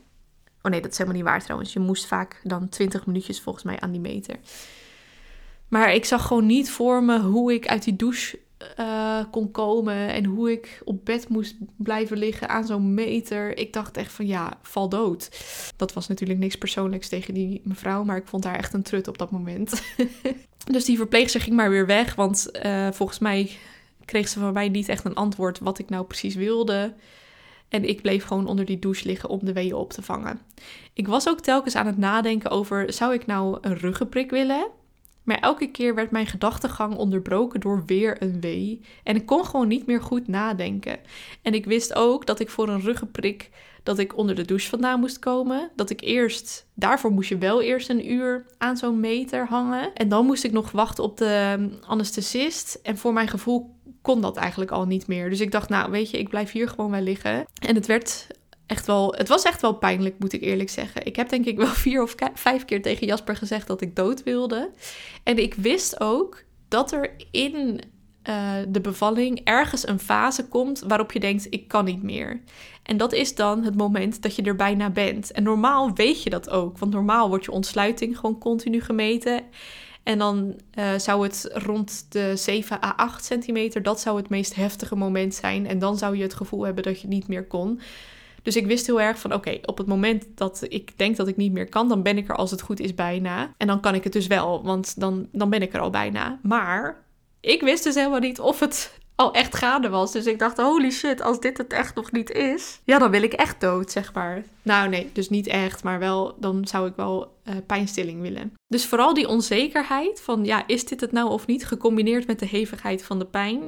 oh 0.62 0.72
nee, 0.72 0.82
dat 0.82 0.92
is 0.92 0.98
helemaal 0.98 1.20
niet 1.20 1.30
waar 1.30 1.44
trouwens. 1.44 1.74
Je 1.74 1.80
moest 1.80 2.06
vaak 2.06 2.42
dan 2.44 2.70
20 2.70 3.06
minuutjes 3.06 3.42
volgens 3.42 3.64
mij 3.64 3.80
aan 3.80 3.92
die 3.92 4.02
meter. 4.02 4.36
Maar 5.68 5.94
ik 5.94 6.06
zag 6.06 6.28
gewoon 6.28 6.46
niet 6.46 6.72
voor 6.72 7.04
me 7.04 7.20
hoe 7.20 7.54
ik 7.54 7.68
uit 7.68 7.84
die 7.84 7.96
douche 7.96 8.40
uh, 8.80 9.24
kon 9.32 9.52
komen 9.52 10.10
en 10.10 10.26
hoe 10.26 10.52
ik 10.52 10.82
op 10.84 11.06
bed 11.06 11.30
moest 11.30 11.56
blijven 11.78 12.18
liggen 12.18 12.50
aan 12.50 12.66
zo'n 12.66 12.94
meter. 12.94 13.58
Ik 13.58 13.74
dacht 13.74 13.98
echt 13.98 14.12
van 14.12 14.28
ja, 14.28 14.58
val 14.62 14.90
dood. 14.90 15.30
Dat 15.76 15.94
was 15.94 16.08
natuurlijk 16.08 16.40
niks 16.40 16.56
persoonlijks 16.58 17.10
tegen 17.10 17.34
die 17.34 17.62
mevrouw, 17.64 18.04
maar 18.04 18.18
ik 18.18 18.28
vond 18.28 18.44
haar 18.44 18.58
echt 18.58 18.74
een 18.74 18.84
trut 18.84 19.08
op 19.08 19.18
dat 19.18 19.32
moment. 19.32 19.82
dus 20.74 20.86
die 20.86 20.98
verpleegster 20.98 21.42
ging 21.42 21.56
maar 21.56 21.70
weer 21.70 21.86
weg, 21.86 22.16
want 22.16 22.50
uh, 22.66 22.88
volgens 22.92 23.20
mij 23.20 23.52
kreeg 24.06 24.28
ze 24.28 24.40
van 24.40 24.54
mij 24.54 24.70
niet 24.70 24.90
echt 24.90 25.06
een 25.06 25.16
antwoord 25.16 25.60
wat 25.60 25.80
ik 25.80 25.90
nou 25.90 26.06
precies 26.06 26.36
wilde. 26.36 26.94
En 27.70 27.90
ik 27.90 28.02
bleef 28.02 28.24
gewoon 28.26 28.48
onder 28.48 28.66
die 28.66 28.80
douche 28.80 29.06
liggen 29.08 29.30
om 29.30 29.40
de 29.42 29.54
weeën 29.54 29.74
op 29.74 29.92
te 29.92 30.02
vangen. 30.02 30.42
Ik 30.94 31.08
was 31.08 31.30
ook 31.30 31.40
telkens 31.40 31.76
aan 31.76 31.86
het 31.86 31.98
nadenken 31.98 32.50
over: 32.50 32.94
zou 32.94 33.14
ik 33.14 33.26
nou 33.26 33.58
een 33.62 33.78
ruggenprik 33.78 34.30
willen? 34.30 34.68
Maar 35.30 35.40
elke 35.40 35.72
keer 35.72 35.96
werd 35.96 36.12
mijn 36.12 36.28
gedachtegang 36.28 36.96
onderbroken 36.96 37.60
door 37.60 37.84
weer 37.86 38.24
een 38.24 38.42
wee. 38.42 38.82
En 39.04 39.16
ik 39.16 39.26
kon 39.26 39.46
gewoon 39.46 39.68
niet 39.68 39.86
meer 39.86 40.02
goed 40.02 40.28
nadenken. 40.28 41.00
En 41.42 41.54
ik 41.54 41.66
wist 41.66 41.96
ook 41.96 42.26
dat 42.26 42.40
ik 42.40 42.50
voor 42.50 42.70
een 42.70 42.82
ruggenprik 42.82 43.50
dat 43.84 44.00
ik 44.00 44.18
onder 44.18 44.36
de 44.36 44.46
douche 44.46 44.70
vandaan 44.70 45.00
moest 45.00 45.20
komen. 45.20 45.70
Dat 45.76 45.90
ik 45.90 46.02
eerst, 46.02 46.68
daarvoor 46.74 47.12
moest 47.12 47.30
je 47.30 47.38
wel 47.38 47.62
eerst 47.62 47.90
een 47.90 48.12
uur 48.12 48.46
aan 48.58 48.78
zo'n 48.78 49.00
meter 49.00 49.48
hangen. 49.48 49.94
En 49.94 50.10
dan 50.10 50.26
moest 50.26 50.44
ik 50.44 50.52
nog 50.52 50.72
wachten 50.72 51.04
op 51.04 51.18
de 51.18 51.56
um, 51.60 51.74
anesthesist. 51.88 52.80
En 52.84 52.98
voor 52.98 53.14
mijn 53.14 53.28
gevoel 53.28 53.76
kon 54.02 54.22
dat 54.22 54.38
eigenlijk 54.38 54.72
al 54.72 54.86
niet 54.86 55.08
meer. 55.08 55.30
Dus 55.30 55.40
ik 55.40 55.52
dacht, 55.52 55.70
nou 55.70 55.92
weet 55.92 56.10
je, 56.12 56.20
ik 56.20 56.30
blijf 56.30 56.52
hier 56.52 56.70
gewoon 56.70 56.92
wel 56.92 57.02
liggen. 57.02 57.46
En 57.60 57.76
het 57.76 57.86
werd 57.86 58.28
echt 58.70 58.86
wel, 58.86 59.14
het 59.14 59.28
was 59.28 59.44
echt 59.44 59.62
wel 59.62 59.74
pijnlijk, 59.74 60.16
moet 60.20 60.34
ik 60.34 60.42
eerlijk 60.42 60.70
zeggen. 60.70 61.06
Ik 61.06 61.16
heb 61.16 61.30
denk 61.30 61.46
ik 61.46 61.58
wel 61.58 61.68
vier 61.86 62.02
of 62.02 62.16
vijf 62.34 62.66
keer 62.66 62.82
tegen 62.82 63.08
Jasper 63.08 63.36
gezegd 63.36 63.68
dat 63.68 63.82
ik 63.82 63.96
dood 63.96 64.24
wilde. 64.24 64.72
En 65.24 65.38
ik 65.38 65.54
wist 65.54 66.00
ook 66.00 66.44
dat 66.68 66.92
er 66.92 67.12
in 67.32 67.82
uh, 68.30 68.54
de 68.68 68.82
bevalling 68.82 69.42
ergens 69.44 69.88
een 69.88 70.00
fase 70.00 70.48
komt 70.48 70.84
waarop 70.88 71.12
je 71.12 71.20
denkt: 71.20 71.48
ik 71.50 71.68
kan 71.68 71.86
niet 71.86 72.04
meer. 72.04 72.42
En 72.84 72.98
dat 72.98 73.14
is 73.14 73.36
dan 73.36 73.64
het 73.64 73.76
moment 73.76 74.22
dat 74.22 74.36
je 74.36 74.42
er 74.42 74.56
bijna 74.56 74.90
bent. 74.90 75.32
En 75.32 75.44
normaal 75.44 75.94
weet 75.94 76.24
je 76.24 76.30
dat 76.30 76.50
ook, 76.50 76.78
want 76.78 76.94
normaal 76.94 77.30
wordt 77.30 77.46
je 77.46 77.52
ontsluiting 77.52 78.18
gewoon 78.18 78.40
continu 78.40 78.82
gemeten. 78.82 79.44
En 80.04 80.18
dan 80.18 80.60
uh, 80.80 80.98
zou 80.98 81.24
het 81.24 81.50
rond 81.54 82.06
de 82.10 82.36
7 82.36 82.84
à 82.84 82.94
8 82.96 83.26
centimeter, 83.26 83.84
dat 83.84 84.00
zou 84.00 84.18
het 84.18 84.30
meest 84.30 84.56
heftige 84.56 84.96
moment 84.96 85.36
zijn. 85.36 85.68
En 85.68 85.80
dan 85.80 85.98
zou 85.98 86.18
je 86.18 86.24
het 86.24 86.34
gevoel 86.34 86.64
hebben 86.66 86.84
dat 86.84 87.02
je 87.02 87.08
niet 87.08 87.28
meer 87.28 87.48
kon. 87.48 87.80
Dus 88.44 88.56
ik 88.56 88.66
wist 88.66 88.86
heel 88.86 89.02
erg 89.02 89.20
van 89.20 89.34
oké, 89.34 89.60
op 89.66 89.78
het 89.78 89.88
moment 89.88 90.26
dat 90.36 90.66
ik 90.68 90.98
denk 90.98 91.16
dat 91.16 91.28
ik 91.28 91.38
niet 91.38 91.52
meer 91.52 91.70
kan, 91.70 91.88
dan 91.90 92.04
ben 92.04 92.18
ik 92.18 92.30
er 92.30 92.36
als 92.36 92.52
het 92.52 92.62
goed 92.62 92.80
is 92.80 92.96
bijna. 92.96 93.54
En 93.58 93.68
dan 93.68 93.80
kan 93.80 93.96
ik 93.96 94.04
het 94.04 94.14
dus 94.14 94.28
wel, 94.28 94.64
want 94.64 95.00
dan, 95.00 95.28
dan 95.32 95.50
ben 95.50 95.62
ik 95.62 95.74
er 95.74 95.80
al 95.80 95.90
bijna. 95.90 96.40
Maar 96.44 97.04
ik 97.40 97.62
wist 97.62 97.84
dus 97.84 97.96
helemaal 97.96 98.20
niet 98.20 98.40
of 98.40 98.60
het 98.60 99.00
al 99.16 99.34
echt 99.34 99.56
gaande 99.56 99.90
was. 99.90 100.12
Dus 100.12 100.26
ik 100.26 100.40
dacht, 100.40 100.58
holy 100.58 100.92
shit, 100.92 101.22
als 101.22 101.40
dit 101.40 101.58
het 101.58 101.74
echt 101.74 101.96
nog 101.96 102.12
niet 102.12 102.32
is, 102.32 102.80
ja, 102.84 102.98
dan 102.98 103.12
wil 103.12 103.24
ik 103.24 103.34
echt 103.34 103.62
dood, 103.62 103.92
zeg 103.92 104.14
maar. 104.14 104.44
Nou 104.62 104.90
nee, 104.90 105.10
dus 105.14 105.30
niet 105.30 105.48
echt, 105.48 105.84
maar 105.84 106.00
wel, 106.00 106.36
dan 106.40 106.68
zou 106.68 106.88
ik 106.88 106.96
wel 106.96 107.38
uh, 107.44 107.56
pijnstilling 107.66 108.22
willen. 108.22 108.54
Dus 108.68 108.86
vooral 108.86 109.14
die 109.14 109.28
onzekerheid 109.28 110.22
van, 110.22 110.46
ja, 110.46 110.68
is 110.68 110.86
dit 110.86 111.02
het 111.02 111.12
nou 111.12 111.30
of 111.30 111.48
niet, 111.48 111.66
gecombineerd 111.66 112.28
met 112.28 112.40
de 112.40 112.48
hevigheid 112.48 113.04
van 113.04 113.20
de 113.20 113.26
pijn, 113.26 113.62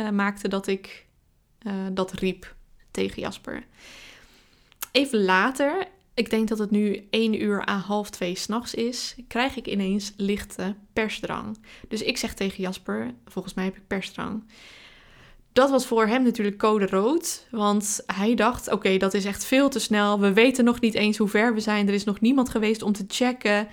uh, 0.00 0.10
maakte 0.10 0.48
dat 0.48 0.66
ik 0.66 1.06
uh, 1.66 1.72
dat 1.92 2.12
riep 2.12 2.54
tegen 2.90 3.22
Jasper. 3.22 3.64
Even 4.92 5.24
later, 5.24 5.86
ik 6.14 6.30
denk 6.30 6.48
dat 6.48 6.58
het 6.58 6.70
nu 6.70 7.06
1 7.10 7.42
uur 7.42 7.68
à 7.68 7.76
half 7.76 8.10
2 8.10 8.34
s'nachts 8.34 8.74
is, 8.74 9.14
krijg 9.28 9.56
ik 9.56 9.66
ineens 9.66 10.12
lichte 10.16 10.74
persdrang. 10.92 11.58
Dus 11.88 12.02
ik 12.02 12.16
zeg 12.16 12.34
tegen 12.34 12.62
Jasper, 12.62 13.14
volgens 13.26 13.54
mij 13.54 13.64
heb 13.64 13.76
ik 13.76 13.86
persdrang. 13.86 14.42
Dat 15.52 15.70
was 15.70 15.86
voor 15.86 16.06
hem 16.06 16.22
natuurlijk 16.22 16.58
code 16.58 16.86
rood, 16.86 17.46
want 17.50 18.02
hij 18.06 18.34
dacht: 18.34 18.70
oké, 18.72 18.96
dat 18.96 19.14
is 19.14 19.24
echt 19.24 19.44
veel 19.44 19.68
te 19.68 19.78
snel. 19.78 20.20
We 20.20 20.32
weten 20.32 20.64
nog 20.64 20.80
niet 20.80 20.94
eens 20.94 21.16
hoe 21.16 21.28
ver 21.28 21.54
we 21.54 21.60
zijn. 21.60 21.88
Er 21.88 21.94
is 21.94 22.04
nog 22.04 22.20
niemand 22.20 22.48
geweest 22.48 22.82
om 22.82 22.92
te 22.92 23.04
checken. 23.08 23.68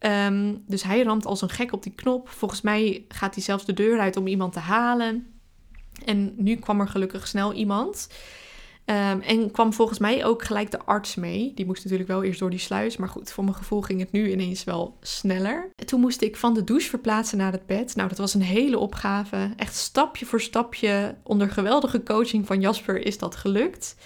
Um, 0.00 0.62
dus 0.66 0.82
hij 0.82 1.02
ramt 1.02 1.26
als 1.26 1.42
een 1.42 1.48
gek 1.48 1.72
op 1.72 1.82
die 1.82 1.92
knop. 1.92 2.28
Volgens 2.28 2.60
mij 2.60 3.04
gaat 3.08 3.34
hij 3.34 3.44
zelfs 3.44 3.64
de 3.64 3.72
deur 3.72 4.00
uit 4.00 4.16
om 4.16 4.26
iemand 4.26 4.52
te 4.52 4.58
halen. 4.58 5.26
En 6.04 6.34
nu 6.36 6.56
kwam 6.56 6.80
er 6.80 6.88
gelukkig 6.88 7.28
snel 7.28 7.52
iemand. 7.52 8.08
Um, 8.86 9.20
en 9.20 9.50
kwam 9.50 9.72
volgens 9.72 9.98
mij 9.98 10.24
ook 10.24 10.44
gelijk 10.44 10.70
de 10.70 10.78
arts 10.84 11.14
mee. 11.14 11.52
Die 11.54 11.66
moest 11.66 11.82
natuurlijk 11.84 12.10
wel 12.10 12.22
eerst 12.24 12.40
door 12.40 12.50
die 12.50 12.58
sluis. 12.58 12.96
Maar 12.96 13.08
goed, 13.08 13.32
voor 13.32 13.44
mijn 13.44 13.56
gevoel 13.56 13.80
ging 13.80 14.00
het 14.00 14.12
nu 14.12 14.30
ineens 14.30 14.64
wel 14.64 14.96
sneller. 15.00 15.70
toen 15.84 16.00
moest 16.00 16.22
ik 16.22 16.36
van 16.36 16.54
de 16.54 16.64
douche 16.64 16.88
verplaatsen 16.88 17.38
naar 17.38 17.52
het 17.52 17.66
bed. 17.66 17.96
Nou, 17.96 18.08
dat 18.08 18.18
was 18.18 18.34
een 18.34 18.42
hele 18.42 18.78
opgave. 18.78 19.52
Echt 19.56 19.74
stapje 19.74 20.26
voor 20.26 20.40
stapje. 20.40 21.14
Onder 21.22 21.50
geweldige 21.50 22.02
coaching 22.02 22.46
van 22.46 22.60
Jasper 22.60 23.06
is 23.06 23.18
dat 23.18 23.36
gelukt. 23.36 23.96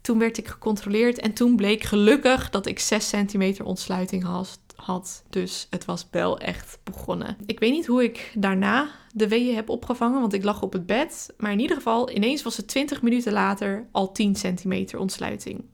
Toen 0.00 0.18
werd 0.18 0.38
ik 0.38 0.48
gecontroleerd 0.48 1.18
en 1.18 1.32
toen 1.32 1.56
bleek 1.56 1.82
gelukkig 1.82 2.50
dat 2.50 2.66
ik 2.66 2.78
6 2.78 3.08
centimeter 3.08 3.64
ontsluiting 3.64 4.24
had 4.24 4.58
had. 4.82 5.24
Dus 5.30 5.66
het 5.70 5.84
was 5.84 6.06
wel 6.10 6.38
echt 6.38 6.78
begonnen. 6.84 7.36
Ik 7.46 7.60
weet 7.60 7.72
niet 7.72 7.86
hoe 7.86 8.02
ik 8.02 8.32
daarna 8.34 8.90
de 9.14 9.28
weeën 9.28 9.54
heb 9.54 9.68
opgevangen, 9.68 10.20
want 10.20 10.32
ik 10.32 10.44
lag 10.44 10.62
op 10.62 10.72
het 10.72 10.86
bed. 10.86 11.34
Maar 11.38 11.52
in 11.52 11.60
ieder 11.60 11.76
geval, 11.76 12.10
ineens 12.10 12.42
was 12.42 12.56
het 12.56 12.68
20 12.68 13.02
minuten 13.02 13.32
later 13.32 13.88
al 13.90 14.12
10 14.12 14.34
centimeter 14.34 14.98
ontsluiting. 14.98 15.64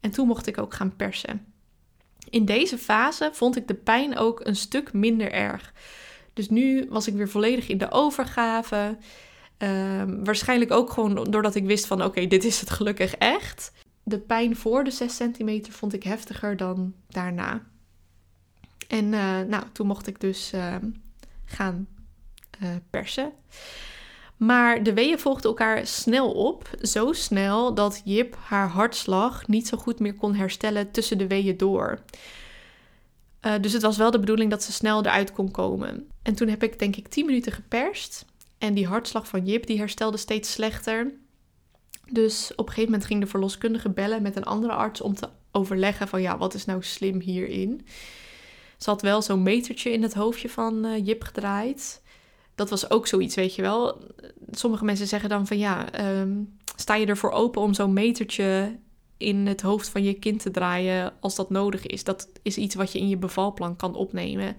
En 0.00 0.10
toen 0.10 0.26
mocht 0.26 0.46
ik 0.46 0.58
ook 0.58 0.74
gaan 0.74 0.96
persen. 0.96 1.46
In 2.30 2.44
deze 2.44 2.78
fase 2.78 3.30
vond 3.32 3.56
ik 3.56 3.68
de 3.68 3.74
pijn 3.74 4.16
ook 4.16 4.40
een 4.44 4.56
stuk 4.56 4.92
minder 4.92 5.32
erg. 5.32 5.72
Dus 6.32 6.48
nu 6.48 6.86
was 6.88 7.06
ik 7.06 7.14
weer 7.14 7.28
volledig 7.28 7.68
in 7.68 7.78
de 7.78 7.90
overgave. 7.90 8.96
Ehm, 9.58 10.24
waarschijnlijk 10.24 10.70
ook 10.70 10.90
gewoon 10.90 11.24
doordat 11.30 11.54
ik 11.54 11.64
wist 11.64 11.86
van 11.86 12.04
oké, 12.04 12.26
dit 12.26 12.44
is 12.44 12.60
het 12.60 12.70
gelukkig 12.70 13.14
echt. 13.14 13.72
De 14.02 14.18
pijn 14.18 14.56
voor 14.56 14.84
de 14.84 14.90
6 14.90 15.16
centimeter 15.16 15.72
vond 15.72 15.92
ik 15.92 16.02
heftiger 16.02 16.56
dan 16.56 16.94
daarna. 17.08 17.62
En 18.92 19.04
uh, 19.04 19.40
nou, 19.40 19.64
toen 19.72 19.86
mocht 19.86 20.06
ik 20.06 20.20
dus 20.20 20.52
ehm, 20.52 20.90
gaan 21.44 21.86
uh, 22.62 22.68
persen. 22.90 23.32
Maar 24.36 24.82
de 24.82 24.92
weeën 24.92 25.18
volgden 25.18 25.50
elkaar 25.50 25.86
snel 25.86 26.32
op. 26.32 26.70
Zo 26.80 27.12
snel 27.12 27.74
dat 27.74 28.02
Jip 28.04 28.36
haar 28.36 28.68
hartslag 28.68 29.48
niet 29.48 29.66
zo 29.68 29.76
goed 29.76 29.98
meer 29.98 30.14
kon 30.14 30.34
herstellen 30.34 30.90
tussen 30.90 31.18
de 31.18 31.26
weeën 31.26 31.56
door. 31.56 31.98
Uh, 33.46 33.52
dus 33.60 33.72
het 33.72 33.82
was 33.82 33.96
wel 33.96 34.10
de 34.10 34.20
bedoeling 34.20 34.50
dat 34.50 34.62
ze 34.62 34.72
snel 34.72 35.04
eruit 35.04 35.32
kon 35.32 35.50
komen. 35.50 36.08
En 36.22 36.34
toen 36.34 36.48
heb 36.48 36.62
ik 36.62 36.78
denk 36.78 36.96
ik 36.96 37.08
10 37.08 37.26
minuten 37.26 37.52
geperst. 37.52 38.24
En 38.58 38.74
die 38.74 38.86
hartslag 38.86 39.28
van 39.28 39.46
Jip 39.46 39.66
die 39.66 39.78
herstelde 39.78 40.16
steeds 40.16 40.52
slechter. 40.52 41.12
Dus 42.10 42.50
op 42.52 42.66
een 42.66 42.72
gegeven 42.72 42.90
moment 42.90 43.04
ging 43.08 43.20
de 43.20 43.26
verloskundige 43.26 43.90
bellen 43.90 44.22
met 44.22 44.36
een 44.36 44.44
andere 44.44 44.72
arts 44.72 45.00
om 45.00 45.14
te 45.14 45.28
overleggen 45.52 46.08
van 46.08 46.22
ja, 46.22 46.38
wat 46.38 46.54
is 46.54 46.64
nou 46.64 46.82
slim 46.82 47.20
hierin. 47.20 47.86
Ze 48.82 48.90
had 48.90 49.02
wel 49.02 49.22
zo'n 49.22 49.42
metertje 49.42 49.92
in 49.92 50.02
het 50.02 50.14
hoofdje 50.14 50.48
van 50.48 50.86
uh, 50.86 51.06
Jip 51.06 51.22
gedraaid. 51.22 52.02
Dat 52.54 52.70
was 52.70 52.90
ook 52.90 53.06
zoiets, 53.06 53.34
weet 53.34 53.54
je 53.54 53.62
wel. 53.62 54.04
Sommige 54.50 54.84
mensen 54.84 55.06
zeggen 55.06 55.28
dan 55.28 55.46
van 55.46 55.58
ja, 55.58 56.00
um, 56.20 56.58
sta 56.76 56.94
je 56.94 57.06
ervoor 57.06 57.30
open 57.30 57.62
om 57.62 57.74
zo'n 57.74 57.92
metertje 57.92 58.78
in 59.16 59.46
het 59.46 59.60
hoofd 59.60 59.88
van 59.88 60.02
je 60.02 60.12
kind 60.12 60.42
te 60.42 60.50
draaien 60.50 61.12
als 61.20 61.34
dat 61.34 61.50
nodig 61.50 61.86
is. 61.86 62.04
Dat 62.04 62.28
is 62.42 62.56
iets 62.56 62.74
wat 62.74 62.92
je 62.92 62.98
in 62.98 63.08
je 63.08 63.16
bevalplan 63.16 63.76
kan 63.76 63.94
opnemen. 63.94 64.56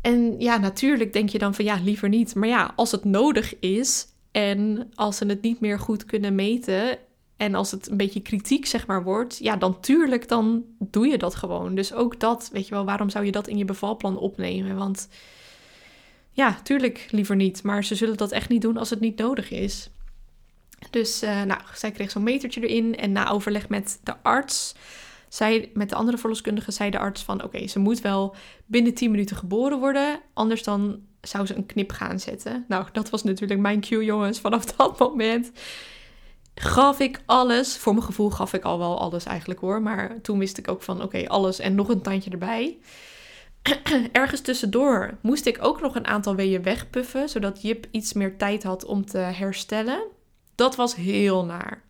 En 0.00 0.40
ja, 0.40 0.56
natuurlijk 0.56 1.12
denk 1.12 1.28
je 1.28 1.38
dan 1.38 1.54
van 1.54 1.64
ja, 1.64 1.78
liever 1.82 2.08
niet. 2.08 2.34
Maar 2.34 2.48
ja, 2.48 2.72
als 2.76 2.90
het 2.90 3.04
nodig 3.04 3.58
is 3.58 4.06
en 4.30 4.90
als 4.94 5.16
ze 5.16 5.26
het 5.26 5.42
niet 5.42 5.60
meer 5.60 5.78
goed 5.78 6.04
kunnen 6.04 6.34
meten 6.34 6.98
en 7.40 7.54
als 7.54 7.70
het 7.70 7.90
een 7.90 7.96
beetje 7.96 8.20
kritiek 8.20 8.66
zeg 8.66 8.86
maar 8.86 9.02
wordt, 9.02 9.38
ja, 9.38 9.56
dan 9.56 9.80
tuurlijk, 9.80 10.28
dan 10.28 10.64
doe 10.78 11.06
je 11.06 11.18
dat 11.18 11.34
gewoon. 11.34 11.74
Dus 11.74 11.92
ook 11.92 12.20
dat, 12.20 12.50
weet 12.52 12.68
je 12.68 12.74
wel, 12.74 12.84
waarom 12.84 13.10
zou 13.10 13.24
je 13.24 13.32
dat 13.32 13.48
in 13.48 13.58
je 13.58 13.64
bevalplan 13.64 14.18
opnemen? 14.18 14.76
Want 14.76 15.08
ja, 16.30 16.60
tuurlijk 16.62 17.06
liever 17.10 17.36
niet. 17.36 17.62
Maar 17.62 17.84
ze 17.84 17.94
zullen 17.94 18.16
dat 18.16 18.32
echt 18.32 18.48
niet 18.48 18.62
doen 18.62 18.76
als 18.76 18.90
het 18.90 19.00
niet 19.00 19.18
nodig 19.18 19.50
is. 19.50 19.90
Dus 20.90 21.22
uh, 21.22 21.42
nou, 21.42 21.60
zij 21.74 21.90
kreeg 21.90 22.10
zo'n 22.10 22.22
metertje 22.22 22.68
erin. 22.68 22.96
En 22.96 23.12
na 23.12 23.30
overleg 23.30 23.68
met 23.68 24.00
de 24.02 24.14
arts, 24.22 24.74
zei, 25.28 25.70
met 25.74 25.88
de 25.88 25.94
andere 25.94 26.18
verloskundige, 26.18 26.70
zei 26.70 26.90
de 26.90 26.98
arts 26.98 27.22
van... 27.22 27.42
oké, 27.42 27.66
ze 27.66 27.78
moet 27.78 28.00
wel 28.00 28.34
binnen 28.66 28.94
10 28.94 29.10
minuten 29.10 29.36
geboren 29.36 29.78
worden. 29.78 30.20
Anders 30.32 30.62
dan 30.62 31.00
zou 31.20 31.46
ze 31.46 31.54
een 31.54 31.66
knip 31.66 31.92
gaan 31.92 32.20
zetten. 32.20 32.64
Nou, 32.68 32.86
dat 32.92 33.10
was 33.10 33.22
natuurlijk 33.22 33.60
mijn 33.60 33.80
cue, 33.80 34.04
jongens. 34.04 34.40
Vanaf 34.40 34.64
dat 34.76 34.98
moment 34.98 35.52
gaf 36.60 37.00
ik 37.00 37.20
alles. 37.26 37.76
Voor 37.76 37.92
mijn 37.92 38.04
gevoel 38.04 38.30
gaf 38.30 38.52
ik 38.52 38.64
al 38.64 38.78
wel 38.78 39.00
alles 39.00 39.24
eigenlijk 39.24 39.60
hoor. 39.60 39.82
Maar 39.82 40.20
toen 40.22 40.38
wist 40.38 40.58
ik 40.58 40.68
ook 40.70 40.82
van 40.82 41.02
oké, 41.02 41.28
alles 41.28 41.58
en 41.58 41.74
nog 41.74 41.88
een 41.88 42.02
tandje 42.02 42.30
erbij. 42.30 42.78
Ergens 44.12 44.40
tussendoor 44.40 45.18
moest 45.22 45.46
ik 45.46 45.58
ook 45.60 45.80
nog 45.80 45.94
een 45.94 46.06
aantal 46.06 46.34
weeën 46.34 46.62
wegpuffen, 46.62 47.28
zodat 47.28 47.62
Jip 47.62 47.86
iets 47.90 48.12
meer 48.12 48.36
tijd 48.36 48.62
had 48.62 48.84
om 48.84 49.06
te 49.06 49.18
herstellen. 49.18 50.06
Dat 50.54 50.76
was 50.76 50.94
heel 50.94 51.44
naar. 51.44 51.82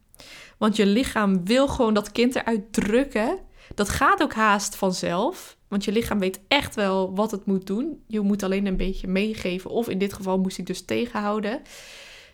Want 0.58 0.76
je 0.76 0.86
lichaam 0.86 1.44
wil 1.44 1.68
gewoon 1.68 1.94
dat 1.94 2.12
kind 2.12 2.36
eruit 2.36 2.72
drukken. 2.72 3.38
Dat 3.74 3.88
gaat 3.88 4.22
ook 4.22 4.34
haast 4.34 4.76
vanzelf. 4.76 5.56
Want 5.68 5.84
je 5.84 5.92
lichaam 5.92 6.18
weet 6.18 6.40
echt 6.48 6.74
wel 6.74 7.14
wat 7.14 7.30
het 7.30 7.46
moet 7.46 7.66
doen. 7.66 8.02
Je 8.06 8.20
moet 8.20 8.42
alleen 8.42 8.66
een 8.66 8.76
beetje 8.76 9.08
meegeven. 9.08 9.70
Of 9.70 9.88
in 9.88 9.98
dit 9.98 10.12
geval 10.12 10.38
moest 10.38 10.58
ik 10.58 10.66
dus 10.66 10.84
tegenhouden. 10.84 11.60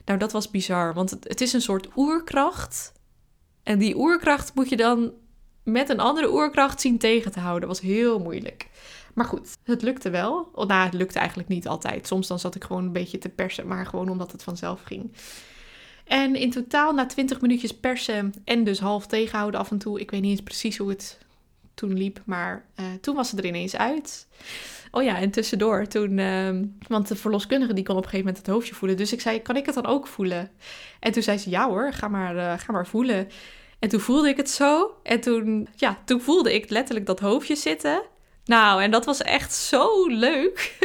Nou, 0.07 0.19
dat 0.19 0.33
was 0.33 0.51
bizar. 0.51 0.95
Want 0.95 1.11
het, 1.11 1.41
is 1.41 1.53
een 1.53 1.61
soort 1.61 1.89
oerkracht. 1.97 2.93
En 3.63 3.79
die 3.79 3.97
oerkracht 3.97 4.55
moet 4.55 4.69
je 4.69 4.77
dan 4.77 5.13
met 5.63 5.89
een 5.89 6.01
andere 6.01 6.33
oerkracht 6.33 6.81
zien 6.81 6.99
tegen 6.99 7.33
te 7.33 7.41
houden. 7.41 7.69
Dat 7.69 7.79
was 7.79 7.89
heel 7.89 8.19
moeilijk. 8.19 8.69
Maar 9.15 9.25
goed, 9.25 9.57
het 9.63 9.83
lukte 9.83 10.11
wel. 10.11 10.49
Nou, 10.55 10.85
het 10.85 10.95
lukte 10.95 11.19
eigenlijk 11.19 11.49
niet 11.49 11.69
altijd. 11.69 12.07
Soms 12.07 12.27
dan 12.27 12.39
zat 12.39 12.55
ik 12.55 12.65
gewoon 12.65 12.85
een 12.85 12.93
beetje 12.93 13.19
te 13.19 13.29
persen, 13.29 13.67
maar 13.67 13.87
gewoon 13.87 14.09
omdat 14.09 14.33
het 14.33 14.43
vanzelf 14.43 14.83
ging. 14.83 15.13
En 16.05 16.35
in 16.35 16.51
totaal 16.51 16.93
na 16.93 17.07
20 17.07 17.41
minuutjes 17.41 17.77
persen 17.77 18.33
en 18.45 18.65
dus 18.65 18.79
half 18.79 19.07
tegenhouden 19.07 19.61
af 19.61 19.71
en 19.71 19.79
toe. 19.79 20.01
Ik 20.01 20.11
weet 20.11 20.21
niet 20.21 20.31
eens 20.31 20.43
precies 20.43 20.77
hoe 20.77 20.89
het 20.89 21.19
toen 21.75 21.97
liep, 21.97 22.23
maar 22.25 22.65
uh, 22.81 22.87
toen 23.01 23.15
was 23.15 23.31
het 23.31 23.41
er 23.41 23.47
ineens 23.47 23.77
uit. 23.77 24.27
Oh 24.97 25.03
ja, 25.03 25.19
en 25.19 25.31
tussendoor 25.31 25.87
toen, 25.87 26.19
uh, 26.19 26.61
want 26.89 27.09
de 27.09 27.17
verloskundige 27.17 27.73
die 27.73 27.85
kon 27.85 27.97
op 27.97 28.03
een 28.03 28.09
gegeven 28.09 28.27
moment 28.27 28.47
het 28.47 28.55
hoofdje 28.55 28.75
voelen. 28.75 28.97
Dus 28.97 29.13
ik 29.13 29.21
zei, 29.21 29.43
kan 29.43 29.57
ik 29.57 29.67
het 29.67 29.75
dan 29.75 29.87
ook 29.87 30.07
voelen? 30.07 30.51
En 31.01 31.13
toen 31.13 31.23
zei 31.23 31.39
ze, 31.39 31.51
ja 31.51 31.69
hoor, 31.69 31.93
ga 31.93 32.09
maar, 32.09 32.37
uh, 32.37 32.59
ga 32.59 32.73
maar 32.73 32.87
voelen. 32.87 33.29
En 33.79 33.89
toen 33.89 34.01
voelde 34.01 34.29
ik 34.29 34.37
het 34.37 34.51
zo. 34.51 34.97
En 35.03 35.21
toen, 35.21 35.69
ja, 35.75 35.99
toen 36.05 36.21
voelde 36.21 36.55
ik 36.55 36.71
letterlijk 36.71 37.07
dat 37.07 37.21
hoofdje 37.21 37.57
zitten. 37.57 38.03
Nou, 38.45 38.83
en 38.83 38.91
dat 38.91 39.05
was 39.05 39.23
echt 39.23 39.53
zo 39.55 40.07
leuk. 40.07 40.79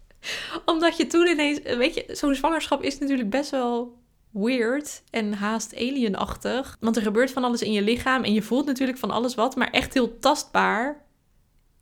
Omdat 0.64 0.96
je 0.96 1.06
toen 1.06 1.26
ineens, 1.26 1.60
weet 1.62 1.94
je, 1.94 2.04
zo'n 2.08 2.34
zwangerschap 2.34 2.82
is 2.82 2.98
natuurlijk 2.98 3.30
best 3.30 3.50
wel 3.50 3.98
weird 4.30 5.02
en 5.10 5.32
haast 5.32 5.74
alienachtig. 5.74 6.76
Want 6.80 6.96
er 6.96 7.02
gebeurt 7.02 7.30
van 7.30 7.44
alles 7.44 7.62
in 7.62 7.72
je 7.72 7.82
lichaam 7.82 8.24
en 8.24 8.32
je 8.32 8.42
voelt 8.42 8.66
natuurlijk 8.66 8.98
van 8.98 9.10
alles 9.10 9.34
wat, 9.34 9.56
maar 9.56 9.70
echt 9.70 9.94
heel 9.94 10.18
tastbaar 10.18 11.04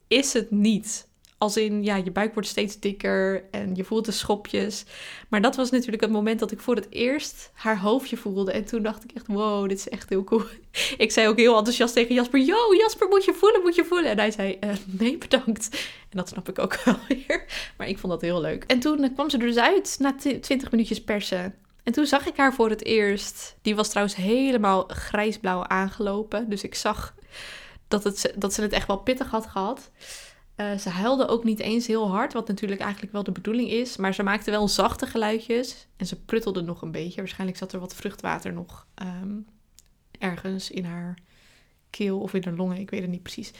is 0.08 0.32
het 0.32 0.50
niet. 0.50 1.12
Als 1.38 1.56
in, 1.56 1.82
ja, 1.82 1.96
je 1.96 2.10
buik 2.10 2.34
wordt 2.34 2.48
steeds 2.48 2.80
dikker 2.80 3.44
en 3.50 3.74
je 3.74 3.84
voelt 3.84 4.04
de 4.04 4.12
schopjes. 4.12 4.84
Maar 5.28 5.42
dat 5.42 5.56
was 5.56 5.70
natuurlijk 5.70 6.02
het 6.02 6.10
moment 6.10 6.38
dat 6.38 6.50
ik 6.50 6.60
voor 6.60 6.74
het 6.74 6.86
eerst 6.90 7.50
haar 7.54 7.78
hoofdje 7.80 8.16
voelde. 8.16 8.52
En 8.52 8.64
toen 8.64 8.82
dacht 8.82 9.04
ik 9.04 9.10
echt, 9.14 9.26
wow, 9.26 9.68
dit 9.68 9.78
is 9.78 9.88
echt 9.88 10.08
heel 10.08 10.24
cool. 10.24 10.42
Ik 10.96 11.12
zei 11.12 11.28
ook 11.28 11.36
heel 11.36 11.56
enthousiast 11.56 11.94
tegen 11.94 12.14
Jasper, 12.14 12.40
yo, 12.40 12.74
Jasper, 12.78 13.08
moet 13.08 13.24
je 13.24 13.34
voelen, 13.34 13.60
moet 13.62 13.74
je 13.74 13.84
voelen. 13.84 14.10
En 14.10 14.18
hij 14.18 14.30
zei, 14.30 14.58
uh, 14.60 14.70
nee, 14.84 15.18
bedankt. 15.18 15.68
En 16.10 16.16
dat 16.16 16.28
snap 16.28 16.48
ik 16.48 16.58
ook 16.58 16.76
wel 16.84 16.98
weer. 17.08 17.44
Maar 17.76 17.88
ik 17.88 17.98
vond 17.98 18.12
dat 18.12 18.20
heel 18.20 18.40
leuk. 18.40 18.64
En 18.66 18.80
toen 18.80 19.12
kwam 19.14 19.30
ze 19.30 19.38
er 19.38 19.46
dus 19.46 19.56
uit, 19.56 19.96
na 19.98 20.14
20 20.40 20.70
minuutjes 20.70 21.04
persen. 21.04 21.54
En 21.84 21.92
toen 21.92 22.06
zag 22.06 22.26
ik 22.26 22.36
haar 22.36 22.54
voor 22.54 22.70
het 22.70 22.84
eerst. 22.84 23.56
Die 23.62 23.76
was 23.76 23.88
trouwens 23.88 24.16
helemaal 24.16 24.84
grijsblauw 24.86 25.64
aangelopen. 25.64 26.48
Dus 26.48 26.62
ik 26.62 26.74
zag 26.74 27.14
dat, 27.88 28.04
het, 28.04 28.32
dat 28.36 28.52
ze 28.52 28.62
het 28.62 28.72
echt 28.72 28.86
wel 28.86 28.96
pittig 28.96 29.30
had 29.30 29.46
gehad. 29.46 29.90
Uh, 30.56 30.78
ze 30.78 30.88
huilde 30.88 31.28
ook 31.28 31.44
niet 31.44 31.60
eens 31.60 31.86
heel 31.86 32.10
hard, 32.10 32.32
wat 32.32 32.48
natuurlijk 32.48 32.80
eigenlijk 32.80 33.12
wel 33.12 33.22
de 33.22 33.32
bedoeling 33.32 33.70
is. 33.70 33.96
Maar 33.96 34.14
ze 34.14 34.22
maakte 34.22 34.50
wel 34.50 34.68
zachte 34.68 35.06
geluidjes. 35.06 35.86
En 35.96 36.06
ze 36.06 36.20
pruttelde 36.20 36.60
nog 36.60 36.82
een 36.82 36.90
beetje. 36.90 37.20
Waarschijnlijk 37.20 37.58
zat 37.58 37.72
er 37.72 37.80
wat 37.80 37.94
vruchtwater 37.94 38.52
nog 38.52 38.86
um, 39.02 39.46
ergens 40.18 40.70
in 40.70 40.84
haar 40.84 41.18
keel 41.90 42.20
of 42.20 42.34
in 42.34 42.42
haar 42.44 42.54
longen. 42.54 42.78
Ik 42.78 42.90
weet 42.90 43.00
het 43.00 43.10
niet 43.10 43.22
precies. 43.22 43.52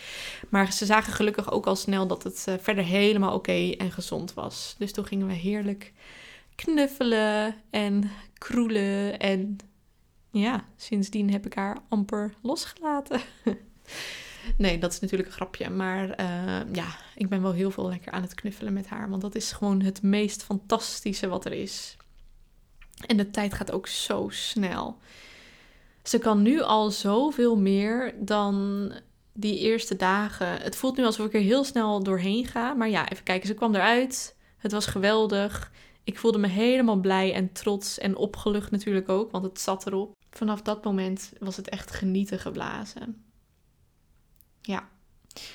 Maar 0.49 0.73
ze 0.73 0.87
zagen 0.87 1.13
gelukkig 1.13 1.51
ook 1.51 1.67
al 1.67 1.77
snel 1.77 2.07
dat 2.07 2.23
het 2.23 2.47
uh, 2.49 2.55
verder 2.61 2.85
helemaal 2.85 3.35
oké 3.35 3.71
en 3.71 3.91
gezond 3.91 4.35
was. 4.35 4.75
Dus 4.79 4.93
toen 4.93 5.07
gingen 5.07 5.27
we 5.27 5.33
heerlijk 5.33 5.93
knuffelen 6.55 7.55
en 7.71 8.11
kroelen. 8.39 9.19
En 9.19 9.57
ja, 10.31 10.65
sindsdien 10.77 11.31
heb 11.31 11.47
ik 11.47 11.55
haar 11.55 11.79
amper 11.89 12.35
losgelaten. 12.43 13.21
Nee, 14.57 14.79
dat 14.79 14.93
is 14.93 15.01
natuurlijk 15.01 15.29
een 15.29 15.35
grapje. 15.35 15.71
Maar 15.71 16.21
uh, 16.21 16.73
ja, 16.73 16.87
ik 17.15 17.29
ben 17.29 17.43
wel 17.43 17.53
heel 17.53 17.71
veel 17.71 17.89
lekker 17.89 18.13
aan 18.13 18.23
het 18.23 18.35
knuffelen 18.35 18.73
met 18.73 18.87
haar. 18.87 19.11
Want 19.11 19.23
dat 19.23 19.35
is 19.35 19.53
gewoon 19.53 19.83
het 19.83 20.03
meest 20.03 20.43
fantastische 20.43 21.29
wat 21.29 21.45
er 21.45 21.53
is. 21.53 21.97
En 23.07 23.17
de 23.17 23.31
tijd 23.31 23.55
gaat 23.55 23.73
ook 23.73 23.87
zo 23.87 24.29
snel. 24.31 24.99
Ze 26.03 26.19
kan 26.19 26.43
nu 26.43 26.61
al 26.61 26.91
zoveel 26.91 27.57
meer 27.57 28.15
dan 28.19 28.93
die 29.33 29.59
eerste 29.59 29.97
dagen. 29.97 30.47
Het 30.47 30.77
voelt 30.77 30.97
nu 30.97 31.05
alsof 31.05 31.27
ik 31.27 31.35
er 31.35 31.41
heel 31.41 31.65
snel 31.65 32.03
doorheen 32.03 32.47
ga. 32.47 32.75
Maar 32.75 32.89
ja, 32.89 33.09
even 33.09 33.25
kijken. 33.25 33.47
Ze 33.47 33.55
kwam 33.55 33.75
eruit. 33.75 34.37
Het 34.57 34.73
was 34.73 34.87
geweldig. 34.87 35.73
Ik 36.05 36.19
voelde 36.19 36.39
me 36.39 36.47
helemaal 36.47 36.97
blij 36.97 37.35
en 37.35 37.53
trots 37.53 37.99
en 37.99 38.17
opgelucht 38.17 38.71
natuurlijk 38.71 39.09
ook, 39.09 39.31
want 39.31 39.45
het 39.45 39.61
zat 39.61 39.87
erop. 39.87 40.17
Vanaf 40.31 40.63
dat 40.63 40.85
moment 40.85 41.33
was 41.39 41.57
het 41.57 41.69
echt 41.69 41.91
genieten 41.91 42.39
geblazen. 42.39 43.24
Ja. 44.67 44.89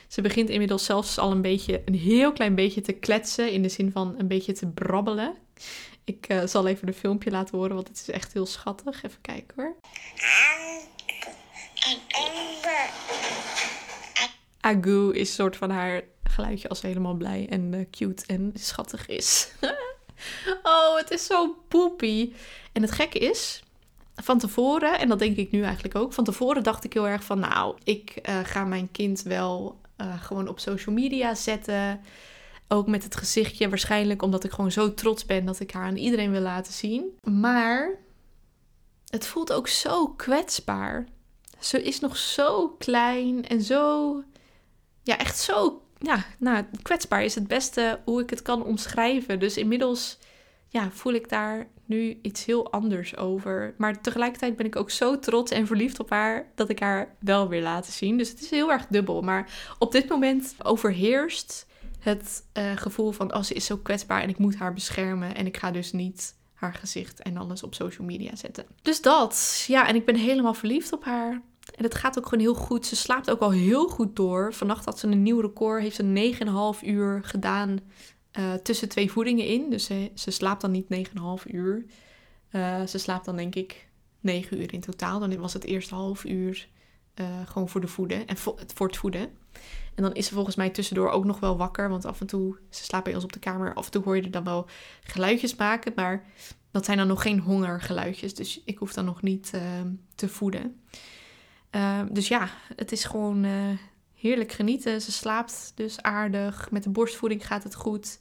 Ze 0.07 0.22
begint 0.22 0.49
inmiddels 0.49 0.86
zelfs 0.86 1.18
al 1.18 1.32
een 1.32 1.41
beetje, 1.41 1.82
een 1.86 1.95
heel 1.95 2.32
klein 2.32 2.55
beetje 2.55 2.82
te 2.82 2.93
kletsen. 2.93 3.51
In 3.51 3.62
de 3.62 3.70
zin 3.70 3.91
van 3.91 4.16
een 4.18 4.28
beetje 4.28 4.53
te 4.53 4.68
brabbelen. 4.68 5.36
Ik 6.03 6.30
uh, 6.30 6.45
zal 6.45 6.68
even 6.68 6.88
een 6.88 6.93
filmpje 6.93 7.32
laten 7.32 7.57
horen, 7.57 7.76
want 7.76 7.88
het 7.88 7.97
is 7.97 8.10
echt 8.10 8.34
heel 8.34 8.45
schattig. 8.45 9.03
Even 9.03 9.22
kijken 9.22 9.53
hoor. 9.55 9.76
Agu 14.60 15.14
is 15.14 15.28
een 15.30 15.36
soort 15.36 15.57
van 15.57 15.70
haar 15.70 16.03
geluidje 16.24 16.70
als 16.70 16.80
ze 16.80 16.88
helemaal 16.88 17.14
blij 17.14 17.47
en 17.49 17.74
uh, 17.74 17.86
cute 17.91 18.24
en 18.26 18.51
schattig 18.55 19.07
is. 19.07 19.51
oh, 20.64 20.97
het 20.97 21.12
is 21.12 21.26
zo 21.26 21.55
poepie. 21.68 22.36
En 22.72 22.82
het 22.82 22.91
gekke 22.91 23.20
is, 23.20 23.64
van 24.22 24.40
tevoren, 24.40 25.00
en 25.00 25.08
dat 25.08 25.20
denk 25.20 25.38
ik 25.38 25.52
nu 25.52 25.62
eigenlijk 25.62 25.96
ook, 25.96 26.14
van 26.14 26.24
tevoren 26.24 26.64
dacht 26.64 26.84
ik 26.84 26.94
heel 26.94 27.08
erg 27.08 27.24
van, 27.24 27.40
nou, 27.40 27.78
ik 27.84 28.20
uh, 28.30 28.40
ga 28.44 28.66
mijn 28.66 28.92
kind 28.92 29.22
wel 29.22 29.80
uh, 30.02 30.24
gewoon 30.24 30.48
op 30.48 30.60
social 30.60 30.96
media 30.96 31.36
zetten. 31.36 32.02
Ook 32.68 32.88
met 32.88 33.04
het 33.04 33.16
gezichtje, 33.16 33.70
waarschijnlijk 33.70 34.22
omdat 34.22 34.44
ik 34.44 34.52
gewoon 34.52 34.72
zo 34.72 34.94
trots 34.94 35.26
ben 35.26 35.46
dat 35.46 35.60
ik 35.60 35.72
haar 35.72 35.86
aan 35.86 35.96
iedereen 35.96 36.32
wil 36.32 36.42
laten 36.42 36.74
zien. 36.74 37.18
Maar 37.24 37.96
het 39.08 39.28
voelt 39.28 39.54
ook 39.54 39.68
zo 39.68 40.08
kwetsbaar. 40.08 41.08
Ze 41.60 41.84
is 41.84 42.00
nog 42.00 42.18
zo 42.18 42.70
klein 42.70 43.48
en 43.48 43.62
zo, 43.62 44.14
ja, 45.04 45.18
echt 45.18 45.38
zo, 45.38 45.82
ja, 45.98 46.26
nou, 46.38 46.66
kwetsbaar 46.82 47.24
is 47.24 47.36
het 47.36 47.48
beste 47.48 48.00
hoe 48.06 48.22
ik 48.22 48.30
het 48.30 48.42
kan 48.42 48.64
omschrijven. 48.64 49.40
Dus 49.40 49.58
inmiddels, 49.58 50.18
ja, 50.68 50.92
voel 50.92 51.14
ik 51.14 51.30
daar 51.30 51.68
nu 51.90 52.20
iets 52.22 52.46
heel 52.46 52.72
anders 52.72 53.18
over. 53.18 53.74
Maar 53.78 54.02
tegelijkertijd 54.02 54.56
ben 54.56 54.66
ik 54.66 54.76
ook 54.76 54.90
zo 54.90 55.20
trots 55.20 55.52
en 55.52 55.68
verliefd 55.68 56.00
op 56.00 56.10
haar 56.10 56.52
dat 56.56 56.70
ik 56.70 56.80
haar 56.80 57.16
wel 57.20 57.48
weer 57.48 57.62
laten 57.62 57.94
zien. 57.94 58.18
Dus 58.18 58.30
het 58.30 58.42
is 58.42 58.50
heel 58.50 58.72
erg 58.72 58.86
dubbel. 58.90 59.22
Maar 59.22 59.74
op 59.80 59.92
dit 59.92 60.10
moment 60.10 60.56
overheerst 60.64 61.68
het 62.00 62.44
uh, 62.58 62.72
gevoel 62.76 63.12
van, 63.12 63.36
oh, 63.36 63.42
ze 63.42 63.54
is 63.54 63.66
zo 63.66 63.78
kwetsbaar 63.78 64.22
en 64.22 64.30
ik 64.30 64.38
moet 64.38 64.56
haar 64.56 64.74
beschermen. 64.74 65.36
En 65.36 65.46
ik 65.46 65.58
ga 65.58 65.72
dus 65.72 65.92
niet 65.92 66.36
haar 66.54 66.74
gezicht 66.74 67.22
en 67.22 67.38
alles 67.38 67.64
op 67.64 67.76
social 67.76 68.08
media 68.08 68.36
zetten. 68.36 68.66
Dus 68.82 69.02
dat, 69.02 69.64
ja, 69.68 69.88
en 69.88 69.96
ik 69.96 70.06
ben 70.06 70.16
helemaal 70.16 70.54
verliefd 70.54 70.94
op 70.94 71.04
haar. 71.04 71.42
En 71.76 71.84
het 71.84 71.96
gaat 71.96 72.18
ook 72.18 72.24
gewoon 72.24 72.44
heel 72.44 72.54
goed. 72.54 72.86
Ze 72.86 72.96
slaapt 72.96 73.32
ook 73.32 73.40
al 73.40 73.52
heel 73.52 73.88
goed 73.88 74.16
door. 74.16 74.54
Vannacht 74.54 74.86
had 74.86 75.00
ze 75.00 75.08
een 75.08 75.24
nieuw 75.24 75.40
record. 75.40 75.82
Heeft 75.82 75.96
ze 75.96 76.76
9,5 76.82 76.88
uur 76.88 77.22
gedaan 77.24 77.80
uh, 78.40 78.54
tussen 78.54 78.90
twee 78.90 79.12
voedingen 79.12 79.46
in. 79.46 79.70
Dus 79.70 79.86
ze, 80.14 80.32
slaapt 80.32 80.62
dan 80.62 80.72
niet 80.72 81.08
9,5 81.44 81.52
uur. 81.52 81.86
Uh, 82.52 82.86
ze 82.86 82.98
slaapt 82.98 83.26
dan 83.26 83.36
denk 83.36 83.56
ik 83.56 83.88
9 84.20 84.62
uur 84.62 84.74
in 84.74 84.80
totaal. 84.80 85.20
Dan 85.20 85.38
was 85.38 85.54
het 85.54 85.64
eerste 85.64 85.96
half 85.96 86.26
uur 86.26 86.68
uh, 87.16 87.26
gewoon 87.46 87.70
voor 87.70 87.82
de 87.82 87.88
voeden 87.88 88.28
en 88.28 88.38
vo 88.38 88.58
voor 88.74 88.88
het 88.88 88.98
voeden. 88.98 89.22
En 89.96 90.04
dan 90.04 90.14
is 90.14 90.28
ze 90.28 90.34
volgens 90.34 90.56
mij 90.56 90.70
tussendoor 90.70 91.10
ook 91.10 91.26
nog 91.26 91.40
wel 91.40 91.58
wakker. 91.58 91.90
Want 91.90 92.06
af 92.06 92.22
en 92.22 92.28
toe, 92.28 92.58
ze 92.70 92.84
slaapt 92.84 93.04
bij 93.04 93.16
ons 93.16 93.24
op 93.24 93.34
de 93.34 93.40
kamer. 93.40 93.74
Af 93.74 93.86
en 93.86 93.92
toe 93.92 94.04
hoor 94.04 94.16
je 94.16 94.22
er 94.22 94.32
dan 94.32 94.44
wel 94.44 94.66
geluidjes 95.04 95.56
maken. 95.56 95.92
Maar 95.96 96.26
dat 96.72 96.86
zijn 96.86 96.98
dan 96.98 97.08
nog 97.08 97.22
geen 97.22 97.40
hongergeluidjes. 97.40 98.34
Dus 98.34 98.62
ik 98.66 98.78
hoef 98.78 98.94
dan 98.94 99.06
nog 99.06 99.22
niet 99.22 99.52
uh, 99.56 99.62
te 100.16 100.28
voeden. 100.28 100.82
Uh, 101.76 102.02
dus 102.12 102.28
ja, 102.28 102.50
het 102.76 102.92
is 102.92 103.04
gewoon 103.04 103.46
heerlijk 104.20 104.52
genieten. 104.52 105.02
Ze 105.02 105.12
slaapt 105.12 105.72
dus 105.76 106.02
aardig. 106.02 106.72
Met 106.72 106.84
de 106.84 106.90
borstvoeding 106.90 107.48
gaat 107.48 107.64
het 107.64 107.76
goed. 107.76 108.20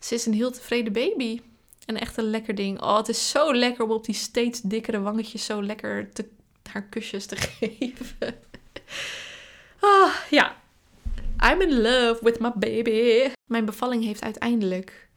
Ze 0.00 0.14
is 0.14 0.26
een 0.26 0.34
heel 0.34 0.50
tevreden 0.50 0.92
baby. 0.92 1.40
En 1.86 2.00
echt 2.00 2.16
een 2.16 2.30
lekker 2.30 2.54
ding. 2.54 2.82
Oh, 2.82 2.96
het 2.96 3.08
is 3.08 3.30
zo 3.30 3.54
lekker 3.54 3.84
om 3.84 3.90
op 3.90 4.04
die 4.04 4.14
steeds 4.14 4.60
dikkere 4.60 5.00
wangetjes 5.00 5.44
zo 5.44 5.62
lekker 5.62 6.12
te, 6.12 6.28
haar 6.70 6.82
kusjes 6.82 7.26
te 7.26 7.36
geven. 7.58 8.38
Ah, 9.80 10.14
ja. 10.30 10.56
I'm 11.52 11.60
in 11.60 11.80
love 11.80 12.18
with 12.20 12.40
my 12.40 12.52
baby. 12.54 13.30
Mijn 13.50 13.64
bevalling 13.64 14.04
heeft 14.04 14.22
uiteindelijk 14.22 15.08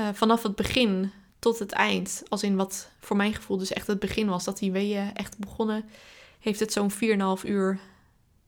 uh, 0.00 0.08
vanaf 0.12 0.42
het 0.42 0.56
begin 0.56 1.12
tot 1.38 1.58
het 1.58 1.72
eind, 1.72 2.22
als 2.28 2.42
in 2.42 2.56
wat 2.56 2.90
voor 3.00 3.16
mijn 3.16 3.34
gevoel 3.34 3.56
dus 3.56 3.72
echt 3.72 3.86
het 3.86 3.98
begin 3.98 4.28
was, 4.28 4.44
dat 4.44 4.58
die 4.58 4.72
weeën 4.72 5.14
echt 5.14 5.38
begonnen, 5.38 5.84
heeft 6.38 6.60
het 6.60 6.72
zo'n 6.72 6.90
4,5 6.92 6.98
uur 7.44 7.80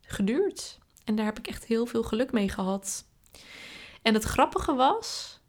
geduurd. 0.05 0.79
En 1.03 1.15
daar 1.15 1.25
heb 1.25 1.37
ik 1.39 1.47
echt 1.47 1.65
heel 1.65 1.85
veel 1.85 2.03
geluk 2.03 2.31
mee 2.31 2.49
gehad. 2.49 3.05
En 4.01 4.13
het 4.13 4.23
grappige 4.23 4.73
was 4.73 5.39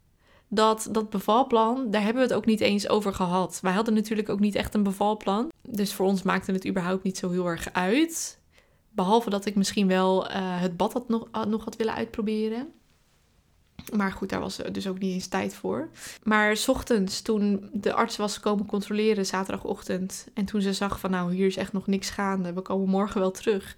dat 0.47 0.87
dat 0.91 1.09
bevalplan, 1.09 1.91
daar 1.91 2.01
hebben 2.01 2.21
we 2.21 2.27
het 2.27 2.37
ook 2.37 2.45
niet 2.45 2.61
eens 2.61 2.89
over 2.89 3.13
gehad. 3.13 3.59
Wij 3.61 3.73
hadden 3.73 3.93
natuurlijk 3.93 4.29
ook 4.29 4.39
niet 4.39 4.55
echt 4.55 4.73
een 4.73 4.83
bevalplan. 4.83 5.51
Dus 5.61 5.93
voor 5.93 6.05
ons 6.05 6.23
maakte 6.23 6.51
het 6.51 6.67
überhaupt 6.67 7.03
niet 7.03 7.17
zo 7.17 7.29
heel 7.29 7.47
erg 7.47 7.73
uit. 7.73 8.39
Behalve 8.89 9.29
dat 9.29 9.45
ik 9.45 9.55
misschien 9.55 9.87
wel 9.87 10.25
uh, 10.25 10.61
het 10.61 10.77
bad 10.77 10.93
had 10.93 11.07
nog, 11.07 11.27
had 11.31 11.47
nog 11.47 11.63
had 11.63 11.75
willen 11.75 11.93
uitproberen. 11.93 12.71
Maar 13.95 14.11
goed, 14.11 14.29
daar 14.29 14.39
was 14.39 14.59
dus 14.71 14.87
ook 14.87 14.99
niet 14.99 15.13
eens 15.13 15.27
tijd 15.27 15.55
voor. 15.55 15.89
Maar 16.23 16.57
s 16.57 16.67
ochtends, 16.67 17.21
toen 17.21 17.69
de 17.73 17.93
arts 17.93 18.17
was 18.17 18.39
komen 18.39 18.65
controleren, 18.65 19.25
zaterdagochtend. 19.25 20.27
En 20.33 20.45
toen 20.45 20.61
ze 20.61 20.73
zag 20.73 20.99
van 20.99 21.11
nou, 21.11 21.33
hier 21.33 21.45
is 21.45 21.57
echt 21.57 21.73
nog 21.73 21.87
niks 21.87 22.09
gaande. 22.09 22.53
We 22.53 22.61
komen 22.61 22.89
morgen 22.89 23.19
wel 23.19 23.31
terug. 23.31 23.75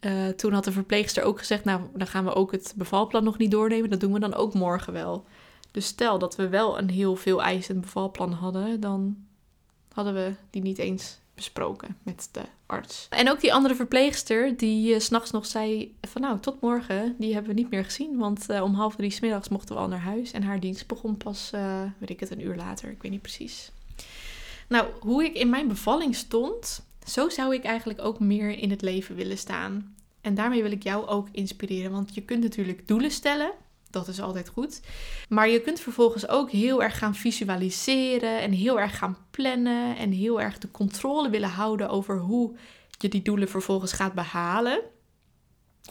Uh, 0.00 0.28
toen 0.28 0.52
had 0.52 0.64
de 0.64 0.72
verpleegster 0.72 1.22
ook 1.22 1.38
gezegd, 1.38 1.64
nou, 1.64 1.80
dan 1.94 2.06
gaan 2.06 2.24
we 2.24 2.34
ook 2.34 2.52
het 2.52 2.74
bevalplan 2.76 3.24
nog 3.24 3.38
niet 3.38 3.50
doornemen. 3.50 3.90
Dat 3.90 4.00
doen 4.00 4.12
we 4.12 4.18
dan 4.18 4.34
ook 4.34 4.54
morgen 4.54 4.92
wel. 4.92 5.24
Dus 5.70 5.86
stel 5.86 6.18
dat 6.18 6.36
we 6.36 6.48
wel 6.48 6.78
een 6.78 6.90
heel 6.90 7.16
veel 7.16 7.42
eisend 7.42 7.80
bevalplan 7.80 8.32
hadden, 8.32 8.80
dan 8.80 9.16
hadden 9.92 10.14
we 10.14 10.34
die 10.50 10.62
niet 10.62 10.78
eens 10.78 11.18
besproken 11.34 11.96
met 12.02 12.28
de 12.32 12.42
arts. 12.66 13.06
En 13.10 13.30
ook 13.30 13.40
die 13.40 13.54
andere 13.54 13.74
verpleegster 13.74 14.56
die 14.56 14.94
uh, 14.94 15.00
s'nachts 15.00 15.30
nog 15.30 15.46
zei 15.46 15.94
van 16.00 16.22
nou 16.22 16.40
tot 16.40 16.60
morgen, 16.60 17.14
die 17.18 17.32
hebben 17.32 17.54
we 17.54 17.60
niet 17.60 17.70
meer 17.70 17.84
gezien. 17.84 18.18
Want 18.18 18.50
uh, 18.50 18.62
om 18.62 18.74
half 18.74 18.96
drie 18.96 19.10
smiddags 19.10 19.48
mochten 19.48 19.74
we 19.74 19.80
al 19.80 19.88
naar 19.88 19.98
huis. 19.98 20.32
En 20.32 20.42
haar 20.42 20.60
dienst 20.60 20.86
begon 20.86 21.16
pas, 21.16 21.50
weet 21.98 22.10
ik 22.10 22.20
het, 22.20 22.30
een 22.30 22.44
uur 22.44 22.56
later. 22.56 22.90
Ik 22.90 23.02
weet 23.02 23.12
niet 23.12 23.22
precies. 23.22 23.72
Nou, 24.68 24.86
hoe 25.00 25.24
ik 25.24 25.34
in 25.34 25.50
mijn 25.50 25.68
bevalling 25.68 26.14
stond, 26.14 26.85
zo 27.06 27.28
zou 27.28 27.54
ik 27.54 27.64
eigenlijk 27.64 28.00
ook 28.02 28.20
meer 28.20 28.58
in 28.58 28.70
het 28.70 28.82
leven 28.82 29.14
willen 29.14 29.38
staan. 29.38 29.96
En 30.20 30.34
daarmee 30.34 30.62
wil 30.62 30.72
ik 30.72 30.82
jou 30.82 31.06
ook 31.06 31.28
inspireren. 31.32 31.90
Want 31.90 32.14
je 32.14 32.22
kunt 32.22 32.42
natuurlijk 32.42 32.88
doelen 32.88 33.10
stellen. 33.10 33.52
Dat 33.90 34.08
is 34.08 34.20
altijd 34.20 34.48
goed. 34.48 34.80
Maar 35.28 35.48
je 35.48 35.60
kunt 35.60 35.80
vervolgens 35.80 36.28
ook 36.28 36.50
heel 36.50 36.82
erg 36.82 36.98
gaan 36.98 37.14
visualiseren 37.14 38.40
en 38.40 38.52
heel 38.52 38.80
erg 38.80 38.98
gaan 38.98 39.16
plannen 39.30 39.96
en 39.96 40.10
heel 40.10 40.40
erg 40.40 40.58
de 40.58 40.70
controle 40.70 41.30
willen 41.30 41.48
houden 41.48 41.88
over 41.88 42.18
hoe 42.18 42.56
je 42.98 43.08
die 43.08 43.22
doelen 43.22 43.48
vervolgens 43.48 43.92
gaat 43.92 44.14
behalen. 44.14 44.80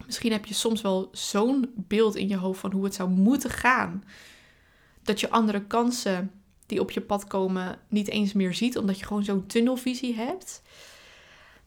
Misschien 0.05 0.32
heb 0.32 0.45
je 0.45 0.53
soms 0.53 0.82
wel 0.82 1.09
zo'n 1.11 1.72
beeld 1.76 2.16
in 2.16 2.28
je 2.28 2.38
hoofd 2.38 2.59
van 2.59 2.72
hoe 2.72 2.84
het 2.84 2.93
zou 2.93 3.09
moeten 3.09 3.49
gaan, 3.49 4.03
dat 5.03 5.20
je 5.20 5.30
andere 5.30 5.66
kansen 5.66 6.32
die 6.66 6.80
op 6.80 6.91
je 6.91 7.01
pad 7.01 7.28
komen 7.28 7.80
niet 7.88 8.07
eens 8.07 8.34
meer 8.34 8.53
ziet, 8.53 8.78
omdat 8.78 8.99
je 8.99 9.05
gewoon 9.05 9.24
zo'n 9.24 9.45
tunnelvisie 9.45 10.16
hebt. 10.16 10.61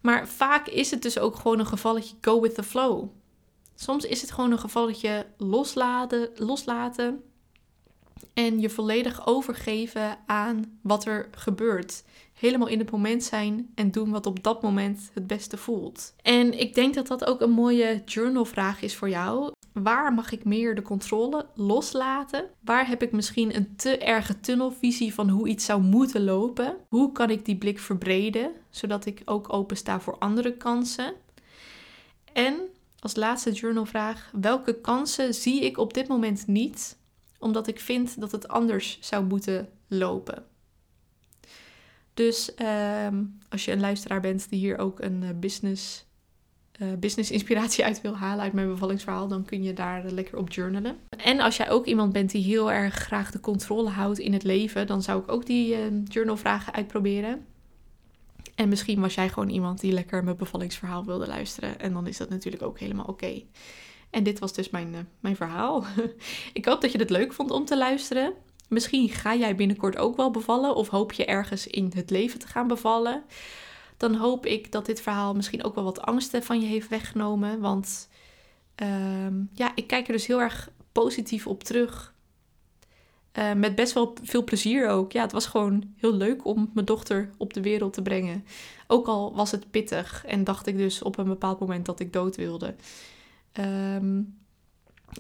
Maar 0.00 0.28
vaak 0.28 0.66
is 0.66 0.90
het 0.90 1.02
dus 1.02 1.18
ook 1.18 1.36
gewoon 1.36 1.58
een 1.58 1.66
gevalletje 1.66 2.14
go 2.20 2.40
with 2.40 2.54
the 2.54 2.62
flow. 2.62 3.08
Soms 3.74 4.04
is 4.04 4.20
het 4.20 4.30
gewoon 4.30 4.52
een 4.52 4.58
gevalletje 4.58 5.26
loslaten, 5.36 6.30
loslaten 6.34 7.22
en 8.34 8.60
je 8.60 8.70
volledig 8.70 9.26
overgeven 9.26 10.18
aan 10.26 10.78
wat 10.82 11.04
er 11.04 11.28
gebeurt. 11.30 12.04
Helemaal 12.32 12.68
in 12.68 12.78
het 12.78 12.90
moment 12.90 13.24
zijn 13.24 13.70
en 13.74 13.90
doen 13.90 14.10
wat 14.10 14.26
op 14.26 14.42
dat 14.42 14.62
moment 14.62 15.10
het 15.14 15.26
beste 15.26 15.56
voelt. 15.56 16.14
En 16.22 16.60
ik 16.60 16.74
denk 16.74 16.94
dat 16.94 17.06
dat 17.06 17.24
ook 17.24 17.40
een 17.40 17.50
mooie 17.50 18.02
journalvraag 18.04 18.82
is 18.82 18.96
voor 18.96 19.08
jou. 19.08 19.52
Waar 19.72 20.14
mag 20.14 20.32
ik 20.32 20.44
meer 20.44 20.74
de 20.74 20.82
controle 20.82 21.46
loslaten? 21.54 22.44
Waar 22.60 22.88
heb 22.88 23.02
ik 23.02 23.12
misschien 23.12 23.56
een 23.56 23.76
te 23.76 23.98
erge 23.98 24.40
tunnelvisie 24.40 25.14
van 25.14 25.28
hoe 25.28 25.48
iets 25.48 25.64
zou 25.64 25.82
moeten 25.82 26.24
lopen? 26.24 26.76
Hoe 26.88 27.12
kan 27.12 27.30
ik 27.30 27.44
die 27.44 27.56
blik 27.56 27.78
verbreden, 27.78 28.52
zodat 28.70 29.06
ik 29.06 29.22
ook 29.24 29.52
open 29.52 29.76
sta 29.76 30.00
voor 30.00 30.18
andere 30.18 30.56
kansen? 30.56 31.14
En 32.32 32.60
als 32.98 33.16
laatste 33.16 33.52
journalvraag: 33.52 34.30
welke 34.40 34.80
kansen 34.80 35.34
zie 35.34 35.64
ik 35.64 35.78
op 35.78 35.94
dit 35.94 36.08
moment 36.08 36.46
niet, 36.46 36.96
omdat 37.38 37.66
ik 37.66 37.80
vind 37.80 38.20
dat 38.20 38.32
het 38.32 38.48
anders 38.48 38.98
zou 39.00 39.24
moeten 39.24 39.68
lopen? 39.88 40.44
Dus 42.14 42.54
ehm, 42.54 43.24
als 43.48 43.64
je 43.64 43.72
een 43.72 43.80
luisteraar 43.80 44.20
bent 44.20 44.48
die 44.48 44.58
hier 44.58 44.78
ook 44.78 45.00
een 45.00 45.22
uh, 45.22 45.28
business, 45.34 46.06
uh, 46.78 46.88
business 46.98 47.30
inspiratie 47.30 47.84
uit 47.88 48.00
wil 48.00 48.16
halen 48.16 48.44
uit 48.44 48.52
mijn 48.52 48.68
bevallingsverhaal, 48.68 49.28
dan 49.28 49.44
kun 49.44 49.62
je 49.62 49.72
daar 49.72 50.04
lekker 50.04 50.38
op 50.38 50.52
journalen. 50.52 50.96
En 51.16 51.40
als 51.40 51.56
jij 51.56 51.70
ook 51.70 51.86
iemand 51.86 52.12
bent 52.12 52.30
die 52.30 52.44
heel 52.44 52.72
erg 52.72 52.94
graag 52.94 53.30
de 53.30 53.40
controle 53.40 53.88
houdt 53.88 54.18
in 54.18 54.32
het 54.32 54.42
leven, 54.42 54.86
dan 54.86 55.02
zou 55.02 55.22
ik 55.22 55.32
ook 55.32 55.46
die 55.46 55.76
uh, 55.76 55.80
journalvragen 56.08 56.72
uitproberen. 56.72 57.46
En 58.54 58.68
misschien 58.68 59.00
was 59.00 59.14
jij 59.14 59.28
gewoon 59.28 59.48
iemand 59.48 59.80
die 59.80 59.92
lekker 59.92 60.24
mijn 60.24 60.36
bevallingsverhaal 60.36 61.04
wilde 61.04 61.26
luisteren. 61.26 61.80
En 61.80 61.92
dan 61.92 62.06
is 62.06 62.16
dat 62.16 62.28
natuurlijk 62.28 62.62
ook 62.62 62.78
helemaal 62.78 63.04
oké. 63.04 63.42
En 64.10 64.22
dit 64.22 64.38
was 64.38 64.52
dus 64.52 64.70
mijn, 64.70 65.08
mijn 65.20 65.36
verhaal. 65.36 65.84
ik 66.52 66.64
hoop 66.64 66.80
dat 66.80 66.92
je 66.92 66.98
het 66.98 67.10
leuk 67.10 67.32
vond 67.32 67.50
om 67.50 67.64
te 67.64 67.76
luisteren. 67.76 68.32
Misschien 68.68 69.08
ga 69.08 69.34
jij 69.34 69.54
binnenkort 69.54 69.96
ook 69.96 70.16
wel 70.16 70.30
bevallen 70.30 70.74
of 70.74 70.88
hoop 70.88 71.12
je 71.12 71.24
ergens 71.24 71.66
in 71.66 71.92
het 71.94 72.10
leven 72.10 72.38
te 72.38 72.46
gaan 72.46 72.68
bevallen. 72.68 73.22
Dan 73.98 74.14
hoop 74.14 74.46
ik 74.46 74.72
dat 74.72 74.86
dit 74.86 75.00
verhaal 75.00 75.34
misschien 75.34 75.64
ook 75.64 75.74
wel 75.74 75.84
wat 75.84 76.00
angsten 76.00 76.42
van 76.42 76.60
je 76.60 76.66
heeft 76.66 76.88
weggenomen. 76.88 77.60
Want 77.60 78.08
uh, 78.82 78.88
ja, 79.52 79.72
ik 79.74 79.86
kijk 79.86 80.06
er 80.06 80.12
dus 80.12 80.26
heel 80.26 80.40
erg 80.40 80.70
positief 80.92 81.46
op 81.46 81.64
terug. 81.64 82.14
Uh, 83.38 83.52
met 83.52 83.74
best 83.74 83.92
wel 83.92 84.16
veel 84.22 84.44
plezier 84.44 84.88
ook. 84.88 85.12
Ja, 85.12 85.22
het 85.22 85.32
was 85.32 85.46
gewoon 85.46 85.92
heel 85.96 86.12
leuk 86.12 86.44
om 86.44 86.70
mijn 86.74 86.86
dochter 86.86 87.30
op 87.36 87.52
de 87.52 87.60
wereld 87.62 87.92
te 87.92 88.02
brengen. 88.02 88.44
Ook 88.86 89.06
al 89.06 89.34
was 89.34 89.50
het 89.50 89.70
pittig 89.70 90.24
en 90.26 90.44
dacht 90.44 90.66
ik 90.66 90.76
dus 90.76 91.02
op 91.02 91.18
een 91.18 91.28
bepaald 91.28 91.60
moment 91.60 91.86
dat 91.86 92.00
ik 92.00 92.12
dood 92.12 92.36
wilde. 92.36 92.74
Um, 93.52 94.38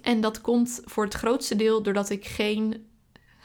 en 0.02 0.20
dat 0.20 0.40
komt 0.40 0.80
voor 0.84 1.04
het 1.04 1.14
grootste 1.14 1.56
deel 1.56 1.82
doordat 1.82 2.10
ik 2.10 2.24
geen 2.24 2.86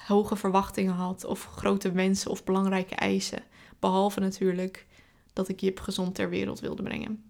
hoge 0.07 0.36
verwachtingen 0.36 0.93
had 0.93 1.25
of 1.25 1.45
grote 1.45 1.91
wensen 1.91 2.31
of 2.31 2.43
belangrijke 2.43 2.95
eisen. 2.95 3.43
Behalve 3.79 4.19
natuurlijk 4.19 4.86
dat 5.34 5.49
ik 5.49 5.59
Jip 5.59 5.79
gezond 5.79 6.15
ter 6.15 6.29
wereld 6.29 6.59
wilde 6.59 6.84
brengen. 6.84 7.23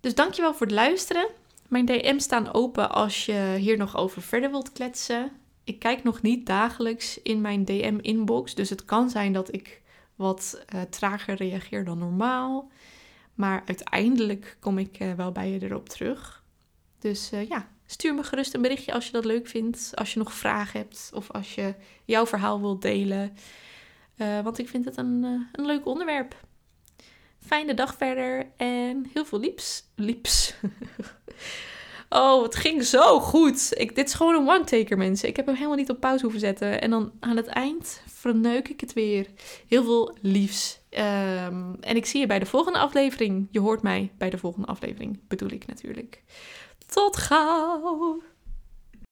Dus 0.00 0.14
dankjewel 0.14 0.54
voor 0.54 0.66
het 0.66 0.74
luisteren. 0.74 1.28
Mijn 1.68 1.86
DM's 1.86 2.24
staan 2.24 2.52
open 2.52 2.90
als 2.90 3.26
je 3.26 3.56
hier 3.58 3.76
nog 3.76 3.96
over 3.96 4.22
verder 4.22 4.50
wilt 4.50 4.72
kletsen. 4.72 5.32
Ik 5.64 5.78
kijk 5.78 6.02
nog 6.02 6.22
niet 6.22 6.46
dagelijks 6.46 7.22
in 7.22 7.40
mijn 7.40 7.64
DM-inbox, 7.64 8.54
dus 8.54 8.70
het 8.70 8.84
kan 8.84 9.10
zijn 9.10 9.32
dat 9.32 9.54
ik 9.54 9.82
wat 10.14 10.64
uh, 10.74 10.82
trager 10.82 11.34
reageer 11.34 11.84
dan 11.84 11.98
normaal. 11.98 12.70
Maar 13.34 13.62
uiteindelijk 13.66 14.56
kom 14.60 14.78
ik 14.78 15.00
uh, 15.00 15.12
wel 15.12 15.32
bij 15.32 15.50
je 15.50 15.62
erop 15.62 15.88
terug. 15.88 16.42
Dus 16.98 17.32
uh, 17.32 17.48
ja, 17.48 17.68
stuur 17.86 18.14
me 18.14 18.22
gerust 18.22 18.54
een 18.54 18.62
berichtje 18.62 18.92
als 18.92 19.06
je 19.06 19.12
dat 19.12 19.24
leuk 19.24 19.48
vindt. 19.48 19.92
Als 19.94 20.12
je 20.12 20.18
nog 20.18 20.32
vragen 20.32 20.80
hebt 20.80 21.10
of 21.14 21.30
als 21.30 21.54
je 21.54 21.74
jouw 22.04 22.26
verhaal 22.26 22.60
wilt 22.60 22.82
delen. 22.82 23.36
Want 24.16 24.58
ik 24.58 24.68
vind 24.68 24.84
het 24.84 24.96
een, 24.96 25.22
een 25.52 25.66
leuk 25.66 25.86
onderwerp. 25.86 26.36
Fijne 27.40 27.74
dag 27.74 27.96
verder 27.96 28.46
en 28.56 29.06
heel 29.12 29.24
veel 29.24 29.40
lieps. 29.40 29.84
Lieps. 29.94 30.54
Oh, 32.08 32.42
het 32.42 32.56
ging 32.56 32.84
zo 32.84 33.20
goed. 33.20 33.68
Ik, 33.70 33.94
dit 33.94 34.08
is 34.08 34.14
gewoon 34.14 34.34
een 34.34 34.48
one-taker, 34.48 34.96
mensen. 34.96 35.28
Ik 35.28 35.36
heb 35.36 35.46
hem 35.46 35.54
helemaal 35.54 35.76
niet 35.76 35.90
op 35.90 36.00
pauze 36.00 36.22
hoeven 36.22 36.40
zetten. 36.40 36.80
En 36.80 36.90
dan 36.90 37.12
aan 37.20 37.36
het 37.36 37.46
eind 37.46 38.02
verneuk 38.06 38.68
ik 38.68 38.80
het 38.80 38.92
weer. 38.92 39.26
Heel 39.66 39.84
veel 39.84 40.16
liefs. 40.20 40.80
Um, 40.90 41.76
en 41.80 41.96
ik 41.96 42.06
zie 42.06 42.20
je 42.20 42.26
bij 42.26 42.38
de 42.38 42.46
volgende 42.46 42.78
aflevering. 42.78 43.48
Je 43.50 43.60
hoort 43.60 43.82
mij 43.82 44.12
bij 44.18 44.30
de 44.30 44.38
volgende 44.38 44.66
aflevering, 44.66 45.20
bedoel 45.28 45.50
ik 45.50 45.66
natuurlijk. 45.66 46.22
Tot 46.86 47.16
gauw! 47.16 48.22